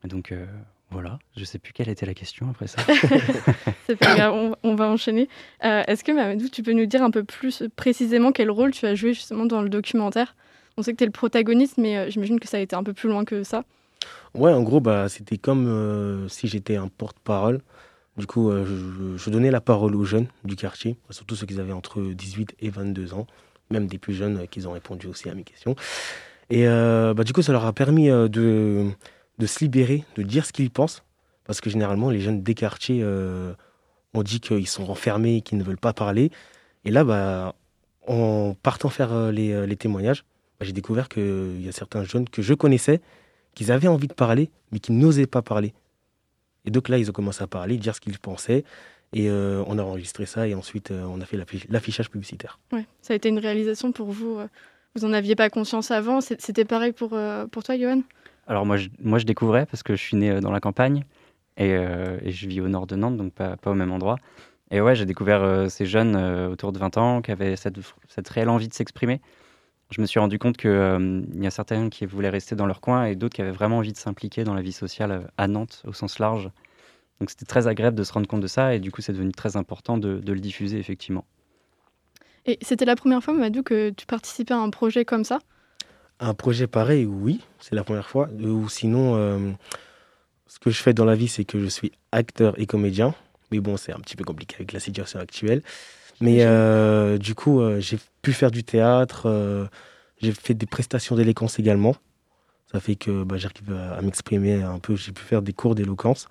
donc, 0.05 0.33
euh, 0.33 0.47
voilà. 0.91 1.19
Je 1.37 1.41
ne 1.41 1.45
sais 1.45 1.59
plus 1.59 1.73
quelle 1.73 1.89
était 1.89 2.05
la 2.05 2.15
question 2.15 2.51
après 2.51 2.67
ça. 2.67 2.83
C'est 3.87 3.97
pas 3.97 4.15
grave, 4.17 4.57
on, 4.63 4.75
va 4.75 4.89
enchaîner. 4.89 5.29
Euh, 5.65 5.83
est-ce 5.87 6.03
que, 6.03 6.13
Mamadou, 6.13 6.49
tu 6.49 6.63
peux 6.63 6.73
nous 6.73 6.87
dire 6.87 7.03
un 7.03 7.11
peu 7.11 7.23
plus 7.23 7.63
précisément 7.77 8.33
quel 8.33 8.51
rôle 8.51 8.73
tu 8.73 8.85
as 8.87 8.95
joué 8.95 9.15
justement 9.15 9.47
dans 9.47 9.63
le 9.63 9.69
documentaire? 9.69 10.35
On 10.77 10.83
sait 10.83 10.93
que 10.93 10.99
tu 10.99 11.05
es 11.05 11.07
le 11.07 11.13
protagoniste, 11.13 11.79
mais 11.79 12.11
j'imagine 12.11 12.41
que 12.41 12.49
ça 12.49 12.57
a 12.57 12.61
été 12.61 12.75
un 12.75 12.83
peu 12.83 12.93
plus 12.93 13.09
loin 13.09 13.25
que 13.25 13.45
ça. 13.45 13.63
Ouais, 14.35 14.53
en 14.53 14.63
gros, 14.63 14.81
bah, 14.81 15.09
c'était 15.09 15.39
comme 15.39 16.27
si 16.29 16.49
j'étais 16.49 16.77
un 16.77 16.89
porte-parole. 16.89 17.61
Du 18.19 18.27
coup, 18.27 18.51
euh, 18.51 19.17
je, 19.17 19.31
donnais 19.31 19.51
la 19.51 19.63
parole 19.63 19.97
aux 19.97 20.05
jeunes 20.05 20.27
du 20.45 20.55
quartier, 20.55 20.99
surtout 21.09 21.35
ceux 21.35 21.47
qui 21.47 21.59
avaient 21.59 21.73
entre 21.73 22.03
18 22.03 22.57
et 22.61 22.69
22 22.69 23.15
ans, 23.15 23.27
même 23.71 23.87
des 23.87 23.97
plus 23.97 24.13
jeunes 24.13 24.41
euh, 24.41 24.47
qui 24.47 24.67
ont 24.67 24.73
répondu 24.73 25.07
aussi 25.07 25.31
à 25.31 25.35
mes 25.35 25.45
questions. 25.45 25.75
Et 26.51 26.69
euh, 26.69 27.15
bah, 27.15 27.25
du 27.25 27.33
coup, 27.33 27.41
ça 27.41 27.53
leur 27.53 27.65
a 27.65 27.73
permis 27.73 28.09
de, 28.09 28.91
se 29.47 29.61
libérer, 29.61 30.05
de 30.17 30.23
dire 30.23 30.45
ce 30.45 30.53
qu'ils 30.53 30.71
pensent, 30.71 31.03
parce 31.47 31.63
que 31.63 31.71
généralement, 31.71 32.11
les 32.11 32.21
jeunes 32.21 32.43
des 32.43 32.55
quartiers 32.55 33.03
ont 34.15 34.23
dit 34.23 34.41
qu'ils 34.41 34.69
sont 34.69 34.85
renfermés, 34.85 35.41
qu'ils 35.41 35.57
ne 35.57 35.65
veulent 35.65 35.79
pas 35.79 35.95
parler. 35.95 36.31
Et 36.85 36.91
là, 36.91 37.05
bah, 37.05 37.55
en 38.07 38.55
partant 38.63 38.91
faire 38.91 39.33
les, 39.33 39.77
témoignages, 39.77 40.25
bah, 40.61 40.67
j'ai 40.67 40.73
découvert 40.73 41.09
qu'il 41.09 41.63
y 41.63 41.69
a 41.69 41.73
certains 41.73 42.05
jeunes 42.05 42.29
que 42.29 42.43
je 42.43 42.53
connaissais, 42.53 43.01
qui 43.55 43.73
avaient 43.73 43.89
envie 43.89 44.09
de 44.09 44.15
parler, 44.15 44.51
mais 44.71 44.79
qui 44.79 44.93
n'osaient 44.93 45.27
pas 45.27 45.41
parler. 45.41 45.73
Et 46.65 46.71
donc 46.71 46.89
là, 46.89 46.99
ils 46.99 47.09
ont 47.11 47.13
commencé 47.13 47.43
à 47.43 47.47
parler, 47.47 47.77
dire 47.77 47.95
ce 47.95 48.01
qu'ils 48.01 48.19
pensaient. 48.19 48.65
Et 49.15 49.29
euh, 49.29 49.63
on 49.67 49.79
a 49.79 49.83
enregistré 49.83 50.25
ça 50.25 50.49
et 50.49 50.55
ensuite 50.55 50.91
euh, 50.91 51.05
on 51.05 51.21
a 51.21 51.27
fait 51.27 51.37
l'affichage 51.69 52.09
publicitaire. 52.09 52.59
Ouais, 52.73 52.87
ça 53.03 53.13
a 53.13 53.17
été 53.17 53.29
une 53.29 53.39
réalisation 53.39 53.93
pour 53.93 54.11
vous. 54.11 54.39
Euh, 54.39 54.47
vous 54.95 55.07
n'en 55.07 55.13
aviez 55.13 55.37
pas 55.37 55.51
conscience 55.51 55.91
avant. 55.91 56.21
C'était 56.21 56.65
pareil 56.65 56.93
pour, 56.93 57.17
pour 57.51 57.63
toi, 57.63 57.79
Johan? 57.79 58.03
Alors 58.47 58.67
moi 58.67 58.77
je, 58.77 58.89
moi, 59.01 59.19
je 59.19 59.25
découvrais 59.25 59.65
parce 59.65 59.83
que 59.83 59.97
je 59.97 60.03
suis 60.03 60.17
né 60.17 60.41
dans 60.41 60.51
la 60.51 60.61
campagne 60.61 61.05
et, 61.57 61.71
et 61.71 62.31
je 62.31 62.47
vis 62.47 62.61
au 62.61 62.69
nord 62.69 62.87
de 62.87 62.97
Nantes, 62.97 63.17
donc 63.17 63.33
pas, 63.33 63.57
pas 63.57 63.71
au 63.71 63.75
même 63.75 63.91
endroit. 63.91 64.17
Et 64.71 64.83
ouais, 64.83 64.95
j'ai 64.95 65.07
découvert 65.07 65.71
ces 65.71 65.87
jeunes 65.87 66.15
autour 66.51 66.73
de 66.73 66.79
20 66.79 66.99
ans 66.99 67.23
qui 67.23 67.31
avaient 67.31 67.57
cette, 67.57 67.77
cette 68.09 68.29
réelle 68.29 68.51
envie 68.51 68.69
de 68.69 68.75
s'exprimer. 68.75 69.23
Je 69.93 70.01
me 70.01 70.07
suis 70.07 70.19
rendu 70.19 70.39
compte 70.39 70.57
qu'il 70.57 71.27
y 71.35 71.47
a 71.47 71.51
certains 71.51 71.91
qui 71.91 72.07
voulaient 72.07 72.31
rester 72.31 72.57
dans 72.57 72.65
leur 72.65 72.81
coin 72.81 73.05
et 73.05 73.15
d'autres 73.15 73.35
qui 73.35 73.43
avaient 73.43 73.51
vraiment 73.51 73.77
envie 73.77 73.93
de 73.93 73.99
s'impliquer 73.99 74.43
dans 74.43 74.55
la 74.55 74.63
vie 74.63 74.73
sociale 74.73 75.31
à 75.37 75.49
Nantes 75.49 75.83
au 75.87 75.93
sens 75.93 76.19
large. 76.19 76.51
Donc 77.21 77.29
c'était 77.29 77.45
très 77.45 77.67
agréable 77.67 77.97
de 77.99 78.03
se 78.03 78.11
rendre 78.11 78.27
compte 78.27 78.41
de 78.41 78.47
ça 78.47 78.75
et 78.75 78.81
du 78.81 78.91
coup 78.91 79.03
c'est 79.03 79.13
devenu 79.13 79.33
très 79.33 79.55
important 79.57 79.99
de, 79.99 80.23
le 80.27 80.41
diffuser 80.41 80.79
effectivement. 80.79 81.27
Et 82.47 82.59
c'était 82.63 82.87
la 82.87 82.97
première 82.97 83.23
fois, 83.23 83.35
Madou, 83.35 83.63
que 83.63 83.91
tu 83.91 84.07
participais 84.07 84.55
à 84.55 84.59
un 84.59 84.71
projet 84.71 85.05
comme 85.05 85.25
ça? 85.25 85.41
Un 86.21 86.33
projet 86.33 86.67
pareil, 86.67 87.05
oui, 87.05 87.43
c'est 87.61 87.75
la 87.75 87.85
première 87.85 88.09
fois. 88.09 88.31
Ou 88.41 88.71
sinon, 88.71 89.15
euh, 89.17 89.53
ce 90.47 90.59
que 90.59 90.71
je 90.71 90.83
fais 90.83 90.95
dans 90.95 91.05
la 91.05 91.15
vie, 91.15 91.29
c'est 91.29 91.45
que 91.45 91.61
je 91.61 91.67
suis 91.67 91.93
acteur 92.13 92.59
et 92.59 92.65
comédien. 92.65 93.15
Mais 93.51 93.61
bon, 93.61 93.77
c'est 93.77 93.93
un 93.93 94.01
petit 94.01 94.17
peu 94.17 94.25
compliqué 94.25 94.57
avec 94.57 94.73
la 94.73 94.81
situation 94.81 95.21
actuelle. 95.21 95.63
Mais 96.23 96.45
euh, 96.45 97.19
du 97.19 97.35
coup, 97.35 97.61
euh, 97.61 97.81
j'ai 97.81 97.99
pu 98.23 98.33
faire 98.33 98.53
du 98.53 98.63
théâtre. 98.63 99.25
euh, 99.27 99.67
j'ai 100.21 100.31
fait 100.31 100.55
des 100.55 100.67
prestations 100.67 101.17
d'éloquence 101.17 101.59
également. 101.59 101.97
Ça 102.71 102.79
fait 102.79 102.95
que 102.95 103.25
bah, 103.25 103.39
j'arrive 103.39 103.75
à, 103.75 103.97
à 103.97 104.03
m'exprimer 104.03 104.63
un 104.63 104.79
peu. 104.79 104.95
J'ai 104.95 105.11
pu 105.11 105.23
faire 105.23 105.43
des 105.43 105.53
cours 105.53 105.75
d'éloquence. 105.75 106.29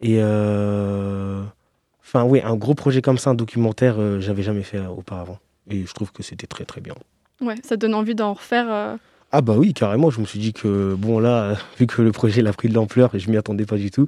Et 0.00 0.22
enfin, 0.22 2.24
oui, 2.24 2.40
un 2.42 2.56
gros 2.56 2.74
projet 2.74 3.02
comme 3.02 3.18
ça, 3.18 3.30
un 3.30 3.34
documentaire, 3.34 4.20
j'avais 4.20 4.42
jamais 4.42 4.62
fait 4.62 4.80
auparavant. 4.86 5.38
Et 5.68 5.84
je 5.84 5.92
trouve 5.92 6.12
que 6.12 6.22
c'était 6.22 6.46
très 6.46 6.64
très 6.64 6.80
bien. 6.80 6.94
Ouais, 7.42 7.56
ça 7.64 7.76
donne 7.76 7.94
envie 7.94 8.14
d'en 8.14 8.34
refaire. 8.34 8.96
Ah 9.32 9.40
bah 9.42 9.54
oui, 9.56 9.74
carrément. 9.74 10.10
Je 10.10 10.20
me 10.20 10.26
suis 10.26 10.38
dit 10.38 10.52
que, 10.52 10.94
bon 10.94 11.18
là, 11.18 11.56
vu 11.78 11.86
que 11.86 12.00
le 12.00 12.12
projet 12.12 12.46
a 12.46 12.52
pris 12.52 12.68
de 12.68 12.74
l'ampleur 12.74 13.14
et 13.14 13.18
je 13.18 13.30
m'y 13.30 13.36
attendais 13.36 13.66
pas 13.66 13.76
du 13.76 13.90
tout, 13.90 14.06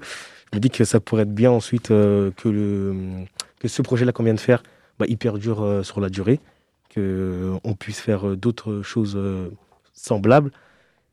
je 0.52 0.56
me 0.56 0.60
dis 0.60 0.70
que 0.70 0.84
ça 0.84 1.00
pourrait 1.00 1.24
être 1.24 1.34
bien 1.34 1.50
ensuite 1.50 1.90
euh, 1.90 2.30
que, 2.36 2.48
le, 2.48 2.94
que 3.58 3.68
ce 3.68 3.82
projet-là 3.82 4.12
qu'on 4.12 4.24
vient 4.24 4.34
de 4.34 4.40
faire, 4.40 4.62
bah, 4.98 5.06
il 5.08 5.18
perdure 5.18 5.62
euh, 5.62 5.82
sur 5.82 6.00
la 6.00 6.08
durée, 6.08 6.40
qu'on 6.94 7.74
puisse 7.78 8.00
faire 8.00 8.28
euh, 8.28 8.36
d'autres 8.36 8.82
choses 8.82 9.14
euh, 9.16 9.48
semblables 9.94 10.50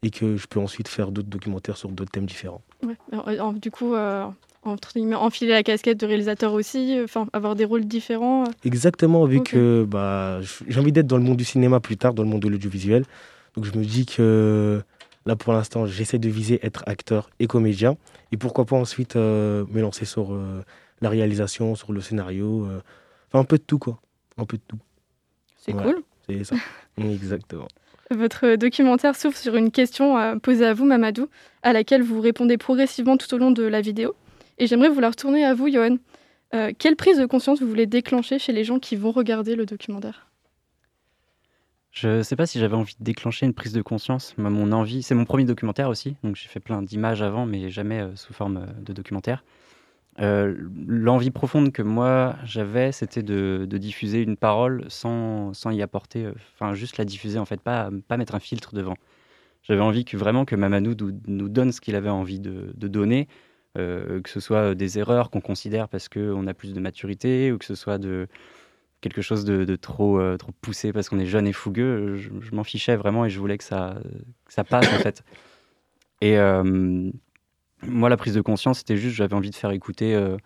et 0.03 0.09
que 0.11 0.37
je 0.37 0.47
peux 0.47 0.59
ensuite 0.59 0.87
faire 0.87 1.11
d'autres 1.11 1.29
documentaires 1.29 1.77
sur 1.77 1.89
d'autres 1.89 2.11
thèmes 2.11 2.25
différents. 2.25 2.61
ouais. 2.83 2.95
Alors, 3.11 3.27
euh, 3.29 3.39
en- 3.39 3.53
du 3.53 3.71
coup, 3.71 3.95
euh, 3.95 4.25
entre 4.63 4.93
guillemets, 4.93 5.15
enfiler 5.15 5.51
la 5.51 5.63
casquette 5.63 5.99
de 5.99 6.05
réalisateur 6.05 6.53
aussi, 6.53 6.97
euh, 6.97 7.03
enfin 7.05 7.27
avoir 7.33 7.55
des 7.55 7.65
rôles 7.65 7.85
différents. 7.85 8.43
euh. 8.43 8.51
Exactement, 8.65 9.25
vu 9.25 9.41
que 9.41 9.85
bah, 9.87 10.39
j'ai 10.67 10.79
envie 10.79 10.91
d'être 10.91 11.07
dans 11.07 11.17
le 11.17 11.23
monde 11.23 11.37
du 11.37 11.45
cinéma 11.45 11.79
plus 11.79 11.97
tard, 11.97 12.13
dans 12.13 12.23
le 12.23 12.29
monde 12.29 12.41
de 12.41 12.49
l'audiovisuel. 12.49 13.05
Donc 13.55 13.65
je 13.65 13.77
me 13.77 13.83
dis 13.83 14.05
que 14.05 14.81
là 15.25 15.35
pour 15.35 15.53
l'instant, 15.53 15.85
j'essaie 15.85 16.19
de 16.19 16.29
viser 16.29 16.59
être 16.65 16.83
acteur 16.87 17.29
et 17.39 17.47
comédien. 17.47 17.95
Et 18.31 18.37
pourquoi 18.37 18.65
pas 18.65 18.75
ensuite 18.75 19.15
euh, 19.15 19.65
me 19.71 19.81
lancer 19.81 20.05
sur 20.05 20.33
euh, 20.33 20.63
la 21.01 21.09
réalisation, 21.09 21.75
sur 21.75 21.91
le 21.93 22.01
scénario. 22.01 22.67
Euh, 23.33 23.37
Enfin 23.37 23.39
un 23.39 23.43
peu 23.45 23.57
de 23.57 23.63
tout 23.63 23.79
quoi. 23.79 23.99
Un 24.37 24.45
peu 24.45 24.57
de 24.57 24.63
tout. 24.67 24.77
C'est 25.57 25.73
Ouais. 25.73 25.83
cool. 25.83 26.03
C'est 26.27 26.43
ça. 26.43 26.55
Exactement. 26.97 27.67
Votre 28.11 28.55
documentaire 28.55 29.15
s'ouvre 29.15 29.37
sur 29.37 29.55
une 29.55 29.69
question 29.71 30.17
euh, 30.17 30.35
posée 30.37 30.65
à 30.65 30.73
vous, 30.73 30.85
Mamadou, 30.85 31.29
à 31.61 31.73
laquelle 31.73 32.01
vous 32.01 32.21
répondez 32.21 32.57
progressivement 32.57 33.17
tout 33.17 33.31
au 33.33 33.37
long 33.37 33.51
de 33.51 33.63
la 33.63 33.81
vidéo. 33.81 34.15
Et 34.57 34.65
j'aimerais 34.67 34.89
vous 34.89 34.99
la 34.99 35.09
retourner 35.09 35.45
à 35.45 35.53
vous, 35.53 35.69
Johan. 35.71 35.97
Euh, 36.55 36.71
quelle 36.77 36.95
prise 36.95 37.19
de 37.19 37.25
conscience 37.27 37.61
vous 37.61 37.67
voulez 37.67 37.85
déclencher 37.85 38.39
chez 38.39 38.51
les 38.51 38.63
gens 38.63 38.79
qui 38.79 38.95
vont 38.95 39.11
regarder 39.11 39.55
le 39.55 39.65
documentaire? 39.67 40.25
Je 41.91 42.21
sais 42.23 42.35
pas 42.35 42.45
si 42.45 42.59
j'avais 42.59 42.75
envie 42.75 42.95
de 42.99 43.03
déclencher 43.03 43.45
une 43.45 43.53
prise 43.53 43.73
de 43.73 43.81
conscience. 43.81 44.33
Moi, 44.37 44.49
Mon 44.49 44.71
envie, 44.71 45.01
c'est 45.03 45.15
mon 45.15 45.25
premier 45.25 45.43
documentaire 45.45 45.89
aussi, 45.89 46.15
donc 46.23 46.35
j'ai 46.35 46.47
fait 46.47 46.59
plein 46.59 46.81
d'images 46.81 47.21
avant, 47.21 47.45
mais 47.45 47.69
jamais 47.69 47.99
euh, 48.01 48.15
sous 48.15 48.33
forme 48.33 48.57
euh, 48.57 48.65
de 48.81 48.93
documentaire. 48.93 49.43
Euh, 50.21 50.53
L'envie 50.85 51.31
profonde 51.31 51.71
que 51.71 51.81
moi 51.81 52.35
j'avais, 52.43 52.91
c'était 52.91 53.23
de, 53.23 53.65
diffuser 53.71 54.21
une 54.21 54.35
parole 54.35 54.85
sans, 54.89 55.53
y 55.71 55.81
apporter, 55.81 56.25
euh, 56.25 56.33
enfin 56.53 56.73
juste 56.73 56.97
la 56.97 57.05
diffuser 57.05 57.39
en 57.39 57.45
fait, 57.45 57.61
pas, 57.61 57.89
mettre 58.17 58.35
un 58.35 58.39
filtre 58.39 58.73
devant. 58.75 58.95
J'avais 59.63 59.81
envie 59.81 60.05
vraiment 60.13 60.45
que 60.45 60.55
Mamadou 60.55 61.11
nous, 61.27 61.49
donne 61.49 61.71
ce 61.71 61.79
qu'il 61.79 61.95
avait 61.95 62.09
envie 62.09 62.39
de, 62.39 62.73
donner, 62.75 63.27
euh, 63.77 64.21
que 64.21 64.29
ce 64.29 64.39
soit 64.39 64.75
des 64.75 64.99
erreurs 64.99 65.29
qu'on 65.29 65.41
considère 65.41 65.87
parce 65.87 66.09
qu'on 66.09 66.47
a 66.47 66.53
plus 66.53 66.73
de 66.73 66.79
maturité, 66.79 67.51
ou 67.51 67.57
que 67.57 67.65
ce 67.65 67.75
soit 67.75 68.01
quelque 69.01 69.21
chose 69.21 69.45
de, 69.45 69.75
trop, 69.75 70.19
poussé 70.61 70.91
parce 70.91 71.07
qu'on 71.09 71.19
est 71.19 71.27
jeune 71.27 71.47
et 71.47 71.53
fougueux, 71.53 72.15
je, 72.17 72.29
m'en 72.51 72.63
fichais 72.63 72.95
vraiment 72.95 73.25
et 73.25 73.29
je 73.29 73.39
voulais 73.39 73.57
que 73.57 73.63
ça, 73.63 73.97
que 74.45 74.53
ça 74.53 74.63
passe 74.63 74.87
en 74.87 74.99
fait. 74.99 75.23
Et 76.21 76.37
moi, 77.83 78.09
la 78.09 78.17
prise 78.17 78.33
de 78.33 78.41
conscience, 78.41 78.79
c'était 78.79 78.97
juste, 78.97 79.15
j'avais 79.15 79.33
envie 79.35 79.49
de 79.51 79.55
faire 79.55 79.71
écouter 79.71 80.13
euh, 80.15 80.37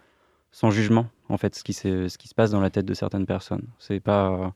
sans 0.51 0.69
jugement 0.71 1.07
en 1.29 1.37
fait 1.37 1.55
ce 1.55 1.63
qui, 1.63 1.73
ce 1.73 2.17
qui 2.17 2.27
se 2.27 2.35
passe 2.35 2.51
dans 2.51 2.59
la 2.61 2.69
tête 2.69 2.85
de 2.85 2.93
certaines 2.93 3.25
personnes. 3.25 3.67
C'est 3.79 3.99
pas, 3.99 4.53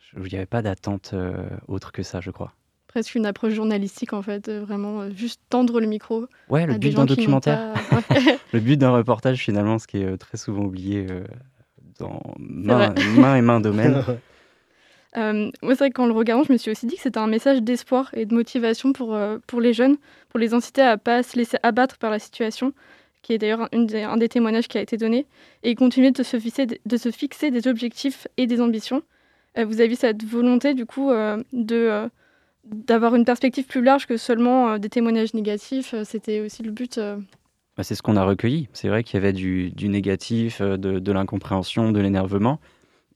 je- 0.00 0.18
il 0.20 0.28
n'y 0.30 0.36
avait 0.36 0.46
pas 0.46 0.62
d'attente 0.62 1.10
euh, 1.14 1.48
autre 1.68 1.92
que 1.92 2.02
ça, 2.02 2.20
je 2.20 2.30
crois. 2.30 2.52
Presque 2.88 3.14
une 3.14 3.26
approche 3.26 3.52
journalistique, 3.52 4.12
en 4.14 4.22
fait, 4.22 4.48
euh, 4.48 4.60
vraiment 4.64 5.02
euh, 5.02 5.10
juste 5.14 5.40
tendre 5.50 5.80
le 5.80 5.86
micro. 5.86 6.26
Ouais, 6.48 6.66
le 6.66 6.74
but 6.78 6.94
d'un 6.94 7.04
documentaire, 7.04 7.74
pas- 7.90 7.96
Ouais. 8.10 8.38
le 8.52 8.60
but 8.60 8.76
d'un 8.76 8.90
reportage 8.90 9.38
finalement, 9.38 9.78
ce 9.78 9.86
qui 9.86 9.98
est 9.98 10.04
euh, 10.06 10.16
très 10.16 10.38
souvent 10.38 10.64
oublié 10.64 11.06
euh, 11.10 11.24
dans 11.98 12.22
main, 12.38 12.94
main 13.16 13.36
et 13.36 13.42
main 13.42 13.60
domaine. 13.60 14.02
Euh, 15.16 15.50
moi, 15.62 15.74
c'est 15.74 15.78
vrai 15.78 15.90
que 15.90 15.94
qu'en 15.94 16.06
le 16.06 16.12
regardant, 16.12 16.44
je 16.44 16.52
me 16.52 16.58
suis 16.58 16.70
aussi 16.70 16.86
dit 16.86 16.96
que 16.96 17.02
c'était 17.02 17.18
un 17.18 17.26
message 17.26 17.62
d'espoir 17.62 18.10
et 18.14 18.26
de 18.26 18.34
motivation 18.34 18.92
pour, 18.92 19.14
euh, 19.14 19.38
pour 19.46 19.60
les 19.60 19.72
jeunes, 19.72 19.96
pour 20.28 20.38
les 20.38 20.52
inciter 20.52 20.82
à 20.82 20.98
pas 20.98 21.22
se 21.22 21.36
laisser 21.36 21.56
abattre 21.62 21.96
par 21.98 22.10
la 22.10 22.18
situation, 22.18 22.72
qui 23.22 23.32
est 23.32 23.38
d'ailleurs 23.38 23.68
un, 23.72 24.16
des, 24.16 24.28
témoignages 24.28 24.68
qui 24.68 24.78
a 24.78 24.82
été 24.82 24.96
donné, 24.96 25.26
et 25.62 25.74
continuer 25.74 26.10
de 26.10 26.22
se 26.22 26.38
fixer, 26.38 26.66
des 27.50 27.68
objectifs 27.68 28.28
et 28.36 28.46
des 28.46 28.60
ambitions. 28.60 29.02
Euh, 29.58 29.64
vous 29.64 29.80
avez 29.80 29.94
cette 29.94 30.22
volonté, 30.22 30.74
du 30.74 30.84
coup, 30.84 31.10
de, 31.52 32.10
d'avoir 32.64 33.14
une 33.14 33.24
perspective 33.24 33.64
plus 33.64 33.82
large 33.82 34.06
que 34.06 34.18
seulement 34.18 34.78
des 34.78 34.90
témoignages 34.90 35.32
négatifs. 35.32 35.94
C'était 36.04 36.40
aussi 36.40 36.62
le 36.62 36.72
but. 36.72 37.00
Bah, 37.76 37.82
c'est 37.82 37.94
ce 37.94 38.02
qu'on 38.02 38.16
a 38.16 38.24
recueilli. 38.24 38.68
C'est 38.74 38.88
vrai 38.88 39.02
qu'il 39.02 39.14
y 39.14 39.16
avait 39.16 39.32
du, 39.32 39.70
du 39.70 39.88
négatif, 39.88 40.60
de, 40.60 40.98
de 40.98 41.12
l'incompréhension, 41.12 41.90
de 41.90 42.00
l'énervement. 42.00 42.60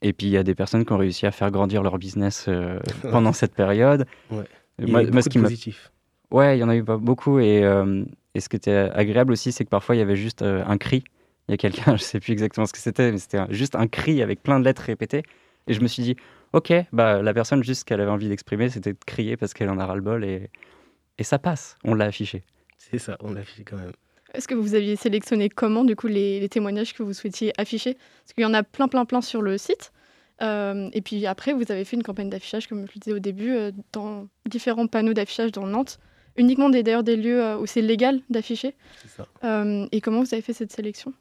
Et 0.03 0.13
puis 0.13 0.27
il 0.29 0.31
y 0.31 0.37
a 0.37 0.43
des 0.43 0.55
personnes 0.55 0.85
qui 0.85 0.93
ont 0.93 0.99
réussi 0.99 1.27
à 1.27 1.31
faire 1.31 1.51
grandir 1.51 1.83
leur 1.83 1.99
business 1.99 2.47
euh, 2.49 2.79
pendant 3.11 3.33
cette 3.33 3.55
période. 3.55 4.07
Ouais. 4.31 4.45
Il 4.79 4.89
y 4.89 4.91
moi- 4.93 5.03
moi, 5.03 5.11
ce 5.23 5.29
beaucoup 5.29 5.29
qui 5.31 5.39
positif. 5.41 5.91
Ouais, 6.31 6.57
il 6.57 6.61
y 6.61 6.65
en 6.65 6.69
a 6.69 6.77
eu 6.77 6.85
pas 6.85 6.97
beaucoup. 6.97 7.39
Et, 7.39 7.63
euh, 7.65 8.05
et 8.35 8.41
ce 8.41 8.49
qui 8.49 8.57
était 8.57 8.73
agréable 8.95 9.33
aussi, 9.33 9.53
c'est 9.53 9.65
que 9.65 9.71
parfois 9.71 9.97
il 9.97 9.99
y 9.99 10.03
avait 10.03 10.17
juste 10.17 10.43
euh, 10.43 10.63
un 10.67 10.79
cri. 10.79 11.05
Il 11.49 11.53
y 11.53 11.55
a 11.55 11.57
quelqu'un, 11.57 11.97
je 11.97 12.03
sais 12.03 12.21
plus 12.21 12.33
exactement 12.33 12.67
ce 12.67 12.73
que 12.73 12.79
c'était, 12.79 13.11
mais 13.13 13.19
c'était 13.19 13.41
juste 13.51 13.75
un 13.75 13.89
cri 13.89 14.23
avec 14.23 14.43
plein 14.43 14.59
de 14.61 14.65
lettres 14.65 14.83
répétées. 14.83 15.23
Et 15.67 15.75
je 15.75 15.81
me 15.81 15.89
suis 15.89 16.03
dit, 16.03 16.17
ok, 16.53 16.73
bah, 16.93 17.21
la 17.21 17.35
personne, 17.35 17.63
juste 17.63 17.81
ce 17.81 17.85
qu'elle 17.85 18.01
avait 18.01 18.11
envie 18.11 18.29
d'exprimer, 18.29 18.71
c'était 18.71 18.93
de 18.93 18.99
crier 19.05 19.37
parce 19.37 19.53
qu'elle 19.53 19.69
en 19.69 19.79
a 19.79 19.85
ras-le-bol. 19.87 20.25
Et, 20.25 20.49
et 21.19 21.25
ça 21.25 21.39
passe, 21.39 21.77
on 21.85 21.95
l'a 21.95 22.07
affiché. 22.07 22.43
C'est 22.79 22.99
ça, 22.99 23.17
on 23.21 23.33
l'a 23.33 23.41
affiché 23.41 23.65
quand 23.65 23.77
même. 23.77 23.93
Est-ce 24.35 24.47
que 24.49 24.55
vous 24.55 24.75
aviez 24.75 24.97
sélectionné 24.97 25.49
comment, 25.49 25.85
du 25.85 25.97
coup, 25.97 26.07
les, 26.07 26.41
les 26.41 26.49
témoignages 26.49 26.95
que 26.95 27.03
vous 27.03 27.13
souhaitiez 27.13 27.53
afficher? 27.61 27.95
Parce 27.95 28.33
qu'il 28.35 28.43
y 28.43 28.47
en 28.47 28.55
a 28.55 28.63
plein, 28.63 28.89
plein, 28.89 29.05
plein 29.05 29.21
sur 29.21 29.43
le 29.43 29.59
site. 29.59 29.93
Euh, 30.43 30.89
et 30.93 31.03
puis 31.03 31.27
après, 31.27 31.53
vous 31.53 31.71
avez 31.71 31.85
fait 31.85 31.97
une 31.97 32.03
campagne 32.03 32.31
d'affichage, 32.31 32.67
comme 32.67 32.87
je 32.87 32.93
le 32.95 33.01
disais 33.01 33.13
au 33.15 33.19
début, 33.19 33.51
euh, 33.55 33.73
dans 33.93 34.27
différents 34.49 34.87
panneaux 34.87 35.13
d'affichage 35.13 35.53
dans 35.53 35.67
Nantes. 35.67 35.99
Uniquement 36.37 36.71
des- 36.71 36.83
d'ailleurs 36.83 37.03
des 37.03 37.17
lieux 37.17 37.43
euh, 37.45 37.59
où 37.59 37.67
c'est 37.67 37.83
légal 37.83 38.21
d'afficher. 38.31 38.75
C'est 39.03 39.09
ça. 39.09 39.27
Euh, 39.45 39.87
et 39.93 40.01
comment 40.01 40.21
vous 40.23 40.33
avez 40.33 40.43
fait 40.43 40.53
cette 40.53 40.73
sélection? 40.73 41.13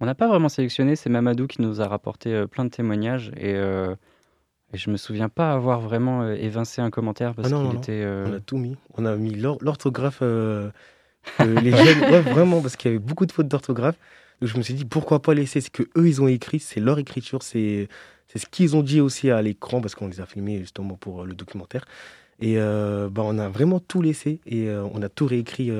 On 0.00 0.06
n'a 0.06 0.14
pas 0.14 0.26
vraiment 0.26 0.48
sélectionné, 0.48 0.96
c'est 0.96 1.10
Mamadou 1.10 1.46
qui 1.46 1.60
nous 1.60 1.80
a 1.82 1.86
rapporté 1.86 2.32
euh, 2.32 2.46
plein 2.46 2.64
de 2.64 2.70
témoignages 2.70 3.32
et, 3.36 3.54
euh, 3.54 3.94
et 4.72 4.78
je 4.78 4.88
me 4.90 4.96
souviens 4.96 5.28
pas 5.28 5.52
avoir 5.52 5.80
vraiment 5.80 6.22
euh, 6.22 6.34
évincé 6.34 6.80
un 6.80 6.88
commentaire 6.90 7.34
parce 7.34 7.48
Ah 7.48 7.50
non, 7.50 7.68
qu'il 7.68 7.78
était. 7.78 8.00
euh, 8.02 8.24
On 8.28 8.32
a 8.32 8.40
tout 8.40 8.56
mis. 8.56 8.76
On 8.96 9.04
a 9.04 9.14
mis 9.16 9.34
l'or- 9.34 9.58
l'orthographe. 9.60 10.22
Euh, 11.40 11.60
les 11.60 11.70
jeunes, 11.76 12.00
ouais, 12.10 12.20
vraiment, 12.20 12.60
parce 12.60 12.76
qu'il 12.76 12.90
y 12.90 12.94
avait 12.94 13.04
beaucoup 13.04 13.26
de 13.26 13.32
fautes 13.32 13.48
d'orthographe. 13.48 13.96
Donc 14.40 14.48
je 14.48 14.56
me 14.56 14.62
suis 14.62 14.74
dit, 14.74 14.84
pourquoi 14.84 15.20
pas 15.20 15.34
laisser? 15.34 15.60
Ce 15.60 15.70
que 15.70 15.82
eux 15.96 16.08
ils 16.08 16.22
ont 16.22 16.28
écrit, 16.28 16.60
c'est 16.60 16.80
leur 16.80 16.98
écriture, 16.98 17.42
c'est 17.42 17.88
ce 18.34 18.46
qu'ils 18.46 18.76
ont 18.76 18.82
dit 18.82 19.00
aussi 19.00 19.30
à 19.30 19.42
l'écran, 19.42 19.80
parce 19.80 19.94
qu'on 19.94 20.08
les 20.08 20.20
a 20.20 20.26
filmés 20.26 20.58
justement 20.58 20.94
pour 20.94 21.22
euh, 21.22 21.26
le 21.26 21.34
documentaire. 21.34 21.84
Et 22.40 22.54
euh, 22.56 23.08
bah, 23.10 23.22
on 23.24 23.38
a 23.38 23.48
vraiment 23.48 23.80
tout 23.80 24.00
laissé 24.00 24.40
et 24.46 24.68
euh, 24.68 24.86
on 24.94 25.02
a 25.02 25.10
tout 25.10 25.26
réécrit 25.26 25.70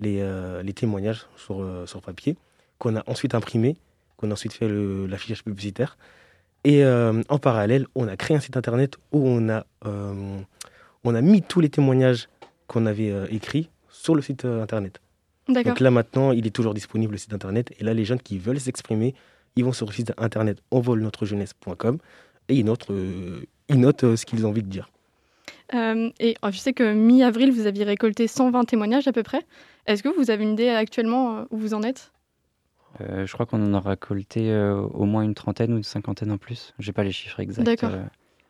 les, 0.00 0.62
les 0.62 0.72
témoignages 0.72 1.26
sur, 1.36 1.66
sur 1.86 2.00
papier, 2.00 2.36
qu'on 2.78 2.96
a 2.96 3.02
ensuite 3.06 3.34
imprimé, 3.34 3.76
qu'on 4.16 4.30
a 4.30 4.32
ensuite 4.32 4.54
fait 4.54 4.68
l'affichage 4.68 5.44
publicitaire. 5.44 5.98
Et 6.64 6.84
en 6.84 7.38
parallèle, 7.38 7.86
on 7.94 8.08
a 8.08 8.16
créé 8.16 8.36
un 8.36 8.40
site 8.40 8.56
internet 8.56 8.96
où 9.12 9.26
on 9.28 9.50
a, 9.50 9.66
on 9.84 11.14
a 11.14 11.20
mis 11.20 11.42
tous 11.42 11.60
les 11.60 11.68
témoignages 11.68 12.28
qu'on 12.66 12.86
avait 12.86 13.12
écrits 13.30 13.68
sur 14.08 14.14
le 14.14 14.22
site 14.22 14.46
euh, 14.46 14.62
internet. 14.62 15.00
D'accord. 15.48 15.72
Donc 15.72 15.80
là 15.80 15.90
maintenant, 15.90 16.32
il 16.32 16.46
est 16.46 16.50
toujours 16.50 16.72
disponible 16.72 17.12
le 17.12 17.18
site 17.18 17.34
internet. 17.34 17.72
Et 17.78 17.84
là, 17.84 17.92
les 17.92 18.06
jeunes 18.06 18.20
qui 18.20 18.38
veulent 18.38 18.58
s'exprimer, 18.60 19.14
ils 19.56 19.64
vont 19.64 19.72
sur 19.72 19.86
le 19.86 19.92
site 19.92 20.12
internet 20.16 20.58
envolnotrejeunesse.com 20.70 21.98
et 22.48 22.54
ils 22.54 22.64
notent, 22.64 22.90
euh, 22.90 23.40
ils 23.68 23.78
notent 23.78 24.04
euh, 24.04 24.16
ce 24.16 24.24
qu'ils 24.24 24.46
ont 24.46 24.50
envie 24.50 24.62
de 24.62 24.68
dire. 24.68 24.88
Euh, 25.74 26.08
Et 26.20 26.34
oh, 26.42 26.48
je 26.50 26.56
sais 26.58 26.72
que 26.72 26.94
mi-avril, 26.94 27.52
vous 27.52 27.66
aviez 27.66 27.84
récolté 27.84 28.26
120 28.26 28.64
témoignages 28.64 29.08
à 29.08 29.12
peu 29.12 29.22
près. 29.22 29.42
Est-ce 29.86 30.02
que 30.02 30.08
vous 30.08 30.30
avez 30.30 30.42
une 30.44 30.52
idée 30.52 30.70
actuellement 30.70 31.44
où 31.50 31.58
vous 31.58 31.74
en 31.74 31.82
êtes? 31.82 32.12
Euh, 33.02 33.26
je 33.26 33.32
crois 33.34 33.44
qu'on 33.44 33.62
en 33.62 33.74
a 33.74 33.80
récolté 33.80 34.50
euh, 34.50 34.80
au 34.80 35.04
moins 35.04 35.22
une 35.22 35.34
trentaine 35.34 35.74
ou 35.74 35.76
une 35.76 35.82
cinquantaine 35.82 36.32
en 36.32 36.38
plus. 36.38 36.72
J'ai 36.78 36.92
pas 36.92 37.04
les 37.04 37.12
chiffres 37.12 37.40
exacts. 37.40 37.66
D'accord. 37.66 37.90
euh. 37.92 38.02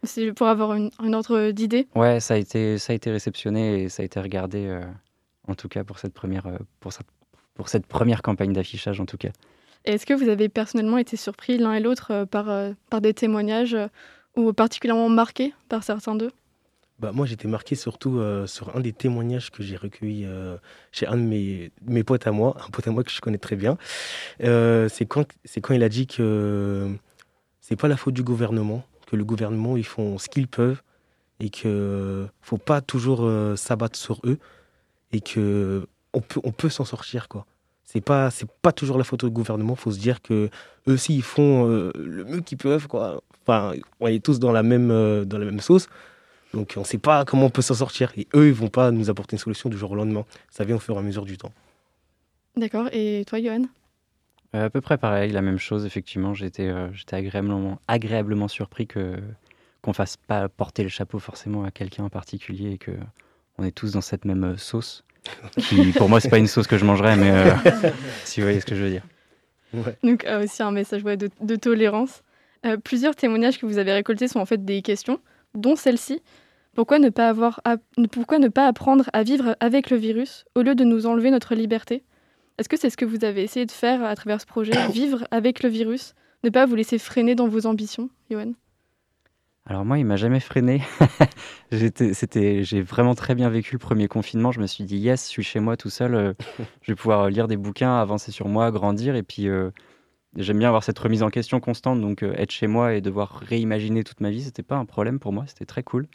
C'est 0.04 0.32
pour 0.32 0.46
avoir 0.46 0.74
une, 0.74 0.90
un 1.00 1.12
ordre 1.12 1.50
d'idée? 1.50 1.88
Ouais, 1.96 2.20
ça 2.20 2.34
a 2.34 2.36
été 2.36 2.78
ça 2.78 2.92
a 2.92 2.96
été 2.96 3.10
réceptionné 3.10 3.82
et 3.82 3.88
ça 3.88 4.02
a 4.02 4.06
été 4.06 4.20
regardé 4.20 4.64
euh, 4.66 4.80
en 5.48 5.54
tout 5.54 5.68
cas 5.68 5.84
pour 5.84 5.98
cette 5.98 6.14
première 6.14 6.46
euh, 6.46 6.58
pour 6.80 6.92
cette 6.92 7.06
pour 7.54 7.68
cette 7.68 7.86
première 7.86 8.22
campagne 8.22 8.52
d'affichage 8.52 9.00
en 9.00 9.06
tout 9.06 9.16
cas. 9.16 9.30
Est-ce 9.84 10.06
que 10.06 10.14
vous 10.14 10.28
avez 10.28 10.48
personnellement 10.48 10.98
été 10.98 11.16
surpris 11.16 11.58
l'un 11.58 11.74
et 11.74 11.80
l'autre 11.80 12.12
euh, 12.12 12.26
par, 12.26 12.48
euh, 12.50 12.72
par 12.90 13.00
des 13.00 13.14
témoignages 13.14 13.76
ou 14.36 14.52
particulièrement 14.52 15.08
marqués 15.08 15.54
par 15.68 15.82
certains 15.82 16.14
d'eux? 16.14 16.30
Bah, 16.98 17.12
moi, 17.12 17.26
j'étais 17.26 17.46
marqué 17.46 17.76
surtout 17.76 18.18
euh, 18.18 18.46
sur 18.48 18.74
un 18.76 18.80
des 18.80 18.92
témoignages 18.92 19.50
que 19.50 19.62
j'ai 19.62 19.76
recueillis 19.76 20.24
euh, 20.26 20.56
chez 20.90 21.06
un 21.06 21.16
de 21.16 21.22
mes, 21.22 21.70
mes 21.86 22.02
potes 22.02 22.26
à 22.26 22.32
moi, 22.32 22.56
un 22.66 22.70
pote 22.70 22.88
à 22.88 22.90
moi 22.90 23.04
que 23.04 23.10
je 23.10 23.20
connais 23.20 23.38
très 23.38 23.54
bien. 23.54 23.78
Euh, 24.42 24.88
c'est 24.88 25.06
quand, 25.06 25.24
c'est 25.44 25.60
quand 25.60 25.74
il 25.74 25.84
a 25.84 25.88
dit 25.88 26.08
que 26.08 26.90
c'est 27.60 27.76
pas 27.76 27.86
la 27.86 27.96
faute 27.96 28.14
du 28.14 28.24
gouvernement, 28.24 28.84
que 29.06 29.14
le 29.14 29.24
gouvernement, 29.24 29.76
ils 29.76 29.86
font 29.86 30.18
ce 30.18 30.28
qu'ils 30.28 30.48
peuvent 30.48 30.82
et 31.38 31.50
que 31.50 32.26
faut 32.40 32.58
pas 32.58 32.80
toujours 32.80 33.30
s'abattre 33.56 33.96
sur 33.96 34.20
eux 34.24 34.38
et 35.12 35.20
que 35.20 35.86
on 36.12 36.20
peut, 36.20 36.40
on 36.44 36.52
peut 36.52 36.68
s'en 36.68 36.84
sortir, 36.84 37.28
quoi. 37.28 37.46
C'est 37.84 38.00
pas, 38.02 38.30
c'est 38.30 38.48
pas 38.62 38.72
toujours 38.72 38.98
la 38.98 39.04
faute 39.04 39.24
du 39.24 39.30
gouvernement. 39.30 39.74
Faut 39.74 39.90
se 39.90 39.98
dire 39.98 40.20
que 40.20 40.50
eux 40.88 40.92
aussi, 40.92 41.14
ils 41.14 41.22
font 41.22 41.66
le 41.66 42.24
mieux 42.24 42.40
qu'ils 42.42 42.58
peuvent, 42.58 42.86
quoi. 42.86 43.22
Enfin, 43.46 43.72
on 44.00 44.08
est 44.08 44.22
tous 44.22 44.38
dans 44.38 44.52
la 44.52 44.62
même, 44.62 44.88
dans 45.24 45.38
la 45.38 45.44
même 45.46 45.60
sauce. 45.60 45.88
Donc 46.52 46.74
on 46.76 46.80
ne 46.80 46.84
sait 46.84 46.98
pas 46.98 47.24
comment 47.24 47.46
on 47.46 47.50
peut 47.50 47.62
s'en 47.62 47.74
sortir. 47.74 48.12
Et 48.16 48.26
eux, 48.34 48.48
ils 48.48 48.54
vont 48.54 48.68
pas 48.68 48.90
nous 48.90 49.08
apporter 49.08 49.36
une 49.36 49.40
solution 49.40 49.70
du 49.70 49.78
jour 49.78 49.90
au 49.92 49.94
lendemain. 49.94 50.24
Ça 50.50 50.64
vient 50.64 50.76
au 50.76 50.80
fur 50.80 50.96
et 50.96 50.98
à 50.98 51.02
mesure 51.02 51.24
du 51.24 51.38
temps. 51.38 51.52
D'accord. 52.56 52.88
Et 52.92 53.24
toi, 53.26 53.40
Johan? 53.40 53.64
Euh, 54.54 54.66
À 54.66 54.70
peu 54.70 54.80
près 54.80 54.98
pareil, 54.98 55.30
la 55.32 55.42
même 55.42 55.58
chose. 55.58 55.84
Effectivement, 55.86 56.34
j'étais 56.34 56.68
euh, 56.68 56.88
agréablement, 57.12 57.80
agréablement 57.86 58.48
surpris 58.48 58.86
que 58.86 59.16
qu'on 59.80 59.92
fasse 59.92 60.16
pas 60.16 60.48
porter 60.48 60.82
le 60.82 60.88
chapeau 60.88 61.20
forcément 61.20 61.64
à 61.64 61.70
quelqu'un 61.70 62.04
en 62.04 62.08
particulier 62.08 62.72
et 62.72 62.78
que 62.78 62.90
on 63.58 63.64
est 63.64 63.72
tous 63.72 63.92
dans 63.92 64.00
cette 64.00 64.24
même 64.24 64.44
euh, 64.44 64.56
sauce. 64.56 65.04
Qui, 65.58 65.92
pour 65.92 66.08
moi, 66.08 66.20
c'est 66.20 66.30
pas 66.30 66.38
une 66.38 66.46
sauce 66.46 66.66
que 66.66 66.78
je 66.78 66.84
mangerais, 66.84 67.16
mais 67.16 67.30
euh, 67.30 67.50
si 68.24 68.40
vous 68.40 68.46
voyez 68.46 68.60
ce 68.60 68.66
que 68.66 68.74
je 68.74 68.82
veux 68.82 68.90
dire. 68.90 69.02
Donc 70.02 70.26
aussi 70.42 70.62
un 70.62 70.70
message 70.70 71.04
de, 71.04 71.28
de, 71.40 71.56
tolérance. 71.56 72.22
plusieurs 72.82 73.14
témoignages 73.14 73.58
que 73.58 73.66
vous 73.66 73.76
avez 73.76 73.92
récoltés 73.92 74.26
sont 74.26 74.40
en 74.40 74.46
fait 74.46 74.64
des 74.64 74.80
questions 74.80 75.20
dont 75.54 75.76
celle-ci. 75.76 76.22
Pourquoi 76.74 76.98
ne, 76.98 77.10
pas 77.10 77.28
avoir 77.28 77.60
pourquoi 78.10 78.38
ne 78.38 78.48
pas 78.48 78.66
apprendre 78.66 79.10
à 79.12 79.24
vivre 79.24 79.56
avec 79.60 79.90
le 79.90 79.98
virus 79.98 80.46
au 80.54 80.62
lieu 80.62 80.74
de 80.74 80.84
nous 80.84 81.04
enlever 81.04 81.30
notre 81.30 81.54
liberté? 81.54 82.04
Est-ce 82.56 82.68
que 82.68 82.78
c'est 82.78 82.88
ce 82.88 82.96
que 82.96 83.04
vous 83.04 83.24
avez 83.24 83.42
essayé 83.42 83.66
de 83.66 83.72
faire 83.72 84.02
à 84.02 84.14
travers 84.14 84.40
ce 84.40 84.46
projet 84.46 84.72
Vivre 84.88 85.26
avec 85.30 85.62
le 85.62 85.68
virus? 85.68 86.14
Ne 86.44 86.50
pas 86.50 86.66
vous 86.66 86.76
laisser 86.76 86.98
freiner 86.98 87.34
dans 87.34 87.48
vos 87.48 87.66
ambitions, 87.66 88.08
Johan 88.30 88.52
alors 89.68 89.84
moi, 89.84 89.98
il 89.98 90.06
m'a 90.06 90.16
jamais 90.16 90.40
freiné. 90.40 90.82
j'ai 91.70 92.80
vraiment 92.80 93.14
très 93.14 93.34
bien 93.34 93.50
vécu 93.50 93.74
le 93.74 93.78
premier 93.78 94.08
confinement. 94.08 94.50
Je 94.50 94.60
me 94.60 94.66
suis 94.66 94.84
dit 94.84 94.96
yes, 94.96 95.26
je 95.26 95.30
suis 95.30 95.42
chez 95.42 95.60
moi 95.60 95.76
tout 95.76 95.90
seul. 95.90 96.14
Euh, 96.14 96.32
je 96.82 96.92
vais 96.92 96.96
pouvoir 96.96 97.28
lire 97.28 97.48
des 97.48 97.56
bouquins, 97.56 97.94
avancer 98.00 98.32
sur 98.32 98.48
moi, 98.48 98.70
grandir. 98.70 99.14
Et 99.14 99.22
puis 99.22 99.46
euh, 99.46 99.70
J'aime 100.36 100.58
bien 100.58 100.68
avoir 100.68 100.84
cette 100.84 100.98
remise 100.98 101.22
en 101.22 101.30
question 101.30 101.58
constante, 101.58 102.00
donc 102.00 102.22
euh, 102.22 102.34
être 102.36 102.50
chez 102.50 102.66
moi 102.66 102.94
et 102.94 103.00
devoir 103.00 103.40
réimaginer 103.40 104.04
toute 104.04 104.20
ma 104.20 104.30
vie, 104.30 104.42
c'était 104.42 104.62
pas 104.62 104.76
un 104.76 104.84
problème 104.84 105.18
pour 105.18 105.32
moi, 105.32 105.44
c'était 105.46 105.64
très 105.64 105.82
cool. 105.82 106.06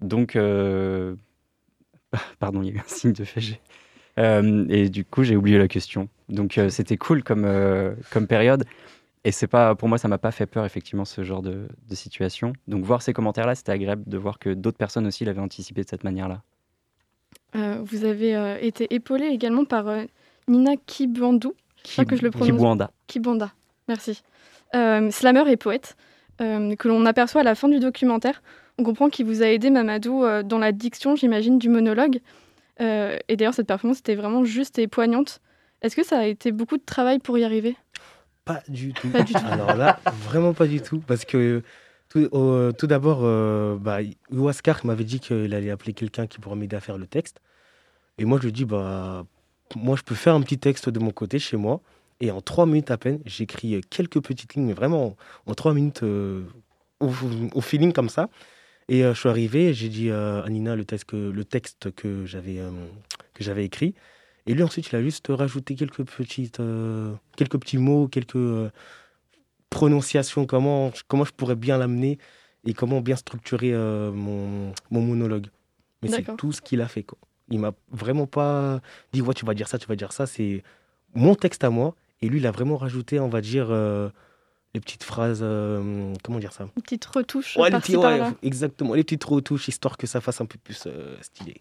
Donc, 0.00 0.36
euh, 0.36 1.14
pardon, 2.38 2.62
il 2.62 2.68
y 2.68 2.72
a 2.72 2.74
eu 2.74 2.78
un 2.78 2.88
signe 2.88 3.12
de. 3.12 3.24
Euh, 4.18 4.66
et 4.68 4.88
du 4.88 5.04
coup, 5.04 5.22
j'ai 5.22 5.36
oublié 5.36 5.58
la 5.58 5.68
question. 5.68 6.08
Donc, 6.28 6.58
c'était 6.70 6.96
cool 6.96 7.22
comme, 7.22 7.46
comme 8.10 8.26
période. 8.26 8.64
Et 9.26 9.32
c'est 9.32 9.48
pas, 9.48 9.74
pour 9.74 9.88
moi, 9.88 9.98
ça 9.98 10.08
m'a 10.08 10.18
pas 10.18 10.30
fait 10.30 10.46
peur, 10.46 10.64
effectivement, 10.64 11.04
ce 11.04 11.24
genre 11.24 11.42
de, 11.42 11.68
de 11.88 11.94
situation. 11.94 12.52
Donc, 12.68 12.84
voir 12.84 13.02
ces 13.02 13.12
commentaires-là, 13.12 13.54
c'était 13.54 13.72
agréable 13.72 14.04
de 14.06 14.16
voir 14.16 14.38
que 14.38 14.54
d'autres 14.54 14.78
personnes 14.78 15.06
aussi 15.06 15.24
l'avaient 15.24 15.40
anticipé 15.40 15.82
de 15.82 15.88
cette 15.88 16.04
manière-là. 16.04 16.42
vous 17.54 18.04
avez 18.04 18.58
été 18.64 18.86
épaulé 18.94 19.26
également 19.26 19.64
par 19.64 19.86
Nina 20.48 20.76
Kibandou, 20.86 21.54
que 21.82 22.16
je 22.16 22.22
le 22.22 22.30
prononce. 22.30 22.50
Kibwanda. 22.50 22.90
Kibwanda, 23.06 23.52
merci. 23.88 24.22
Euh, 24.74 25.10
slammer 25.10 25.50
et 25.50 25.56
poète, 25.56 25.96
euh, 26.40 26.74
que 26.76 26.88
l'on 26.88 27.06
aperçoit 27.06 27.40
à 27.40 27.44
la 27.44 27.54
fin 27.54 27.68
du 27.68 27.78
documentaire. 27.78 28.42
On 28.78 28.82
comprend 28.82 29.08
qu'il 29.08 29.26
vous 29.26 29.42
a 29.42 29.46
aidé, 29.46 29.70
Mamadou, 29.70 30.24
euh, 30.24 30.42
dans 30.42 30.58
la 30.58 30.72
diction, 30.72 31.16
j'imagine, 31.16 31.58
du 31.58 31.68
monologue. 31.68 32.20
et 32.78 33.36
d'ailleurs, 33.36 33.54
cette 33.54 33.66
performance 33.66 34.00
était 34.00 34.16
vraiment 34.16 34.44
juste 34.44 34.78
et 34.78 34.86
poignante. 34.86 35.40
Est-ce 35.82 35.96
que 35.96 36.04
ça 36.04 36.18
a 36.18 36.26
été 36.26 36.52
beaucoup 36.52 36.76
de 36.76 36.84
travail 36.84 37.18
pour 37.18 37.38
y 37.38 37.44
arriver? 37.44 37.74
Pas 38.46 38.62
du 38.68 38.94
tout. 38.94 39.10
Pas 39.10 39.22
du 39.22 39.34
tout. 39.34 39.46
Alors 39.46 39.76
là, 39.76 40.00
vraiment 40.24 40.54
pas 40.54 40.66
du 40.66 40.80
tout. 40.80 41.00
Parce 41.00 41.26
que 41.26 41.62
tout, 42.08 42.30
tout 42.78 42.86
d'abord, 42.86 43.20
bah, 43.78 43.98
m'avait 44.84 45.04
dit 45.04 45.20
qu'il 45.20 45.52
allait 45.52 45.70
appeler 45.70 45.92
quelqu'un 45.92 46.26
qui 46.26 46.38
pourrait 46.38 46.56
m'aider 46.56 46.76
à 46.76 46.80
faire 46.80 46.96
le 46.96 47.06
texte. 47.06 47.40
Et 48.16 48.24
moi, 48.24 48.38
je 48.38 48.44
lui 48.44 48.48
ai 48.48 48.52
dit, 48.52 48.64
bah, 48.64 49.26
moi, 49.74 49.96
je 49.96 50.02
peux 50.02 50.14
faire 50.14 50.34
un 50.34 50.40
petit 50.40 50.58
texte 50.58 50.88
de 50.88 50.98
mon 50.98 51.10
côté 51.10 51.38
chez 51.38 51.56
moi. 51.56 51.82
Et 52.20 52.30
en 52.30 52.40
trois 52.40 52.66
minutes 52.66 52.90
à 52.90 52.96
peine, 52.96 53.20
j'écris 53.26 53.74
euh, 53.74 53.80
quelques 53.90 54.20
petites 54.20 54.54
lignes, 54.54 54.66
mais 54.66 54.72
vraiment 54.72 55.16
en 55.46 55.54
trois 55.54 55.74
minutes 55.74 56.02
euh, 56.02 56.44
au, 57.00 57.60
feeling 57.60 57.92
comme 57.92 58.08
ça. 58.08 58.30
Et 58.88 59.04
euh, 59.04 59.12
je 59.12 59.20
suis 59.20 59.28
arrivé, 59.28 59.74
j'ai 59.74 59.88
dit 59.88 60.10
à 60.10 60.44
Nina 60.48 60.76
le 60.76 60.84
texte 60.84 61.06
que, 61.06 61.16
le 61.16 61.44
texte 61.44 61.90
que 61.94 62.24
j'avais 62.24 62.60
que 63.34 63.44
j'avais 63.44 63.64
écrit. 63.64 63.94
Et 64.46 64.54
lui 64.54 64.62
ensuite, 64.62 64.88
il 64.90 64.96
a 64.96 65.02
juste 65.02 65.26
rajouté 65.28 65.74
quelques 65.74 66.04
petites 66.04 66.60
quelques 67.36 67.58
petits 67.58 67.78
mots, 67.78 68.08
quelques 68.08 68.70
prononciations, 69.70 70.46
comment 70.46 70.92
comment 71.08 71.24
je 71.24 71.32
pourrais 71.32 71.56
bien 71.56 71.78
l'amener 71.78 72.18
et 72.64 72.74
comment 72.74 73.00
bien 73.00 73.16
structurer 73.16 73.72
mon, 73.72 74.72
mon 74.90 75.00
monologue. 75.00 75.46
Mais 76.02 76.08
c'est 76.08 76.36
tout 76.36 76.52
ce 76.52 76.60
qu'il 76.60 76.80
a 76.80 76.88
fait 76.88 77.02
quoi. 77.02 77.18
Il 77.48 77.60
m'a 77.60 77.72
vraiment 77.90 78.26
pas 78.26 78.80
dit 79.12 79.20
ouais, 79.20 79.34
tu 79.34 79.44
vas 79.44 79.54
dire 79.54 79.68
ça, 79.68 79.78
tu 79.78 79.86
vas 79.86 79.96
dire 79.96 80.12
ça. 80.12 80.26
C'est 80.26 80.62
mon 81.14 81.34
texte 81.34 81.64
à 81.64 81.70
moi. 81.70 81.94
Et 82.22 82.28
lui, 82.28 82.38
il 82.38 82.46
a 82.46 82.50
vraiment 82.50 82.76
rajouté, 82.76 83.20
on 83.20 83.28
va 83.28 83.40
dire, 83.40 83.68
euh, 83.70 84.08
les 84.74 84.80
petites 84.80 85.02
phrases. 85.02 85.40
Euh, 85.42 86.12
comment 86.22 86.38
dire 86.38 86.52
ça? 86.52 86.68
Les 86.76 86.82
petites 86.82 87.04
retouches. 87.04 87.56
Ouais, 87.56 87.70
les 87.70 87.76
exactement. 88.42 88.94
Les 88.94 89.04
petites 89.04 89.24
retouches, 89.24 89.68
histoire 89.68 89.96
que 89.96 90.06
ça 90.06 90.20
fasse 90.20 90.40
un 90.40 90.46
peu 90.46 90.58
plus 90.62 90.84
euh, 90.86 91.16
stylé. 91.20 91.60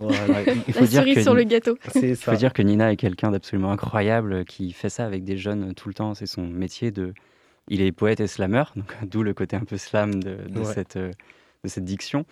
faut 0.72 0.80
La 0.80 0.86
dire 0.86 1.00
cerise 1.00 1.14
que, 1.16 1.22
sur 1.22 1.34
le 1.34 1.44
gâteau. 1.44 1.76
Il 1.94 2.16
faut 2.16 2.34
dire 2.34 2.52
que 2.52 2.62
Nina 2.62 2.92
est 2.92 2.96
quelqu'un 2.96 3.30
d'absolument 3.30 3.72
incroyable 3.72 4.44
qui 4.44 4.72
fait 4.72 4.88
ça 4.88 5.04
avec 5.04 5.24
des 5.24 5.36
jeunes 5.36 5.74
tout 5.74 5.88
le 5.88 5.94
temps. 5.94 6.14
C'est 6.14 6.26
son 6.26 6.46
métier 6.46 6.90
de. 6.90 7.14
Il 7.68 7.80
est 7.80 7.92
poète 7.92 8.20
et 8.20 8.26
slammer, 8.26 8.64
donc 8.76 8.94
d'où 9.10 9.22
le 9.22 9.32
côté 9.32 9.56
un 9.56 9.64
peu 9.64 9.76
slam 9.76 10.22
de, 10.22 10.36
de 10.48 10.64
cette, 10.64 10.98
de 10.98 11.12
cette 11.68 11.84
diction. 11.84 12.26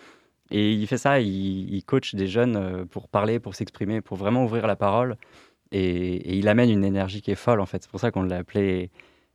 Et 0.51 0.71
il 0.71 0.85
fait 0.87 0.97
ça, 0.97 1.19
il, 1.19 1.83
coach 1.85 2.15
des 2.15 2.27
jeunes 2.27 2.55
euh, 2.55 2.85
pour 2.85 3.07
parler, 3.07 3.39
pour 3.39 3.55
s'exprimer, 3.55 4.01
pour 4.01 4.17
vraiment 4.17 4.43
ouvrir 4.43 4.67
la 4.67 4.75
parole. 4.75 5.17
Et, 5.71 6.37
il 6.37 6.47
amène 6.47 6.69
une 6.69 6.83
énergie 6.83 7.21
qui 7.21 7.31
est 7.31 7.35
folle, 7.35 7.59
en 7.59 7.65
fait. 7.65 7.81
C'est 7.81 7.89
pour 7.89 7.99
ça 7.99 8.11
qu'on 8.11 8.21
l'a 8.21 8.37
appelé 8.37 8.91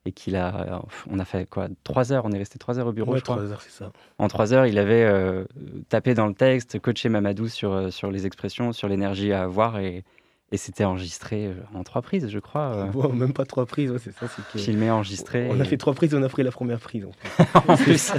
et 0.08 0.12
qu'il 0.12 0.36
a. 0.36 0.82
On 1.10 1.18
a 1.18 1.24
fait 1.24 1.48
quoi 1.48 1.68
Trois 1.84 2.12
heures 2.12 2.24
On 2.24 2.32
est 2.32 2.38
resté 2.38 2.58
trois 2.58 2.78
heures 2.78 2.86
au 2.86 2.92
bureau, 2.92 3.16
je 3.16 3.22
crois. 3.22 3.36
Trois 3.36 3.50
heures, 3.52 3.62
c'est 3.62 3.70
ça. 3.70 3.92
En 4.18 4.28
trois 4.28 4.52
heures, 4.52 4.66
il 4.66 4.78
avait 4.78 5.04
euh, 5.04 5.44
tapé 5.88 6.14
dans 6.14 6.26
le 6.26 6.34
texte, 6.34 6.78
coaché 6.80 7.08
Mamadou 7.08 7.48
sur, 7.48 7.72
euh, 7.72 7.90
sur 7.90 8.10
les 8.10 8.26
expressions, 8.26 8.72
sur 8.72 8.88
l'énergie 8.88 9.32
à 9.32 9.42
avoir. 9.42 9.78
Et, 9.78 10.04
et 10.50 10.56
c'était 10.56 10.84
enregistré 10.84 11.46
euh, 11.46 11.54
en 11.74 11.84
trois 11.84 12.00
prises, 12.00 12.28
je 12.28 12.38
crois. 12.38 12.90
Euh. 12.94 13.08
même 13.12 13.34
pas 13.34 13.44
trois 13.44 13.66
prises, 13.66 13.94
c'est 13.98 14.12
ça. 14.14 14.26
Que... 14.52 14.58
Filmé, 14.58 14.90
enregistré. 14.90 15.46
On 15.50 15.60
a 15.60 15.64
fait 15.64 15.76
trois 15.76 15.92
prises, 15.92 16.14
on 16.14 16.22
a 16.22 16.28
pris 16.28 16.42
la 16.42 16.50
première 16.50 16.80
prise. 16.80 17.06
en 17.54 17.76
plus. 17.76 18.12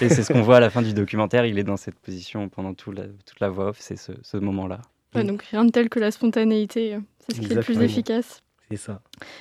et 0.00 0.08
c'est 0.08 0.22
ce 0.22 0.32
qu'on 0.32 0.42
voit 0.42 0.58
à 0.58 0.60
la 0.60 0.70
fin 0.70 0.82
du 0.82 0.94
documentaire. 0.94 1.46
Il 1.46 1.58
est 1.58 1.64
dans 1.64 1.76
cette 1.76 1.98
position 1.98 2.48
pendant 2.48 2.74
tout 2.74 2.92
la, 2.92 3.04
toute 3.04 3.40
la 3.40 3.48
voix 3.48 3.70
off, 3.70 3.78
c'est 3.80 3.96
ce, 3.96 4.12
ce 4.22 4.36
moment-là. 4.36 4.82
donc 5.14 5.42
rien 5.42 5.64
de 5.64 5.70
tel 5.70 5.88
que 5.88 5.98
la 5.98 6.12
spontanéité, 6.12 6.94
euh, 6.94 7.00
c'est 7.18 7.36
ce 7.36 7.40
qui 7.40 7.52
est 7.52 7.56
le 7.56 7.62
plus 7.62 7.82
efficace. 7.82 8.43
C'est 8.76 8.86
ça. 8.86 9.00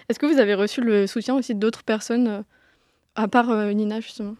Est-ce 0.09 0.19
que 0.19 0.25
vous 0.25 0.39
avez 0.39 0.53
reçu 0.53 0.81
le 0.81 1.07
soutien 1.07 1.35
aussi 1.35 1.55
d'autres 1.55 1.83
personnes, 1.83 2.43
à 3.15 3.27
part 3.27 3.47
Nina 3.73 3.99
justement? 3.99 4.35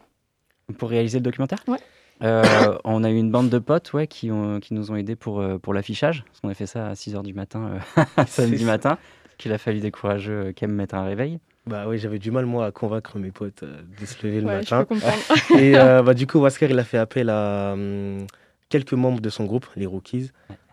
Pour 0.78 0.90
réaliser 0.90 1.20
le 1.20 1.24
documentaire? 1.24 1.64
Ouais. 1.68 1.80
Euh, 2.22 2.78
on 2.84 3.04
a 3.04 3.10
eu 3.10 3.18
une 3.18 3.32
bande 3.32 3.50
de 3.50 3.60
potes 3.60 3.92
ouais, 3.94 4.08
qui, 4.08 4.32
ont, 4.32 4.60
qui 4.60 4.74
nous 4.74 4.92
ont 4.92 4.96
aidés 4.96 5.16
pour, 5.16 5.40
euh, 5.40 5.58
pour 5.58 5.74
l'affichage. 5.74 6.24
Parce 6.28 6.40
qu'on 6.40 6.50
a 6.50 6.54
fait 6.54 6.68
ça 6.68 6.88
à 6.88 6.94
6h 6.94 7.24
du 7.24 7.34
matin, 7.34 7.80
euh, 7.98 8.24
samedi 8.28 8.64
matin. 8.64 8.98
Qu'il 9.38 9.52
a 9.52 9.58
fallu 9.58 9.80
des 9.80 9.92
courageux 9.92 10.54
aiment 10.62 10.74
mettre 10.74 10.96
un 10.96 11.04
réveil. 11.04 11.40
Bah 11.66 11.86
oui, 11.88 11.98
j'avais 11.98 12.20
du 12.20 12.30
mal 12.30 12.46
moi 12.46 12.68
à 12.68 12.72
convaincre 12.72 13.18
mes 13.18 13.32
potes 13.32 13.64
de 13.64 14.06
se 14.06 14.26
lever 14.26 14.42
le 14.42 14.48
matin. 14.48 14.86
Je 14.90 15.56
Et 15.60 15.74
bah, 15.74 16.14
du 16.14 16.28
coup, 16.28 16.40
Wasker, 16.40 16.68
il 16.70 16.78
a 16.78 16.84
fait 16.84 16.98
appel 16.98 17.30
à 17.30 17.72
hum, 17.74 18.28
quelques 18.70 18.94
membres 18.94 19.22
de 19.22 19.30
son 19.30 19.46
groupe, 19.46 19.66
les 19.76 19.86
Rookies, 19.86 20.32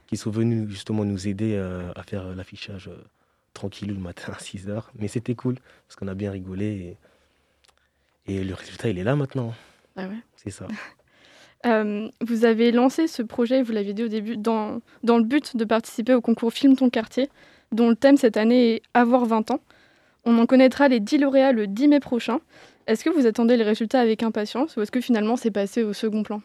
qui 0.08 0.16
sont 0.16 0.30
venus 0.30 0.68
justement 0.68 1.04
nous 1.04 1.26
aider 1.26 1.56
à 1.96 2.02
faire 2.02 2.34
l'affichage 2.34 2.90
tranquille 3.54 3.88
le 3.88 4.00
matin 4.00 4.32
à 4.32 4.40
6h. 4.40 4.84
Mais 4.98 5.08
c'était 5.08 5.34
cool, 5.34 5.56
parce 5.86 5.96
qu'on 5.96 6.08
a 6.08 6.14
bien 6.14 6.30
rigolé. 6.30 6.96
Et, 8.26 8.34
et 8.36 8.44
le 8.44 8.54
résultat, 8.54 8.88
il 8.88 8.98
est 8.98 9.04
là 9.04 9.16
maintenant. 9.16 9.54
Ah 9.96 10.06
ouais 10.06 10.18
C'est 10.36 10.50
ça. 10.50 10.66
Euh, 11.66 12.08
vous 12.22 12.46
avez 12.46 12.72
lancé 12.72 13.06
ce 13.06 13.22
projet, 13.22 13.62
vous 13.62 13.72
l'avez 13.72 13.92
dit 13.92 14.02
au 14.02 14.08
début, 14.08 14.38
dans, 14.38 14.80
dans 15.02 15.18
le 15.18 15.24
but 15.24 15.58
de 15.58 15.66
participer 15.66 16.14
au 16.14 16.22
concours 16.22 16.54
Film 16.54 16.74
ton 16.74 16.88
quartier, 16.88 17.28
dont 17.70 17.90
le 17.90 17.96
thème 17.96 18.16
cette 18.16 18.38
année 18.38 18.76
est 18.76 18.82
Avoir 18.94 19.26
20 19.26 19.50
ans. 19.50 19.60
On 20.24 20.38
en 20.38 20.46
connaîtra 20.46 20.88
les 20.88 21.00
10 21.00 21.18
lauréats 21.18 21.52
le 21.52 21.66
10 21.66 21.88
mai 21.88 22.00
prochain. 22.00 22.40
Est-ce 22.86 23.04
que 23.04 23.10
vous 23.10 23.26
attendez 23.26 23.56
les 23.56 23.64
résultats 23.64 24.00
avec 24.00 24.22
impatience 24.22 24.76
ou 24.76 24.80
est-ce 24.80 24.90
que 24.90 25.00
finalement 25.00 25.36
c'est 25.36 25.50
passé 25.50 25.82
au 25.82 25.92
second 25.92 26.22
plan? 26.22 26.40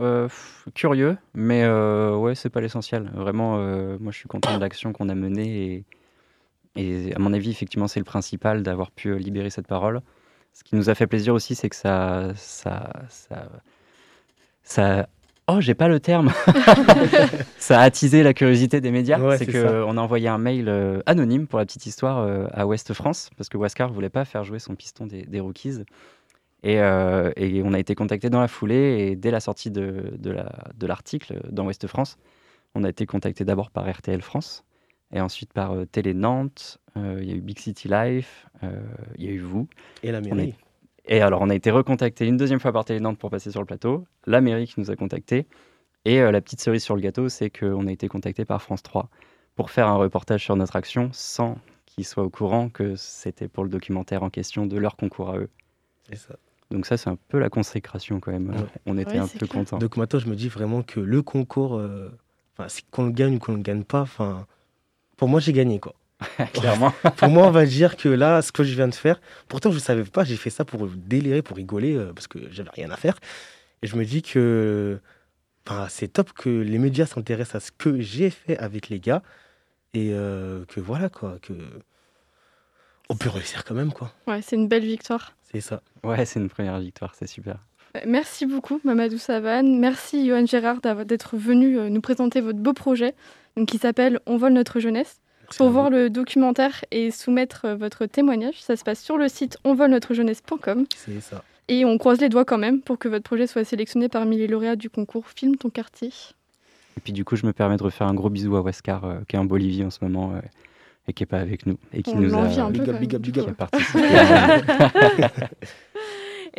Euh, 0.00 0.28
Curieux, 0.74 1.16
mais 1.34 1.64
euh, 1.64 2.16
ouais, 2.16 2.34
c'est 2.34 2.50
pas 2.50 2.60
l'essentiel. 2.60 3.10
Vraiment, 3.14 3.58
euh, 3.58 3.96
moi 4.00 4.12
je 4.12 4.18
suis 4.18 4.28
content 4.28 4.54
de 4.54 4.60
l'action 4.60 4.92
qu'on 4.92 5.08
a 5.08 5.14
menée 5.14 5.84
et, 6.76 7.08
et, 7.08 7.14
à 7.14 7.18
mon 7.18 7.32
avis, 7.32 7.50
effectivement, 7.50 7.88
c'est 7.88 8.00
le 8.00 8.04
principal 8.04 8.62
d'avoir 8.62 8.90
pu 8.90 9.18
libérer 9.18 9.50
cette 9.50 9.66
parole. 9.66 10.00
Ce 10.52 10.64
qui 10.64 10.76
nous 10.76 10.90
a 10.90 10.94
fait 10.94 11.06
plaisir 11.06 11.34
aussi, 11.34 11.54
c'est 11.54 11.68
que 11.68 11.76
ça, 11.76 12.32
ça, 12.34 12.92
ça 13.08 13.48
ça 14.62 15.08
Oh, 15.50 15.62
j'ai 15.62 15.74
pas 15.74 15.88
le 15.88 15.98
terme. 15.98 16.30
ça 17.58 17.80
a 17.80 17.82
attisé 17.82 18.22
la 18.22 18.34
curiosité 18.34 18.82
des 18.82 18.90
médias. 18.90 19.18
Ouais, 19.18 19.38
c'est 19.38 19.50
ça. 19.50 19.66
qu'on 19.66 19.96
a 19.96 20.00
envoyé 20.00 20.28
un 20.28 20.36
mail 20.36 20.68
euh, 20.68 21.00
anonyme 21.06 21.46
pour 21.46 21.58
la 21.58 21.64
petite 21.64 21.86
histoire 21.86 22.18
euh, 22.18 22.46
à 22.52 22.66
Ouest 22.66 22.92
France 22.92 23.30
parce 23.36 23.48
que 23.48 23.56
Waskar 23.56 23.90
voulait 23.90 24.10
pas 24.10 24.26
faire 24.26 24.44
jouer 24.44 24.58
son 24.58 24.74
piston 24.74 25.06
des, 25.06 25.22
des 25.22 25.40
rookies. 25.40 25.84
Et, 26.62 26.80
euh, 26.80 27.30
et 27.36 27.62
on 27.64 27.72
a 27.72 27.78
été 27.78 27.94
contacté 27.94 28.30
dans 28.30 28.40
la 28.40 28.48
foulée 28.48 29.08
et 29.10 29.16
dès 29.16 29.30
la 29.30 29.40
sortie 29.40 29.70
de, 29.70 30.12
de 30.18 30.30
la- 30.30 30.64
de 30.76 30.86
l'article 30.86 31.40
dans 31.50 31.64
Ouest 31.66 31.86
France, 31.86 32.18
on 32.74 32.82
a 32.84 32.88
été 32.88 33.06
contacté 33.06 33.44
d'abord 33.44 33.70
par 33.70 33.88
RTL 33.88 34.20
France 34.22 34.64
et 35.12 35.20
ensuite 35.20 35.52
par 35.52 35.72
euh, 35.72 35.84
Télé 35.86 36.14
Nantes. 36.14 36.78
euh, 36.96 37.18
Il 37.22 37.28
y 37.28 37.32
a 37.32 37.36
eu 37.36 37.40
Big 37.40 37.58
City 37.60 37.88
Life, 37.88 38.46
il 39.16 39.24
y 39.24 39.28
a 39.28 39.30
eu 39.30 39.38
vous. 39.38 39.68
Et 40.02 40.10
la 40.10 40.20
mairie. 40.20 40.54
Et 41.06 41.22
alors, 41.22 41.40
on 41.40 41.48
a 41.48 41.54
été 41.54 41.70
recontacté 41.70 42.26
une 42.26 42.36
deuxième 42.36 42.60
fois 42.60 42.72
par 42.72 42.84
Télé 42.84 43.00
Nantes 43.00 43.18
pour 43.18 43.30
passer 43.30 43.50
sur 43.50 43.60
le 43.60 43.66
plateau. 43.66 44.04
La 44.26 44.40
mairie 44.42 44.66
qui 44.66 44.78
nous 44.80 44.90
a 44.90 44.96
contactés. 44.96 45.46
Et 46.04 46.20
la 46.20 46.40
petite 46.40 46.60
cerise 46.60 46.82
sur 46.82 46.96
le 46.96 47.00
gâteau, 47.00 47.28
c'est 47.30 47.50
qu'on 47.50 47.86
a 47.86 47.92
été 47.92 48.08
contacté 48.08 48.44
par 48.44 48.60
France 48.62 48.82
3 48.82 49.08
pour 49.54 49.70
faire 49.70 49.88
un 49.88 49.96
reportage 49.96 50.42
sur 50.44 50.54
notre 50.56 50.76
action 50.76 51.08
sans 51.12 51.56
qu'ils 51.86 52.04
soient 52.04 52.24
au 52.24 52.30
courant 52.30 52.68
que 52.68 52.94
c'était 52.96 53.48
pour 53.48 53.64
le 53.64 53.70
documentaire 53.70 54.22
en 54.22 54.28
question 54.30 54.66
de 54.66 54.76
leur 54.76 54.96
concours 54.96 55.30
à 55.30 55.38
eux. 55.38 55.48
C'est 56.08 56.16
ça. 56.16 56.34
Donc 56.70 56.86
ça, 56.86 56.96
c'est 56.96 57.08
un 57.08 57.16
peu 57.28 57.38
la 57.38 57.48
consécration 57.48 58.20
quand 58.20 58.30
même. 58.32 58.50
Ouais. 58.50 58.56
On 58.86 58.98
était 58.98 59.12
Ouais, 59.12 59.18
un 59.18 59.26
peu 59.26 59.46
clair. 59.46 59.48
contents. 59.50 59.78
Donc 59.78 59.96
maintenant, 59.96 60.18
je 60.20 60.26
me 60.28 60.36
dis 60.36 60.48
vraiment 60.48 60.82
que 60.82 61.00
le 61.00 61.22
concours, 61.22 61.76
euh, 61.76 62.10
enfin, 62.56 62.68
si 62.68 62.82
qu'on 62.90 63.06
le 63.06 63.12
gagne 63.12 63.36
ou 63.36 63.38
qu'on 63.38 63.54
le 63.54 63.62
gagne 63.62 63.84
pas, 63.84 64.02
enfin, 64.02 64.46
pour 65.16 65.28
moi, 65.28 65.40
j'ai 65.40 65.52
gagné 65.52 65.80
quoi. 65.80 65.94
Clairement. 66.52 66.92
pour 67.16 67.28
moi, 67.28 67.46
on 67.46 67.50
va 67.50 67.64
dire 67.64 67.96
que 67.96 68.08
là, 68.08 68.42
ce 68.42 68.52
que 68.52 68.64
je 68.64 68.74
viens 68.74 68.88
de 68.88 68.94
faire, 68.94 69.20
pourtant 69.48 69.70
je 69.70 69.76
ne 69.76 69.80
savais 69.80 70.04
pas, 70.04 70.24
j'ai 70.24 70.36
fait 70.36 70.50
ça 70.50 70.64
pour 70.64 70.86
délirer, 70.88 71.42
pour 71.42 71.56
rigoler, 71.56 71.96
euh, 71.96 72.12
parce 72.12 72.26
que 72.26 72.38
j'avais 72.50 72.70
rien 72.70 72.90
à 72.90 72.96
faire. 72.96 73.18
Et 73.82 73.86
je 73.86 73.96
me 73.96 74.04
dis 74.04 74.22
que 74.22 74.98
enfin, 75.66 75.86
c'est 75.88 76.08
top 76.08 76.32
que 76.32 76.48
les 76.50 76.78
médias 76.78 77.06
s'intéressent 77.06 77.54
à 77.54 77.60
ce 77.60 77.70
que 77.72 78.00
j'ai 78.00 78.30
fait 78.30 78.58
avec 78.58 78.88
les 78.88 79.00
gars. 79.00 79.22
Et 79.94 80.10
euh, 80.12 80.64
que 80.66 80.80
voilà, 80.80 81.08
quoi, 81.08 81.38
que 81.40 81.54
on 83.08 83.16
peut 83.16 83.28
réussir 83.30 83.64
quand 83.64 83.74
même, 83.74 83.92
quoi. 83.92 84.12
Ouais, 84.26 84.42
c'est 84.42 84.56
une 84.56 84.68
belle 84.68 84.84
victoire. 84.84 85.34
C'est 85.52 85.60
ça. 85.60 85.80
Ouais, 86.04 86.24
c'est 86.24 86.40
une 86.40 86.48
première 86.50 86.78
victoire, 86.78 87.14
c'est 87.14 87.26
super. 87.26 87.56
Euh, 87.96 88.00
Merci 88.06 88.44
beaucoup, 88.46 88.80
Mamadou 88.84 89.18
Savane. 89.18 89.78
Merci, 89.78 90.26
Johan 90.28 90.44
Gérard, 90.46 90.80
d'avoir- 90.80 91.06
d'être 91.06 91.36
venu 91.36 91.78
euh, 91.78 91.88
nous 91.88 92.00
présenter 92.02 92.40
votre 92.40 92.58
beau 92.58 92.72
projet 92.74 93.14
donc, 93.56 93.68
qui 93.68 93.78
s'appelle 93.78 94.20
On 94.26 94.36
vole 94.36 94.52
notre 94.52 94.78
jeunesse. 94.78 95.20
Merci 95.44 95.56
Pour 95.58 95.70
voir 95.70 95.86
vous. 95.86 95.92
le 95.92 96.10
documentaire 96.10 96.84
et 96.90 97.10
soumettre 97.10 97.64
euh, 97.64 97.76
votre 97.76 98.04
témoignage, 98.04 98.60
ça 98.60 98.76
se 98.76 98.84
passe 98.84 99.02
sur 99.02 99.16
le 99.16 99.28
site 99.28 99.56
onvolenotrejeunesse.com 99.64 100.84
C'est 100.94 101.20
ça. 101.22 101.42
et 101.68 101.86
on 101.86 101.96
croise 101.96 102.20
les 102.20 102.28
doigts 102.28 102.44
quand 102.44 102.58
même 102.58 102.82
pour 102.82 102.98
que 102.98 103.08
votre 103.08 103.24
projet 103.24 103.46
soit 103.46 103.64
sélectionné 103.64 104.10
parmi 104.10 104.36
les 104.36 104.46
lauréats 104.46 104.76
du 104.76 104.90
concours 104.90 105.26
Filme 105.28 105.56
ton 105.56 105.70
quartier. 105.70 106.08
Et 106.98 107.00
puis 107.00 107.12
du 107.14 107.24
coup, 107.24 107.36
je 107.36 107.46
me 107.46 107.54
permets 107.54 107.78
de 107.78 107.82
refaire 107.82 108.06
un 108.08 108.14
gros 108.14 108.28
bisou 108.28 108.54
à 108.56 108.60
Waskar, 108.60 109.04
euh, 109.06 109.18
qui 109.26 109.36
est 109.36 109.38
en 109.38 109.44
Bolivie 109.46 109.84
en 109.84 109.90
ce 109.90 109.98
moment 110.02 110.32
euh, 110.34 110.40
et 111.08 111.12
qui 111.12 111.22
est 111.22 111.26
pas 111.26 111.40
avec 111.40 111.66
nous. 111.66 111.78
Et 111.92 112.02
qui 112.02 112.10
On 112.14 112.20
nous 112.20 112.34
a, 112.34 112.38
un 112.38 112.70
peu. 112.70 112.78
Big 112.78 112.88
up, 112.88 113.00
big 113.00 113.14
up, 113.14 113.22
big 113.22 113.52
participé. 113.56 114.08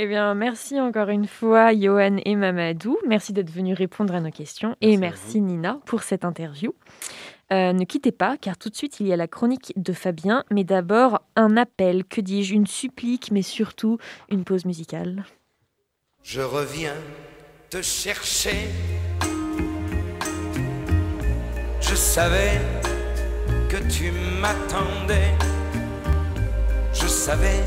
Eh 0.02 0.08
bien, 0.08 0.34
merci 0.34 0.80
encore 0.80 1.10
une 1.10 1.28
fois, 1.28 1.74
Johan 1.74 2.18
et 2.24 2.36
Mamadou. 2.36 2.98
Merci 3.06 3.34
d'être 3.34 3.50
venus 3.52 3.78
répondre 3.78 4.16
à 4.16 4.22
nos 4.22 4.32
questions. 4.32 4.78
et 4.80 4.96
Merci 4.96 5.42
Nina, 5.42 5.80
pour 5.86 6.04
cette 6.04 6.24
interview. 6.24 6.74
Euh, 7.52 7.74
ne 7.74 7.84
quittez 7.84 8.14
pas, 8.14 8.38
car 8.38 8.58
tout 8.58 8.70
de 8.70 8.76
suite, 8.76 9.02
il 9.02 9.08
y 9.08 9.14
a 9.14 9.18
la 9.18 9.28
chronique 9.28 9.74
de 9.76 9.92
Fabien. 9.92 10.46
Mais 10.52 10.64
d'abord, 10.64 11.22
un 11.36 11.58
appel, 11.58 12.06
que 12.06 12.22
dis-je, 12.22 12.54
une 12.54 12.68
supplique, 12.68 13.30
mais 13.32 13.42
surtout 13.42 13.98
une 14.30 14.46
pause 14.46 14.64
musicale. 14.64 15.26
Je 16.24 16.42
reviens 16.42 16.96
te 17.70 17.82
chercher. 17.82 18.70
Je 21.82 21.96
savais 21.96 22.62
tu 23.90 24.12
m'attendais. 24.40 25.34
Je 26.94 27.08
savais 27.08 27.64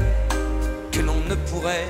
que 0.91 1.01
l'on 1.01 1.21
ne 1.29 1.35
pourrait 1.35 1.89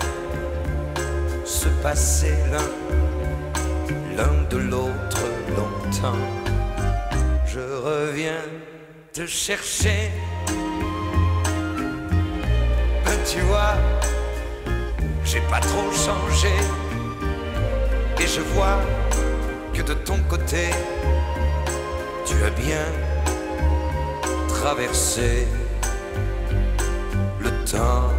se 1.44 1.68
passer 1.82 2.34
l'un, 2.50 4.16
l'un 4.16 4.42
de 4.50 4.56
l'autre 4.56 5.22
longtemps. 5.56 6.24
Je 7.46 7.60
reviens 7.60 8.42
te 9.12 9.26
chercher. 9.26 10.10
Ben, 13.04 13.18
tu 13.26 13.40
vois, 13.40 13.76
j'ai 15.24 15.42
pas 15.42 15.60
trop 15.60 15.90
changé. 15.92 16.54
Et 18.18 18.26
je 18.26 18.40
vois 18.54 18.80
que 19.74 19.82
de 19.82 19.94
ton 19.94 20.18
côté, 20.28 20.70
tu 22.24 22.34
as 22.44 22.50
bien 22.50 23.11
traversé 24.62 25.48
le 27.40 27.50
temps. 27.64 28.10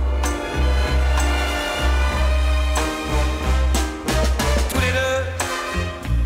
Tous 4.69 4.81
les 4.85 4.93
deux, 4.99 5.21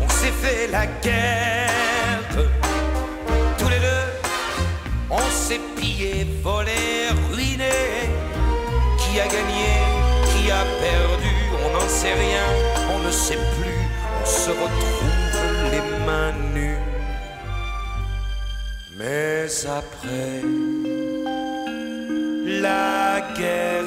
on 0.00 0.08
s'est 0.08 0.36
fait 0.42 0.66
la 0.72 0.86
guerre. 1.04 2.34
Tous 3.58 3.68
les 3.68 3.78
deux, 3.78 4.06
on 5.08 5.26
s'est 5.30 5.60
pillé, 5.76 6.26
volé, 6.42 6.82
ruiné. 7.30 7.78
Qui 8.98 9.20
a 9.20 9.26
gagné, 9.36 9.70
qui 10.30 10.50
a 10.50 10.64
perdu, 10.82 11.34
on 11.64 11.68
n'en 11.74 11.88
sait 11.88 12.14
rien, 12.14 12.46
on 12.92 12.98
ne 13.06 13.12
sait 13.12 13.42
plus, 13.56 13.82
on 14.20 14.26
se 14.26 14.50
retrouve 14.50 15.70
les 15.70 15.84
mains 16.06 16.32
nues. 16.54 16.87
Mais 18.98 19.46
après 19.64 20.42
la 22.44 23.20
guerre, 23.36 23.84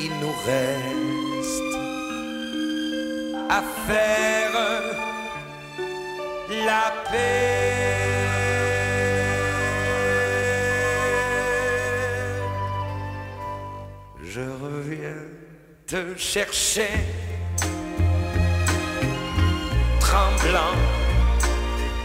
il 0.00 0.12
nous 0.22 0.34
reste 0.46 1.76
à 3.50 3.62
faire 3.86 4.52
la 6.64 6.92
paix. 7.10 7.76
Je 14.24 14.40
reviens 14.40 15.22
te 15.86 16.16
chercher, 16.16 16.88
tremblant 20.00 20.95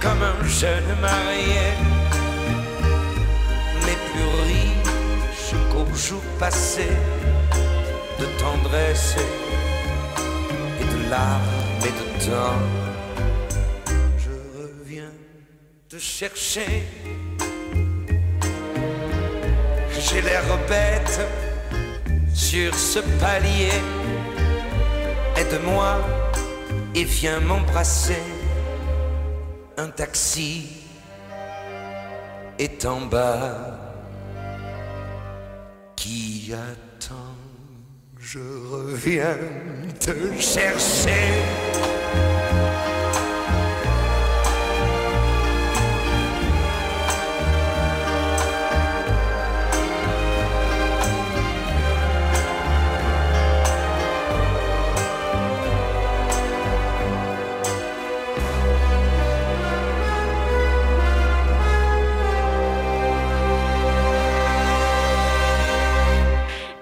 comme 0.02 0.24
un 0.24 0.48
jeune 0.48 0.92
marié, 1.00 1.68
mais 3.86 3.98
plus 4.10 4.30
riche 4.48 5.54
qu'au 5.72 5.86
jour 5.96 6.22
passé 6.40 6.88
de 8.20 8.26
tendresse 8.40 9.16
et 10.80 10.86
de 10.86 11.10
larmes 11.10 11.42
et 11.86 11.94
de 12.02 12.26
temps. 12.26 12.64
Je 14.18 14.32
reviens 14.60 15.14
te 15.88 15.98
chercher. 16.00 16.84
J'ai 20.00 20.22
l'air 20.22 20.44
bête 20.68 21.22
sur 22.34 22.74
ce 22.74 23.00
palier. 23.20 23.72
Aide-moi 25.38 26.00
et 26.96 27.04
viens 27.04 27.40
m'embrasser. 27.40 28.41
Un 29.84 29.90
taxi 29.90 30.68
est 32.60 32.86
en 32.86 33.02
bas 33.08 33.80
qui 35.96 36.54
attend. 36.54 37.36
Je 38.20 38.38
reviens 38.70 39.40
te 40.00 40.12
chercher. 40.40 41.34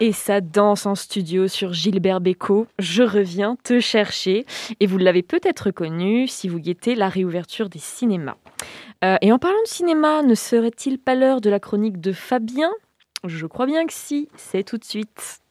Et 0.02 0.14
ça 0.14 0.39
danse 0.39 0.86
en 0.86 0.95
studio 0.95 1.50
sur 1.50 1.74
Gilbert 1.74 2.22
Bécaud. 2.22 2.68
Je 2.80 3.04
reviens 3.04 3.58
te 3.64 3.82
chercher. 3.82 4.45
Et 4.80 4.88
vous 4.88 4.97
l'avez 4.97 5.24
peut-être 5.24 5.68
reconnu 5.68 6.28
si 6.28 6.47
vous 6.47 6.60
guettez 6.60 6.95
la 6.95 7.10
réouverture 7.10 7.68
des 7.68 7.80
cinémas. 7.80 8.38
Euh, 9.04 9.18
et 9.22 9.34
en 9.34 9.39
parlant 9.39 9.62
de 9.62 9.68
cinéma, 9.68 10.24
ne 10.24 10.36
serait-il 10.36 11.00
pas 11.00 11.16
l'heure 11.16 11.41
de 11.41 11.50
la 11.50 11.60
chronique 11.60 12.00
de 12.00 12.14
Fabien? 12.14 12.72
Je 13.26 13.45
crois 13.45 13.66
bien 13.66 13.86
que 13.86 13.93
si. 13.93 14.30
C'est 14.38 14.64
tout 14.64 14.78
de 14.78 14.86
suite. 14.86 15.41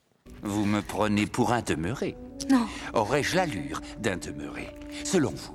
Vous 0.42 0.64
me 0.64 0.80
prenez 0.80 1.26
pour 1.26 1.52
un 1.52 1.60
demeuré. 1.60 2.16
Non. 2.50 2.66
Aurais-je 2.94 3.36
l'allure 3.36 3.82
d'un 3.98 4.16
demeuré, 4.16 4.68
selon 5.04 5.30
vous? 5.30 5.54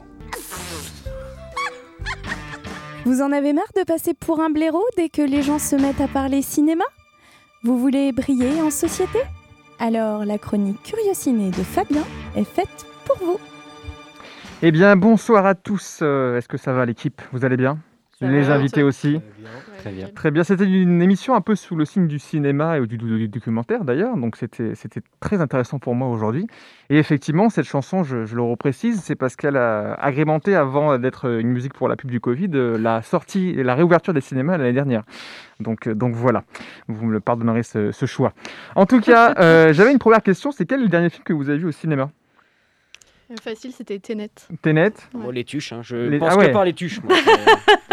Vous 3.06 3.22
en 3.22 3.32
avez 3.32 3.54
marre 3.54 3.66
de 3.76 3.84
passer 3.84 4.14
pour 4.14 4.40
un 4.40 4.50
blaireau 4.50 4.84
dès 4.98 5.10
que 5.10 5.22
les 5.22 5.42
gens 5.42 5.60
se 5.60 5.76
mettent 5.76 6.02
à 6.02 6.08
parler 6.08 6.42
cinéma? 6.44 6.86
Vous 7.64 7.78
voulez 7.78 8.12
briller 8.12 8.62
en 8.62 8.70
société? 8.70 9.20
Alors 9.80 10.26
la 10.26 10.38
chronique 10.38 10.84
Curiosiné 10.84 11.50
de 11.50 11.64
Fabien 11.64 12.04
est 12.36 12.44
faite 12.44 12.86
pour 13.06 13.18
vous. 13.18 13.40
Eh 14.62 14.72
bien, 14.72 14.96
bonsoir 14.98 15.46
à 15.46 15.56
tous. 15.56 16.00
Euh, 16.02 16.38
Est-ce 16.38 16.48
que 16.48 16.58
ça 16.58 16.74
va 16.74 16.86
l'équipe? 16.86 17.22
Vous 17.32 17.46
allez 17.46 17.58
bien? 17.58 17.78
Les 18.24 18.50
invités 18.50 18.84
aussi 18.84 19.20
Très 19.80 19.92
bien. 19.92 20.08
Très 20.16 20.32
bien, 20.32 20.44
c'était 20.46 20.64
une 20.66 21.02
émission 21.02 21.36
un 21.36 21.42
peu 21.42 21.56
sous 21.56 21.76
le 21.76 21.84
signe 21.84 22.08
du 22.08 22.18
cinéma 22.18 22.78
et 22.78 22.88
du, 22.88 22.98
du- 22.98 23.18
du 23.18 23.28
documentaire 23.28 23.84
d'ailleurs, 23.84 24.16
donc 24.16 24.38
c'était 24.38 24.74
très 25.20 25.42
intéressant 25.42 25.78
pour 25.78 25.94
moi 25.94 26.08
aujourd'hui. 26.08 26.48
Et 26.90 26.98
effectivement, 26.98 27.50
cette 27.50 27.66
chanson, 27.66 28.04
je, 28.04 28.26
je 28.26 28.36
le 28.36 28.42
reprécise, 28.44 29.02
c'est 29.02 29.16
parce 29.16 29.36
qu'elle 29.36 29.58
a 29.58 29.96
agrémenté, 29.96 30.56
avant 30.56 30.98
d'être 30.98 31.30
une 31.40 31.50
musique 31.50 31.74
pour 31.74 31.90
la 31.90 31.98
pub 31.98 32.10
du 32.12 32.22
Covid, 32.22 32.50
euh, 32.54 32.78
la 32.78 33.02
sortie 33.02 33.50
et 33.50 33.64
la 33.64 33.76
réouverture 33.76 34.14
des 34.14 34.22
cinémas 34.22 34.58
l'année 34.58 34.72
dernière. 34.74 35.04
Donc, 35.60 35.88
euh, 35.88 35.94
donc 35.94 36.16
voilà, 36.16 36.44
vous 36.88 37.06
me 37.08 37.12
le 37.12 37.20
pardonnerez 37.20 37.64
ce, 37.64 37.92
ce 37.92 38.06
choix. 38.06 38.32
En 38.76 38.86
tout 38.86 39.02
cas, 39.02 39.34
euh, 39.40 39.74
j'avais 39.74 39.92
une 39.92 40.00
première 40.00 40.24
question, 40.24 40.52
c'est 40.54 40.66
quel 40.66 40.80
est 40.80 40.84
le 40.84 40.90
dernier 40.90 41.10
film 41.10 41.24
que 41.26 41.34
vous 41.34 41.50
avez 41.50 41.58
vu 41.60 41.66
au 41.68 41.72
cinéma? 41.72 42.10
Facile, 43.42 43.72
c'était 43.72 43.98
Tenet. 44.00 44.30
Tenet? 44.62 44.94
Bon, 45.14 45.32
les 45.32 45.44
tuches, 45.44 45.74
hein, 45.74 45.80
je 45.82 45.96
Les- 45.96 46.20
pense 46.20 46.30
ah 46.34 46.38
ouais. 46.38 46.48
que 46.50 46.54
par 46.54 46.66
les 46.66 46.74
tuches. 46.74 47.02
moi. 47.02 47.16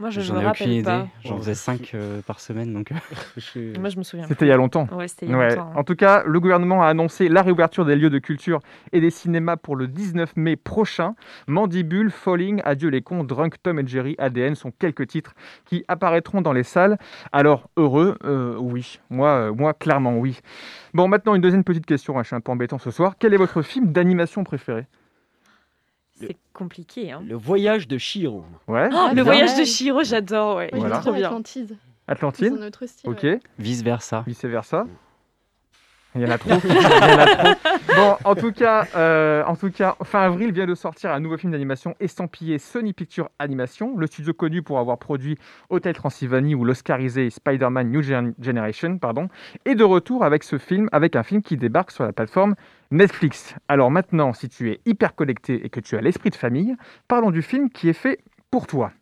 Moi, 0.00 0.10
je 0.10 0.20
J'en 0.20 0.34
me 0.34 0.38
ai 0.40 0.42
aucune 0.42 0.48
rappelle 0.48 0.72
idée. 0.72 0.82
pas. 0.84 1.06
J'en 1.24 1.38
faisais 1.38 1.54
5 1.54 1.94
par 2.26 2.40
semaine, 2.40 2.72
donc. 2.72 2.90
Je- 3.36 3.78
Moi, 3.78 3.88
je 3.90 3.96
me 3.98 4.02
souviens. 4.02 4.26
C'était 4.26 4.44
il 4.46 4.48
y 4.48 4.52
a 4.52 4.56
longtemps. 4.56 4.88
Ouais, 4.92 5.06
c'était 5.08 5.26
il 5.26 5.32
y 5.32 5.34
a 5.34 5.38
Ouais. 5.38 5.50
longtemps. 5.50 5.70
hein. 5.70 5.76
En 5.76 5.84
tout 5.84 5.94
cas, 5.94 6.22
le 6.26 6.40
gouvernement 6.40 6.82
a 6.82 6.86
annoncé 6.88 7.28
la 7.28 7.42
réouverture 7.42 7.84
des 7.84 7.94
lieux 7.96 8.10
de 8.10 8.18
culture 8.18 8.60
et 8.92 9.00
des 9.00 9.10
cinémas 9.10 9.56
pour 9.56 9.76
le 9.76 9.86
19 9.86 10.34
mai 10.36 10.56
prochain. 10.56 11.14
Mandibule, 11.46 12.10
Falling, 12.10 12.60
Adieu 12.64 12.88
les 12.88 13.02
cons, 13.02 13.24
Drunk, 13.24 13.54
Tom 13.62 13.78
et 13.78 13.86
Jerry, 13.86 14.14
ADN 14.18 14.54
sont 14.56 14.72
quelques 14.72 15.06
titres 15.06 15.34
qui 15.64 15.84
apparaîtront 15.88 16.40
dans 16.42 16.52
les 16.52 16.64
salles. 16.64 16.98
Alors, 17.32 17.68
heureux 17.76 18.16
Euh, 18.24 18.56
Oui. 18.58 18.98
Moi, 19.10 19.28
euh, 19.28 19.52
moi, 19.54 19.74
clairement, 19.74 20.18
oui. 20.18 20.40
Bon, 20.92 21.06
maintenant, 21.08 21.34
une 21.34 21.42
deuxième 21.42 21.64
petite 21.64 21.86
question. 21.86 22.18
hein, 22.18 22.22
Je 22.22 22.28
suis 22.28 22.36
un 22.36 22.40
peu 22.40 22.50
embêtant 22.52 22.78
ce 22.78 22.90
soir. 22.90 23.14
Quel 23.18 23.32
est 23.34 23.36
votre 23.38 23.62
film 23.62 23.92
d'animation 23.92 24.42
préféré? 24.44 24.86
C'est 26.28 26.36
compliqué. 26.52 27.12
Hein. 27.12 27.22
Le 27.26 27.34
voyage 27.36 27.88
de 27.88 27.98
Shiro. 27.98 28.44
Ouais 28.68 28.88
Oh, 28.92 29.08
le 29.08 29.14
bien. 29.14 29.24
voyage 29.24 29.56
de 29.58 29.64
Shiro, 29.64 30.02
j'adore. 30.04 30.56
Ouais. 30.56 30.70
Voilà. 30.72 30.96
Trop 30.96 31.10
trop 31.10 31.12
bien. 31.18 31.26
Atlantide. 31.28 31.76
Atlantide 32.06 32.52
un 32.60 32.66
autre 32.66 32.86
style. 32.86 33.08
Ok. 33.10 33.22
ouais. 33.22 33.40
Vice 33.58 33.82
versa. 33.82 34.24
Vice 34.26 34.44
versa. 34.44 34.86
Il 36.14 36.22
y 36.22 36.26
en 36.26 36.30
a 36.30 36.38
trop. 36.38 36.50
En. 36.52 36.58
Bon, 37.96 38.16
en 38.24 38.34
tout 38.34 38.52
cas, 38.52 38.86
euh, 38.94 39.42
en 39.44 39.56
tout 39.56 39.70
cas, 39.70 39.96
fin 40.04 40.20
avril 40.22 40.52
vient 40.52 40.66
de 40.66 40.74
sortir 40.74 41.10
un 41.10 41.20
nouveau 41.20 41.36
film 41.36 41.52
d'animation 41.52 41.94
estampillé 41.98 42.58
Sony 42.58 42.92
Pictures 42.92 43.30
Animation, 43.38 43.96
le 43.96 44.06
studio 44.06 44.32
connu 44.32 44.62
pour 44.62 44.78
avoir 44.78 44.98
produit 44.98 45.38
Hotel 45.70 45.94
Transylvanie 45.94 46.54
ou 46.54 46.64
l'Oscarisé 46.64 47.30
Spider-Man 47.30 47.90
New 47.90 48.02
Gen- 48.02 48.34
Generation, 48.40 48.98
pardon, 48.98 49.28
est 49.64 49.74
de 49.74 49.84
retour 49.84 50.24
avec 50.24 50.44
ce 50.44 50.58
film, 50.58 50.88
avec 50.92 51.16
un 51.16 51.22
film 51.22 51.42
qui 51.42 51.56
débarque 51.56 51.90
sur 51.90 52.04
la 52.04 52.12
plateforme 52.12 52.54
Netflix. 52.90 53.54
Alors 53.68 53.90
maintenant, 53.90 54.32
si 54.32 54.48
tu 54.48 54.70
es 54.70 54.80
hyper 54.86 55.14
connecté 55.14 55.64
et 55.64 55.68
que 55.68 55.80
tu 55.80 55.96
as 55.96 56.00
l'esprit 56.00 56.30
de 56.30 56.36
famille, 56.36 56.76
parlons 57.08 57.30
du 57.32 57.42
film 57.42 57.70
qui 57.70 57.88
est 57.88 57.92
fait 57.92 58.20
pour 58.50 58.66
toi. 58.68 58.92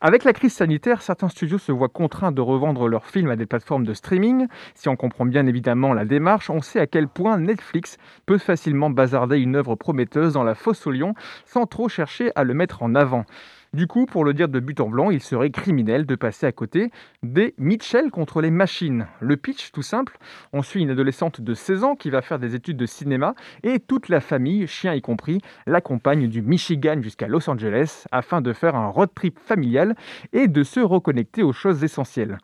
Avec 0.00 0.24
la 0.24 0.32
crise 0.32 0.54
sanitaire, 0.54 1.02
certains 1.02 1.28
studios 1.28 1.58
se 1.58 1.72
voient 1.72 1.88
contraints 1.88 2.32
de 2.32 2.40
revendre 2.40 2.88
leurs 2.88 3.06
films 3.06 3.30
à 3.30 3.36
des 3.36 3.46
plateformes 3.46 3.84
de 3.84 3.92
streaming. 3.92 4.46
Si 4.74 4.88
on 4.88 4.96
comprend 4.96 5.26
bien 5.26 5.46
évidemment 5.46 5.92
la 5.92 6.06
démarche, 6.06 6.48
on 6.48 6.62
sait 6.62 6.80
à 6.80 6.86
quel 6.86 7.06
point 7.06 7.38
Netflix 7.38 7.98
peut 8.24 8.38
facilement 8.38 8.88
bazarder 8.88 9.38
une 9.38 9.56
œuvre 9.56 9.74
prometteuse 9.74 10.32
dans 10.32 10.44
la 10.44 10.54
fosse 10.54 10.86
au 10.86 10.90
lion 10.90 11.14
sans 11.44 11.66
trop 11.66 11.88
chercher 11.88 12.32
à 12.34 12.44
le 12.44 12.54
mettre 12.54 12.82
en 12.82 12.94
avant. 12.94 13.24
Du 13.72 13.86
coup, 13.86 14.04
pour 14.04 14.24
le 14.24 14.34
dire 14.34 14.48
de 14.48 14.58
but 14.58 14.80
en 14.80 14.88
blanc, 14.88 15.12
il 15.12 15.20
serait 15.20 15.52
criminel 15.52 16.04
de 16.04 16.16
passer 16.16 16.44
à 16.44 16.50
côté 16.50 16.90
des 17.22 17.54
Mitchell 17.56 18.10
contre 18.10 18.40
les 18.40 18.50
machines. 18.50 19.06
Le 19.20 19.36
pitch, 19.36 19.70
tout 19.70 19.82
simple, 19.82 20.18
on 20.52 20.62
suit 20.62 20.82
une 20.82 20.90
adolescente 20.90 21.40
de 21.40 21.54
16 21.54 21.84
ans 21.84 21.94
qui 21.94 22.10
va 22.10 22.20
faire 22.20 22.40
des 22.40 22.56
études 22.56 22.78
de 22.78 22.86
cinéma 22.86 23.36
et 23.62 23.78
toute 23.78 24.08
la 24.08 24.20
famille, 24.20 24.66
chien 24.66 24.92
y 24.92 25.00
compris, 25.00 25.40
l'accompagne 25.68 26.26
du 26.26 26.42
Michigan 26.42 27.00
jusqu'à 27.00 27.28
Los 27.28 27.48
Angeles 27.48 28.06
afin 28.10 28.40
de 28.40 28.52
faire 28.52 28.74
un 28.74 28.88
road 28.88 29.10
trip 29.14 29.38
familial 29.38 29.94
et 30.32 30.48
de 30.48 30.64
se 30.64 30.80
reconnecter 30.80 31.44
aux 31.44 31.52
choses 31.52 31.84
essentielles. 31.84 32.38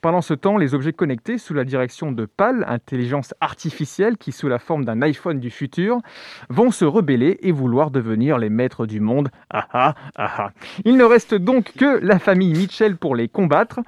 Pendant 0.00 0.22
ce 0.22 0.32
temps, 0.32 0.56
les 0.56 0.72
objets 0.74 0.94
connectés 0.94 1.36
sous 1.36 1.52
la 1.52 1.64
direction 1.64 2.10
de 2.10 2.24
PAL, 2.24 2.64
intelligence 2.66 3.34
artificielle 3.42 4.16
qui 4.16 4.32
sous 4.32 4.48
la 4.48 4.58
forme 4.58 4.86
d'un 4.86 5.02
iPhone 5.02 5.40
du 5.40 5.50
futur, 5.50 5.98
vont 6.48 6.70
se 6.70 6.86
rebeller 6.86 7.38
et 7.42 7.52
vouloir 7.52 7.90
devenir 7.90 8.38
les 8.38 8.48
maîtres 8.48 8.86
du 8.86 9.00
monde. 9.00 9.28
Ah 9.50 9.68
ah 9.74 9.94
ah 10.16 10.34
ah. 10.38 10.50
Il 10.86 10.96
ne 10.96 11.04
reste 11.04 11.34
donc 11.34 11.72
que 11.76 11.98
la 12.02 12.18
famille 12.18 12.54
Mitchell 12.54 12.96
pour 12.96 13.14
les 13.14 13.28
combattre. 13.28 13.80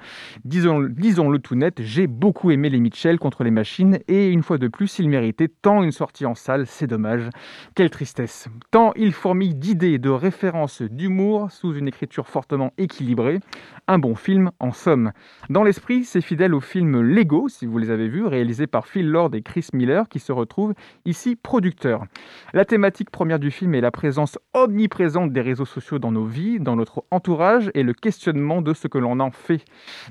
Disons, 0.45 0.81
disons-le 0.81 1.39
tout 1.39 1.55
net, 1.55 1.81
j'ai 1.81 2.05
beaucoup 2.05 2.51
aimé 2.51 2.69
les 2.69 2.79
Mitchell 2.79 3.17
contre 3.17 3.43
les 3.43 3.49
machines 3.49 3.97
et 4.07 4.29
une 4.29 4.43
fois 4.43 4.59
de 4.59 4.67
plus, 4.67 4.99
ils 4.99 5.09
méritaient 5.09 5.47
tant 5.47 5.81
une 5.81 5.91
sortie 5.91 6.27
en 6.27 6.35
salle, 6.35 6.67
c'est 6.67 6.85
dommage. 6.85 7.27
Quelle 7.73 7.89
tristesse. 7.89 8.49
Tant 8.69 8.93
ils 8.95 9.13
fourmillent 9.13 9.55
d'idées, 9.55 9.97
de 9.97 10.11
références, 10.11 10.83
d'humour 10.83 11.51
sous 11.51 11.73
une 11.73 11.87
écriture 11.87 12.27
fortement 12.27 12.71
équilibrée. 12.77 13.39
Un 13.87 13.97
bon 13.97 14.13
film 14.13 14.51
en 14.59 14.71
somme. 14.71 15.11
Dans 15.49 15.63
l'esprit, 15.63 16.02
c'est 16.03 16.21
fidèle 16.21 16.53
au 16.53 16.59
film 16.59 17.01
Lego, 17.01 17.47
si 17.49 17.65
vous 17.65 17.77
les 17.77 17.89
avez 17.89 18.07
vus, 18.07 18.25
réalisé 18.25 18.67
par 18.67 18.87
Phil 18.87 19.09
Lord 19.09 19.33
et 19.33 19.41
Chris 19.41 19.67
Miller, 19.73 20.07
qui 20.09 20.19
se 20.19 20.31
retrouvent 20.31 20.73
ici 21.05 21.35
producteurs. 21.35 22.05
La 22.53 22.65
thématique 22.65 23.09
première 23.09 23.39
du 23.39 23.51
film 23.51 23.75
est 23.75 23.81
la 23.81 23.91
présence 23.91 24.37
omniprésente 24.53 25.31
des 25.31 25.41
réseaux 25.41 25.65
sociaux 25.65 25.99
dans 25.99 26.11
nos 26.11 26.25
vies, 26.25 26.59
dans 26.59 26.75
notre 26.75 27.03
entourage, 27.11 27.71
et 27.73 27.83
le 27.83 27.93
questionnement 27.93 28.61
de 28.61 28.73
ce 28.73 28.87
que 28.87 28.97
l'on 28.97 29.19
en 29.19 29.31
fait. 29.31 29.63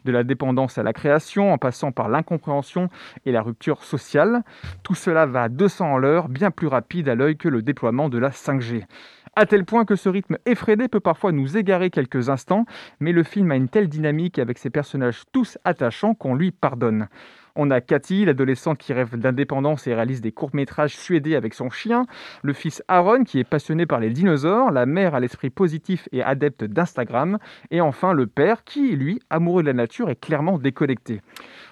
De 0.05 0.13
la 0.13 0.25
dépendance 0.25 0.79
à 0.79 0.83
la 0.83 0.93
création, 0.93 1.53
en 1.53 1.59
passant 1.59 1.93
par 1.93 2.09
l'incompréhension 2.09 2.89
et 3.25 3.33
la 3.33 3.43
rupture 3.43 3.85
sociale. 3.85 4.43
Tout 4.83 4.95
cela 4.95 5.27
va 5.27 5.45
à 5.45 5.49
200 5.49 5.97
à 5.97 5.99
l'heure, 5.99 6.29
bien 6.29 6.51
plus 6.51 6.67
rapide 6.67 7.09
à 7.09 7.15
l'œil 7.15 7.37
que 7.37 7.49
le 7.49 7.63
déploiement 7.63 8.09
de 8.09 8.19
la 8.19 8.31
5G. 8.31 8.85
À 9.35 9.47
tel 9.47 9.65
point 9.65 9.87
que 9.87 9.97
ce 9.97 10.11
rythme 10.11 10.37
effréné 10.45 10.89
peut 10.89 11.01
parfois 11.01 11.33
nous 11.33 11.57
égarer 11.57 11.89
quelques 11.89 12.29
instants, 12.29 12.67
mais 13.01 13.13
le 13.13 13.23
film 13.23 13.51
a 13.51 13.57
une 13.57 13.71
telle 13.71 13.89
dynamique 13.89 14.39
avec 14.39 14.59
ses 14.59 14.69
personnages 14.69 15.23
tous 15.33 15.57
attachants 15.65 16.15
qu'on 16.15 16.35
lui 16.35 16.51
pardonne. 16.51 17.09
On 17.55 17.71
a 17.71 17.83
Cathy, 17.83 18.25
l'adolescente 18.25 18.79
qui 18.79 18.95
rêve 18.95 19.17
d'indépendance 19.17 19.87
et 19.87 19.95
réalise 19.95 20.23
des 20.23 20.33
courts-métrages 20.33 20.97
suédés 20.97 21.37
avec 21.37 21.53
son 21.53 21.69
chien, 21.69 22.07
le 22.43 22.55
fils 22.55 22.83
Aaron 22.89 23.25
qui 23.25 23.39
est 23.39 23.45
passionné 23.45 23.85
par 23.85 24.01
les 24.01 24.09
dinosaures, 24.09 24.71
la 24.71 24.87
mère 24.87 25.15
à 25.15 25.21
l'esprit 25.21 25.51
positif 25.51 26.09
et 26.13 26.23
adepte 26.23 26.65
d'Instagram, 26.65 27.39
et 27.71 27.83
enfin 27.83 28.15
le 28.15 28.27
père 28.27 28.65
qui, 28.65 28.97
lui, 28.97 29.21
amoureux 29.29 29.63
de 29.63 29.67
la 29.67 29.75
nature, 29.75 30.09
est 30.09 30.17
clairement 30.17 30.59
déconnecté. 30.59 31.21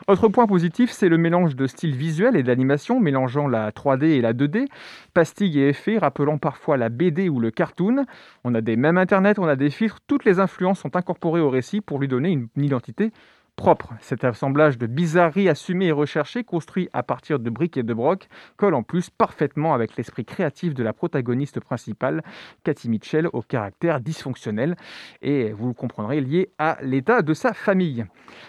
Autre 0.07 0.29
point 0.29 0.47
positif, 0.47 0.91
c'est 0.91 1.09
le 1.09 1.17
mélange 1.17 1.57
de 1.57 1.67
styles 1.67 1.97
visuels 1.97 2.37
et 2.37 2.43
d'animation, 2.43 3.01
mélangeant 3.01 3.49
la 3.49 3.71
3D 3.71 4.05
et 4.05 4.21
la 4.21 4.35
2D, 4.35 4.67
pastilles 5.15 5.61
et 5.61 5.69
effets 5.69 5.99
rappelant 5.99 6.37
parfois 6.37 6.77
la 6.77 6.91
BD 6.91 7.29
ou 7.31 7.41
le 7.41 7.51
cartoon. 7.51 8.05
On 8.45 8.55
a 8.55 8.61
des 8.61 8.77
mêmes 8.77 8.99
internet, 8.99 9.39
on 9.39 9.47
a 9.47 9.57
des 9.57 9.71
filtres, 9.71 10.01
toutes 10.07 10.25
les 10.25 10.41
influences 10.41 10.81
sont 10.81 10.97
incorporées 10.97 11.41
au 11.41 11.49
récit 11.49 11.81
pour 11.81 11.99
lui 11.99 12.09
donner 12.09 12.31
une, 12.31 12.49
une 12.57 12.65
identité 12.65 13.13
propre. 13.61 13.93
Cet 14.01 14.25
assemblage 14.25 14.79
de 14.79 14.87
bizarreries 14.87 15.51
assumées 15.51 15.89
et 15.89 15.93
recherchées, 15.93 16.45
construit 16.45 16.89
à 16.95 17.03
partir 17.03 17.39
de 17.39 17.51
briques 17.51 17.77
et 17.77 17.83
de 17.83 17.93
broc, 17.93 18.27
colle 18.57 18.73
en 18.73 18.83
plus 18.83 19.11
parfaitement 19.11 19.75
avec 19.75 19.97
l'esprit 19.97 20.25
créatif 20.25 20.73
de 20.73 20.83
la 20.83 20.95
protagoniste 20.95 21.61
principale, 21.61 22.23
Cathy 22.65 22.89
Mitchell, 22.89 23.29
au 23.35 23.43
caractère 23.43 24.01
dysfonctionnel 24.01 24.77
et, 25.21 25.53
vous 25.53 25.69
le 25.69 25.75
comprendrez, 25.75 26.23
lié 26.23 26.49
à 26.57 26.79
l'état 26.81 27.21
de 27.21 27.35
sa 27.35 27.53
famille. 27.53 28.07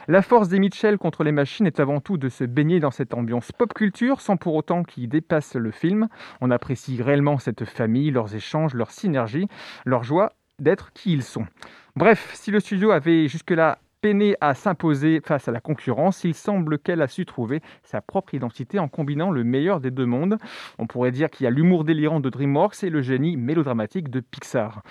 La 0.08 0.22
force 0.22 0.48
des 0.48 0.60
Mitchell 0.60 0.98
contre 0.98 1.26
les 1.26 1.34
machines 1.34 1.68
est 1.68 1.82
avant 1.82 2.00
tout 2.00 2.18
de 2.18 2.30
se 2.30 2.46
baigner 2.46 2.80
dans 2.80 2.92
cette 2.92 3.14
ambiance 3.14 3.52
pop 3.52 3.74
culture 3.74 4.22
sans 4.22 4.38
pour 4.38 4.56
autant 4.56 4.84
qu'il 4.84 5.10
dépasse 5.10 5.56
le 5.56 5.72
film. 5.72 6.08
On 6.40 6.52
apprécie 6.52 7.04
réellement 7.04 7.38
cette 7.38 7.66
famille, 7.66 8.12
leurs 8.12 8.34
échanges, 8.34 8.74
leur 8.74 8.92
synergie, 8.92 9.50
leur 9.84 10.06
joie 10.06 10.32
d'être 10.58 10.94
qui 10.94 11.12
ils 11.12 11.24
sont. 11.24 11.48
Bref, 11.98 12.32
si 12.34 12.50
le 12.50 12.62
studio 12.62 12.92
avait 12.92 13.28
jusque-là 13.28 13.78
peiné 14.02 14.36
à 14.42 14.54
s'imposer 14.54 15.22
face 15.24 15.48
à 15.48 15.52
la 15.52 15.62
concurrence, 15.62 16.24
il 16.24 16.34
semble 16.34 16.80
qu'elle 16.80 17.02
a 17.02 17.08
su 17.08 17.26
trouver 17.26 17.62
sa 17.84 18.02
propre 18.02 18.34
identité 18.34 18.80
en 18.80 18.88
combinant 18.88 19.32
le 19.32 19.44
meilleur 19.44 19.80
des 19.80 19.92
deux 19.92 20.06
mondes. 20.06 20.38
On 20.80 20.88
pourrait 20.88 21.12
dire 21.12 21.30
qu'il 21.30 21.44
y 21.44 21.48
a 21.48 21.52
l'humour 21.52 21.84
délirant 21.84 22.20
de 22.20 22.30
DreamWorks 22.30 22.84
et 22.84 22.90
le 22.90 23.02
génie 23.02 23.38
mélodramatique 23.38 24.10
de 24.10 24.20
Pixar. 24.20 24.82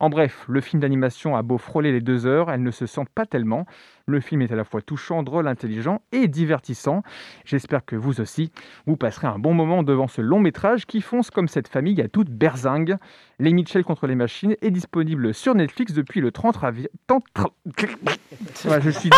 En 0.00 0.10
bref, 0.10 0.44
le 0.48 0.60
film 0.60 0.80
d'animation 0.80 1.34
a 1.34 1.42
beau 1.42 1.58
frôler 1.58 1.90
les 1.90 2.00
deux 2.00 2.24
heures, 2.26 2.52
elles 2.52 2.62
ne 2.62 2.70
se 2.70 2.86
sentent 2.86 3.08
pas 3.08 3.26
tellement. 3.26 3.66
Le 4.08 4.20
film 4.20 4.40
est 4.40 4.50
à 4.50 4.56
la 4.56 4.64
fois 4.64 4.80
touchant, 4.80 5.22
drôle, 5.22 5.46
intelligent 5.46 6.00
et 6.12 6.28
divertissant. 6.28 7.02
J'espère 7.44 7.84
que 7.84 7.94
vous 7.94 8.22
aussi, 8.22 8.50
vous 8.86 8.96
passerez 8.96 9.26
un 9.26 9.38
bon 9.38 9.52
moment 9.52 9.82
devant 9.82 10.08
ce 10.08 10.22
long 10.22 10.40
métrage 10.40 10.86
qui 10.86 11.02
fonce 11.02 11.30
comme 11.30 11.46
cette 11.46 11.68
famille 11.68 12.00
à 12.00 12.08
toute 12.08 12.30
berzingue. 12.30 12.96
Les 13.38 13.52
Mitchell 13.52 13.84
contre 13.84 14.06
les 14.06 14.14
machines 14.14 14.56
est 14.62 14.70
disponible 14.70 15.34
sur 15.34 15.54
Netflix 15.54 15.92
depuis 15.92 16.22
le 16.22 16.32
30 16.32 16.64
avril. 16.64 16.88
je, 17.76 18.90
suis 18.90 19.10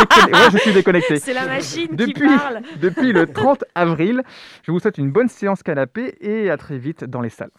je 0.52 0.58
suis 0.58 0.72
déconnecté. 0.72 1.20
C'est 1.20 1.34
la 1.34 1.46
machine 1.46 1.88
depuis, 1.92 2.12
qui 2.12 2.36
parle. 2.36 2.60
Depuis 2.80 3.12
le 3.12 3.32
30 3.32 3.64
avril. 3.76 4.22
Je 4.64 4.72
vous 4.72 4.80
souhaite 4.80 4.98
une 4.98 5.12
bonne 5.12 5.28
séance 5.28 5.62
canapé 5.62 6.16
et 6.20 6.50
à 6.50 6.56
très 6.56 6.78
vite 6.78 7.04
dans 7.04 7.20
les 7.20 7.30
salles. 7.30 7.52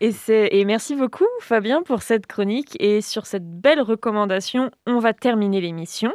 Et, 0.00 0.10
et 0.28 0.64
merci 0.64 0.96
beaucoup 0.96 1.28
Fabien 1.38 1.82
pour 1.82 2.02
cette 2.02 2.26
chronique 2.26 2.76
et 2.80 3.00
sur 3.02 3.26
cette 3.26 3.46
belle 3.46 3.80
recommandation, 3.80 4.72
on 4.88 4.98
va 4.98 5.12
terminer 5.12 5.60
l'émission. 5.60 6.12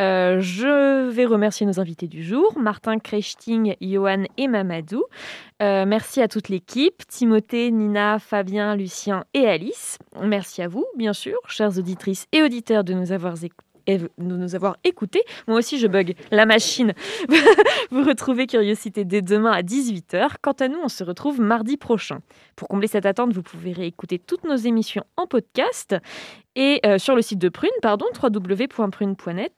Euh, 0.00 0.40
je 0.40 1.08
vais 1.08 1.24
remercier 1.24 1.66
nos 1.66 1.80
invités 1.80 2.06
du 2.06 2.22
jour, 2.22 2.58
Martin 2.58 2.98
Krechting, 2.98 3.76
Johan 3.80 4.24
et 4.36 4.46
Mamadou. 4.48 5.04
Euh, 5.62 5.86
merci 5.86 6.20
à 6.20 6.28
toute 6.28 6.48
l'équipe, 6.48 7.06
Timothée, 7.08 7.70
Nina, 7.70 8.18
Fabien, 8.18 8.76
Lucien 8.76 9.24
et 9.32 9.46
Alice. 9.46 9.98
Merci 10.20 10.62
à 10.62 10.68
vous, 10.68 10.84
bien 10.96 11.14
sûr, 11.14 11.38
chères 11.48 11.78
auditrices 11.78 12.26
et 12.32 12.42
auditeurs, 12.42 12.84
de 12.84 12.92
nous 12.92 13.12
avoir 13.12 13.34
écoutés 13.42 13.66
nous 14.18 14.54
avoir 14.54 14.76
écoutés. 14.84 15.22
Moi 15.46 15.58
aussi, 15.58 15.78
je 15.78 15.86
bug 15.86 16.14
la 16.30 16.46
machine. 16.46 16.92
Vous 17.90 18.02
retrouvez 18.02 18.46
Curiosité 18.46 19.04
dès 19.04 19.22
demain 19.22 19.52
à 19.52 19.62
18h. 19.62 20.36
Quant 20.42 20.52
à 20.52 20.68
nous, 20.68 20.78
on 20.82 20.88
se 20.88 21.04
retrouve 21.04 21.40
mardi 21.40 21.76
prochain. 21.76 22.20
Pour 22.56 22.68
combler 22.68 22.88
cette 22.88 23.06
attente, 23.06 23.32
vous 23.32 23.42
pouvez 23.42 23.72
réécouter 23.72 24.18
toutes 24.18 24.44
nos 24.44 24.56
émissions 24.56 25.04
en 25.16 25.26
podcast 25.26 25.94
et 26.54 26.80
euh, 26.84 26.98
sur 26.98 27.14
le 27.14 27.22
site 27.22 27.38
de 27.38 27.48
Prune, 27.48 27.70
pardon, 27.82 28.06
www.prune.net 28.20 29.52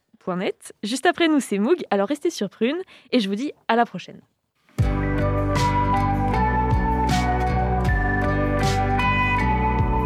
Juste 0.82 1.06
après 1.06 1.28
nous, 1.28 1.40
c'est 1.40 1.58
Moog. 1.58 1.82
Alors 1.90 2.08
restez 2.08 2.30
sur 2.30 2.50
Prune 2.50 2.78
et 3.12 3.20
je 3.20 3.28
vous 3.28 3.34
dis 3.34 3.52
à 3.68 3.76
la 3.76 3.86
prochaine. 3.86 4.20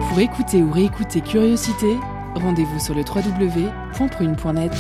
Pour 0.09 0.21
écouter 0.21 0.63
ou 0.63 0.71
réécouter 0.71 1.23
Curiosité, 1.23 1.97
rendez-vous 2.35 2.79
sur 2.79 2.95
le 2.95 3.01
www.prune.net. 3.01 4.73